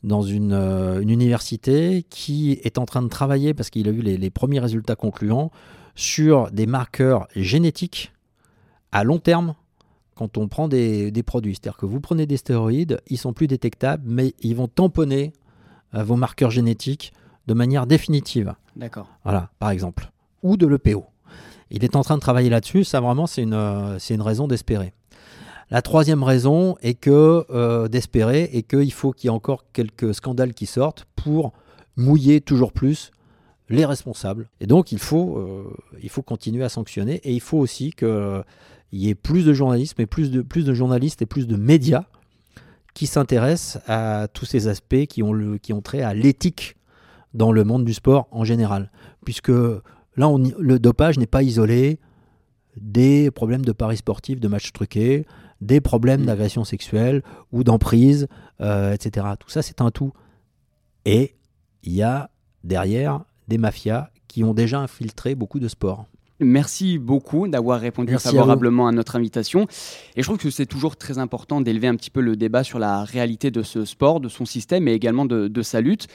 dans 0.07 0.25
euh, 0.25 1.01
une, 1.01 1.11
université 1.11 2.07
qui 2.09 2.53
est 2.63 2.79
en 2.79 2.87
train 2.87 3.03
de 3.03 3.09
travailler, 3.09 3.53
parce 3.53 3.71
qu'il 3.71 3.89
a 3.89 3.91
eu 3.91 4.01
les, 4.01 4.31
premiers 4.31 4.61
résultats 4.61 4.97
concluants, 4.97 5.51
sur 5.95 6.51
des 6.51 6.67
marqueurs 6.67 7.27
génétiques 7.35 8.13
à 8.93 9.03
long 9.05 9.19
terme 9.19 9.55
quand 10.15 10.39
on 10.39 10.49
prend 10.49 10.69
des, 10.69 11.13
produits. 11.25 11.55
C'est-à-dire 11.55 11.77
que 11.77 11.87
vous 11.87 12.01
prenez 12.01 12.27
des 12.27 12.37
stéroïdes, 12.37 13.01
ils 13.09 13.19
sont 13.19 13.33
plus 13.33 13.49
détectables, 13.49 14.05
mais 14.07 14.35
ils 14.41 14.55
vont 14.55 14.69
tamponner 14.69 15.33
euh, 15.95 16.03
vos 16.05 16.17
marqueurs 16.17 16.51
génétiques 16.51 17.13
de 17.47 17.55
manière 17.55 17.87
définitive. 17.87 18.55
D'accord. 18.77 19.09
Voilà, 19.25 19.51
par 19.59 19.71
exemple. 19.71 20.11
Ou 20.43 20.57
de 20.57 20.67
l'EPO. 20.67 21.05
Il 21.71 21.85
est 21.85 21.97
en 21.97 22.03
train 22.03 22.15
de 22.15 22.21
travailler 22.21 22.49
là-dessus, 22.49 22.85
ça 22.85 23.01
vraiment 23.01 23.27
c'est 23.27 23.43
une, 23.43 23.55
euh, 23.55 23.99
une 23.99 24.23
raison 24.23 24.47
d'espérer. 24.47 24.95
La 25.71 25.83
troisième 25.83 26.23
raison 26.23 26.77
est 26.81 26.95
que 26.95 27.45
euh, 27.51 27.89
d'espérer 27.89 28.51
et 28.53 28.63
qu'il 28.63 28.93
faut 28.93 29.11
qu'il 29.13 29.29
y 29.29 29.33
ait 29.33 29.37
encore 29.37 29.65
quelques 29.73 30.15
scandales 30.15 30.55
qui 30.55 30.67
sortent 30.67 31.07
pour 31.17 31.53
mouiller 31.97 32.41
toujours 32.41 32.73
plus 32.73 33.11
les 33.69 33.85
responsables. 33.85 34.49
Et 34.61 34.67
donc 34.67 34.93
il 34.93 35.01
faut, 35.01 35.39
euh, 35.39 36.23
continuer 36.25 36.63
à 36.63 36.69
sanctionner 36.69 37.17
et 37.25 37.33
il 37.33 37.41
faut 37.41 37.59
aussi 37.59 37.91
qu'il 37.91 38.45
y 38.93 39.09
ait 39.09 39.17
plus 39.17 39.45
de 39.45 39.53
journalisme 39.53 40.01
et 40.01 40.07
plus 40.07 40.31
de, 40.31 40.75
journalistes 40.75 41.23
et 41.23 41.27
plus 41.27 41.49
de 41.49 41.57
médias 41.57 42.05
qui 42.95 43.09
s'intéressent 43.09 43.83
à 43.89 44.29
tous 44.33 44.47
ces 44.47 44.69
aspects 44.69 45.07
qui 45.07 45.23
ont, 45.23 45.81
trait 45.83 46.03
à 46.03 46.15
l'éthique 46.15 46.77
dans 47.35 47.51
le 47.51 47.65
monde 47.65 47.85
du 47.85 47.93
sport 47.93 48.29
en 48.31 48.45
général. 48.45 48.91
Puisque 49.25 49.49
là, 49.49 50.31
le 50.59 50.79
dopage 50.79 51.19
n'est 51.19 51.27
pas 51.27 51.43
isolé 51.43 51.99
des 52.81 53.31
problèmes 53.31 53.65
de 53.65 53.73
paris 53.73 53.97
sportifs, 53.97 54.41
de 54.41 54.49
matchs 54.49 54.73
truqués, 54.73 55.27
des 55.61 55.81
problèmes 55.81 56.23
mm. 56.23 56.27
d'agression 56.27 56.65
sexuelle 56.65 57.23
ou 57.53 57.65
d'emprise, 57.65 58.29
euh, 58.61 58.93
etc. 58.93 59.27
Tout 59.39 59.51
ça, 59.51 59.63
c'est 59.63 59.81
un 59.81 59.91
tout. 59.91 60.13
Et 61.05 61.35
il 61.83 61.93
y 61.93 62.03
a 62.03 62.31
derrière 62.65 63.25
des 63.49 63.59
mafias 63.59 64.11
qui 64.29 64.45
ont 64.45 64.55
déjà 64.55 64.81
infiltré 64.81 65.35
beaucoup 65.35 65.61
de 65.61 65.69
sports. 65.69 66.07
Merci 66.39 66.99
beaucoup 66.99 67.49
d'avoir 67.49 67.81
répondu 67.81 68.11
Merci 68.11 68.29
à 68.29 68.33
favorablement 68.33 68.89
à, 68.89 68.93
notre 68.93 69.17
invitation. 69.17 69.67
Et 70.17 70.23
je 70.23 70.27
trouve 70.27 70.37
que 70.37 70.51
c'est 70.51 70.67
toujours 70.67 70.97
très 70.97 71.17
important 71.17 71.63
d'élever 71.63 71.87
un 71.87 71.97
petit 71.97 72.11
peu 72.11 72.21
le 72.21 72.37
débat 72.37 72.63
sur 72.63 72.79
la 72.79 73.05
réalité 73.05 73.51
de 73.51 73.63
ce 73.63 73.87
sport, 73.87 74.21
de 74.21 74.29
son 74.29 74.45
système 74.45 74.87
et 74.87 74.93
également 74.93 75.25
de, 75.25 75.49
de 75.49 75.63
sa 75.63 75.81
lutte. 75.81 76.09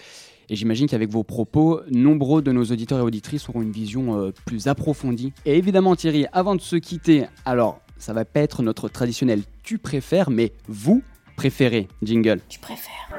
Et 0.49 0.55
j'imagine 0.55 0.87
qu'avec 0.87 1.09
vos 1.09 1.23
propos, 1.23 1.79
nombreux 1.89 2.41
de 2.41 2.51
nos 2.51 2.65
auditeurs 2.65 2.99
et 2.99 3.01
auditrices 3.01 3.47
auront 3.49 3.61
une 3.61 3.71
vision 3.71 4.19
euh, 4.19 4.31
plus 4.45 4.67
approfondie. 4.67 5.33
Et 5.45 5.57
évidemment, 5.57 5.95
Thierry, 5.95 6.25
avant 6.33 6.55
de 6.55 6.61
se 6.61 6.75
quitter, 6.75 7.25
alors 7.45 7.79
ça 8.01 8.13
va 8.13 8.25
pas 8.25 8.41
être 8.41 8.63
notre 8.63 8.89
traditionnel 8.89 9.43
tu 9.63 9.77
préfères, 9.77 10.29
mais 10.29 10.51
vous 10.67 11.01
préférez. 11.37 11.87
Jingle. 12.01 12.41
Tu 12.49 12.59
préfères. 12.59 13.09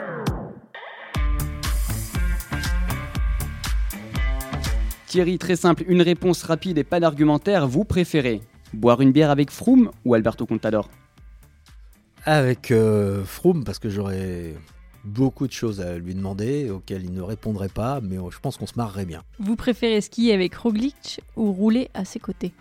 Thierry, 5.07 5.39
très 5.39 5.57
simple, 5.57 5.85
une 5.89 6.03
réponse 6.03 6.43
rapide 6.43 6.78
et 6.78 6.85
pas 6.85 7.01
d'argumentaire. 7.01 7.66
Vous 7.66 7.85
préférez 7.85 8.41
boire 8.72 9.01
une 9.01 9.12
bière 9.12 9.30
avec 9.30 9.51
Froome 9.51 9.91
ou 10.05 10.14
Alberto 10.14 10.47
Contador? 10.47 10.89
Avec 12.24 12.70
euh, 12.70 13.24
Froome, 13.24 13.64
parce 13.64 13.78
que 13.78 13.89
j'aurais 13.89 14.55
beaucoup 15.05 15.47
de 15.47 15.53
choses 15.53 15.80
à 15.80 15.99
lui 15.99 16.14
demander 16.14 16.70
auxquelles 16.70 17.05
il 17.05 17.12
ne 17.12 17.20
répondrait 17.20 17.68
pas, 17.68 18.01
mais 18.01 18.16
je 18.30 18.39
pense 18.39 18.57
qu'on 18.57 18.66
se 18.66 18.74
marrerait 18.76 19.05
bien. 19.05 19.22
Vous 19.39 19.57
préférez 19.57 20.01
skier 20.01 20.33
avec 20.33 20.55
Roglic 20.55 21.20
ou 21.37 21.53
rouler 21.53 21.91
à 21.95 22.05
ses 22.05 22.20
côtés? 22.20 22.53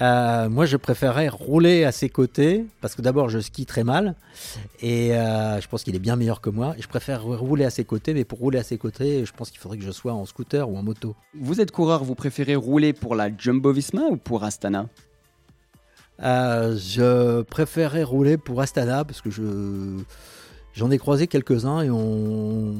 Euh, 0.00 0.48
moi, 0.48 0.66
je 0.66 0.76
préférerais 0.76 1.28
rouler 1.28 1.84
à 1.84 1.92
ses 1.92 2.08
côtés 2.08 2.66
parce 2.80 2.94
que 2.94 3.02
d'abord, 3.02 3.28
je 3.28 3.38
skie 3.38 3.66
très 3.66 3.84
mal 3.84 4.14
et 4.80 5.14
euh, 5.16 5.60
je 5.60 5.68
pense 5.68 5.84
qu'il 5.84 5.94
est 5.94 6.00
bien 6.00 6.16
meilleur 6.16 6.40
que 6.40 6.50
moi. 6.50 6.74
Je 6.78 6.86
préfère 6.88 7.22
rouler 7.22 7.64
à 7.64 7.70
ses 7.70 7.84
côtés, 7.84 8.14
mais 8.14 8.24
pour 8.24 8.38
rouler 8.38 8.58
à 8.58 8.64
ses 8.64 8.78
côtés, 8.78 9.24
je 9.24 9.32
pense 9.32 9.50
qu'il 9.50 9.60
faudrait 9.60 9.78
que 9.78 9.84
je 9.84 9.90
sois 9.92 10.12
en 10.12 10.26
scooter 10.26 10.68
ou 10.68 10.76
en 10.76 10.82
moto. 10.82 11.14
Vous 11.38 11.60
êtes 11.60 11.70
coureur, 11.70 12.02
vous 12.02 12.14
préférez 12.14 12.56
rouler 12.56 12.92
pour 12.92 13.14
la 13.14 13.28
Jumbo 13.36 13.72
Visma 13.72 14.02
ou 14.10 14.16
pour 14.16 14.42
Astana? 14.44 14.86
Euh, 16.22 16.76
Je 16.76 17.42
préférerais 17.42 18.04
rouler 18.04 18.36
pour 18.36 18.60
Astana 18.60 19.04
parce 19.04 19.20
que 19.20 19.30
je 19.30 19.42
J'en 20.74 20.90
ai 20.90 20.98
croisé 20.98 21.28
quelques-uns 21.28 21.82
et 21.82 21.90
on... 21.90 22.74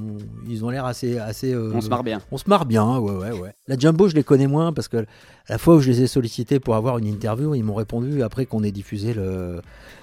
ils 0.48 0.64
ont 0.64 0.70
l'air 0.70 0.84
assez. 0.84 1.16
assez 1.18 1.52
euh, 1.52 1.70
On 1.74 1.80
se 1.80 1.88
marre 1.88 2.02
bien. 2.02 2.20
On 2.32 2.38
se 2.38 2.48
marre 2.48 2.66
bien, 2.66 2.98
ouais, 2.98 3.12
ouais, 3.12 3.30
ouais. 3.30 3.54
La 3.68 3.78
Jumbo, 3.78 4.08
je 4.08 4.16
les 4.16 4.24
connais 4.24 4.48
moins 4.48 4.72
parce 4.72 4.88
que 4.88 5.06
la 5.48 5.58
fois 5.58 5.76
où 5.76 5.80
je 5.80 5.90
les 5.90 6.02
ai 6.02 6.06
sollicités 6.08 6.58
pour 6.58 6.74
avoir 6.74 6.98
une 6.98 7.06
interview, 7.06 7.54
ils 7.54 7.62
m'ont 7.62 7.74
répondu 7.74 8.24
après 8.24 8.46
qu'on 8.46 8.64
ait 8.64 8.72
diffusé 8.72 9.14
le, 9.14 9.62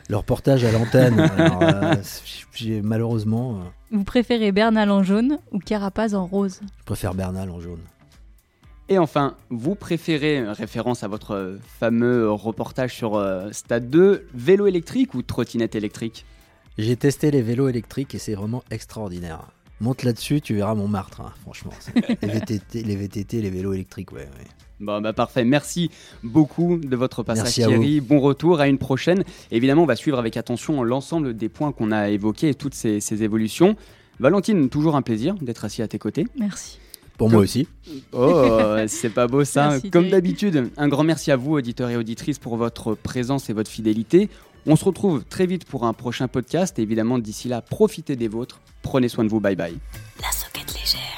le 0.10 0.16
reportage 0.16 0.64
à 0.64 0.72
l'antenne. 0.72 1.20
euh, 1.40 2.82
malheureusement. 2.82 3.56
Euh, 3.56 3.98
Vous 3.98 4.06
préférez 4.06 4.54
Bernal 4.54 4.90
en 4.90 5.04
jaune 5.04 5.40
ou 5.52 5.60
Carapaz 5.60 6.16
en 6.16 6.26
rose? 6.26 6.62
Je 6.80 6.86
préfère 6.86 7.14
Bernal 7.14 7.50
en 7.50 7.60
jaune. 7.60 7.82
Et 8.88 8.98
enfin, 9.00 9.36
vous 9.50 9.76
préférez, 9.76 10.44
référence 10.52 11.04
à 11.04 11.10
votre 11.10 11.58
fameux 11.80 12.30
reportage 12.32 12.96
sur 12.96 13.16
euh, 13.16 13.50
Stade 13.52 13.90
2, 13.90 14.28
vélo 14.34 14.68
électrique 14.68 15.14
ou 15.14 15.22
trottinette 15.22 15.76
électrique? 15.76 16.26
J'ai 16.82 16.96
testé 16.96 17.32
les 17.32 17.42
vélos 17.42 17.70
électriques 17.70 18.16
et 18.16 18.18
c'est 18.18 18.34
vraiment 18.34 18.64
extraordinaire. 18.72 19.42
Monte 19.80 20.04
là-dessus, 20.04 20.42
tu 20.42 20.56
verras 20.56 20.76
mon 20.76 20.88
martre, 20.88 21.22
hein, 21.22 21.32
franchement. 21.42 21.72
les, 21.96 22.28
VTT, 22.28 22.84
les 22.84 22.96
VTT, 22.96 23.42
les 23.42 23.50
vélos 23.50 23.74
électriques, 23.74 24.12
ouais. 24.12 24.20
ouais. 24.20 24.48
Bon, 24.80 25.00
bah 25.00 25.14
parfait. 25.14 25.44
Merci 25.44 25.92
beaucoup 26.24 26.78
de 26.78 26.96
votre 26.96 27.24
passage, 27.24 27.54
Thierry. 27.54 28.02
Bon 28.02 28.20
retour, 28.20 28.60
à 28.60 28.68
une 28.68 28.80
prochaine. 28.80 29.24
Évidemment, 29.52 29.84
on 29.84 29.88
va 29.88 29.96
suivre 29.96 30.18
avec 30.18 30.38
attention 30.38 30.84
l'ensemble 30.84 31.36
des 31.36 31.50
points 31.50 31.72
qu'on 31.72 31.92
a 31.92 32.10
évoqués 32.10 32.50
et 32.50 32.56
toutes 32.56 32.74
ces, 32.74 33.00
ces, 33.00 33.22
évolutions. 33.22 33.76
Valentine, 34.20 34.70
toujours 34.70 34.96
un 34.96 35.04
plaisir 35.04 35.36
d'être 35.36 35.66
assis 35.66 35.84
à 35.84 35.88
tes 35.88 36.00
côtés. 36.00 36.26
Merci. 36.38 36.80
Pour 37.18 37.30
moi 37.30 37.42
aussi. 37.42 37.68
Oh, 38.14 38.76
c'est 38.88 39.14
pas 39.14 39.28
beau 39.28 39.44
ça. 39.44 39.70
Merci, 39.70 39.92
Comme 39.92 40.10
d'habitude, 40.10 40.72
un 40.76 40.88
grand 40.88 41.04
merci 41.04 41.32
à 41.32 41.36
vous, 41.36 41.54
auditeurs 41.54 41.92
et 41.92 41.98
auditrices, 41.98 42.40
pour 42.40 42.58
votre 42.58 42.96
présence 42.96 43.50
et 43.52 43.54
votre 43.54 43.70
fidélité. 43.70 44.28
On 44.68 44.76
se 44.76 44.86
retrouve 44.86 45.24
très 45.24 45.48
vite 45.48 45.66
pour 45.66 45.86
un 45.86 45.94
prochain 45.94 46.28
podcast 46.28 46.78
et 46.78 46.84
évidemment 46.84 47.18
d'ici 47.18 47.48
là, 47.48 47.62
profitez 47.62 48.16
des 48.16 48.28
vôtres, 48.28 48.60
prenez 48.84 49.10
soin 49.10 49.24
de 49.24 49.30
vous, 49.30 49.40
bye 49.40 49.56
bye. 49.56 49.78
La 50.22 50.32
socket 50.32 50.72
légère. 50.74 51.11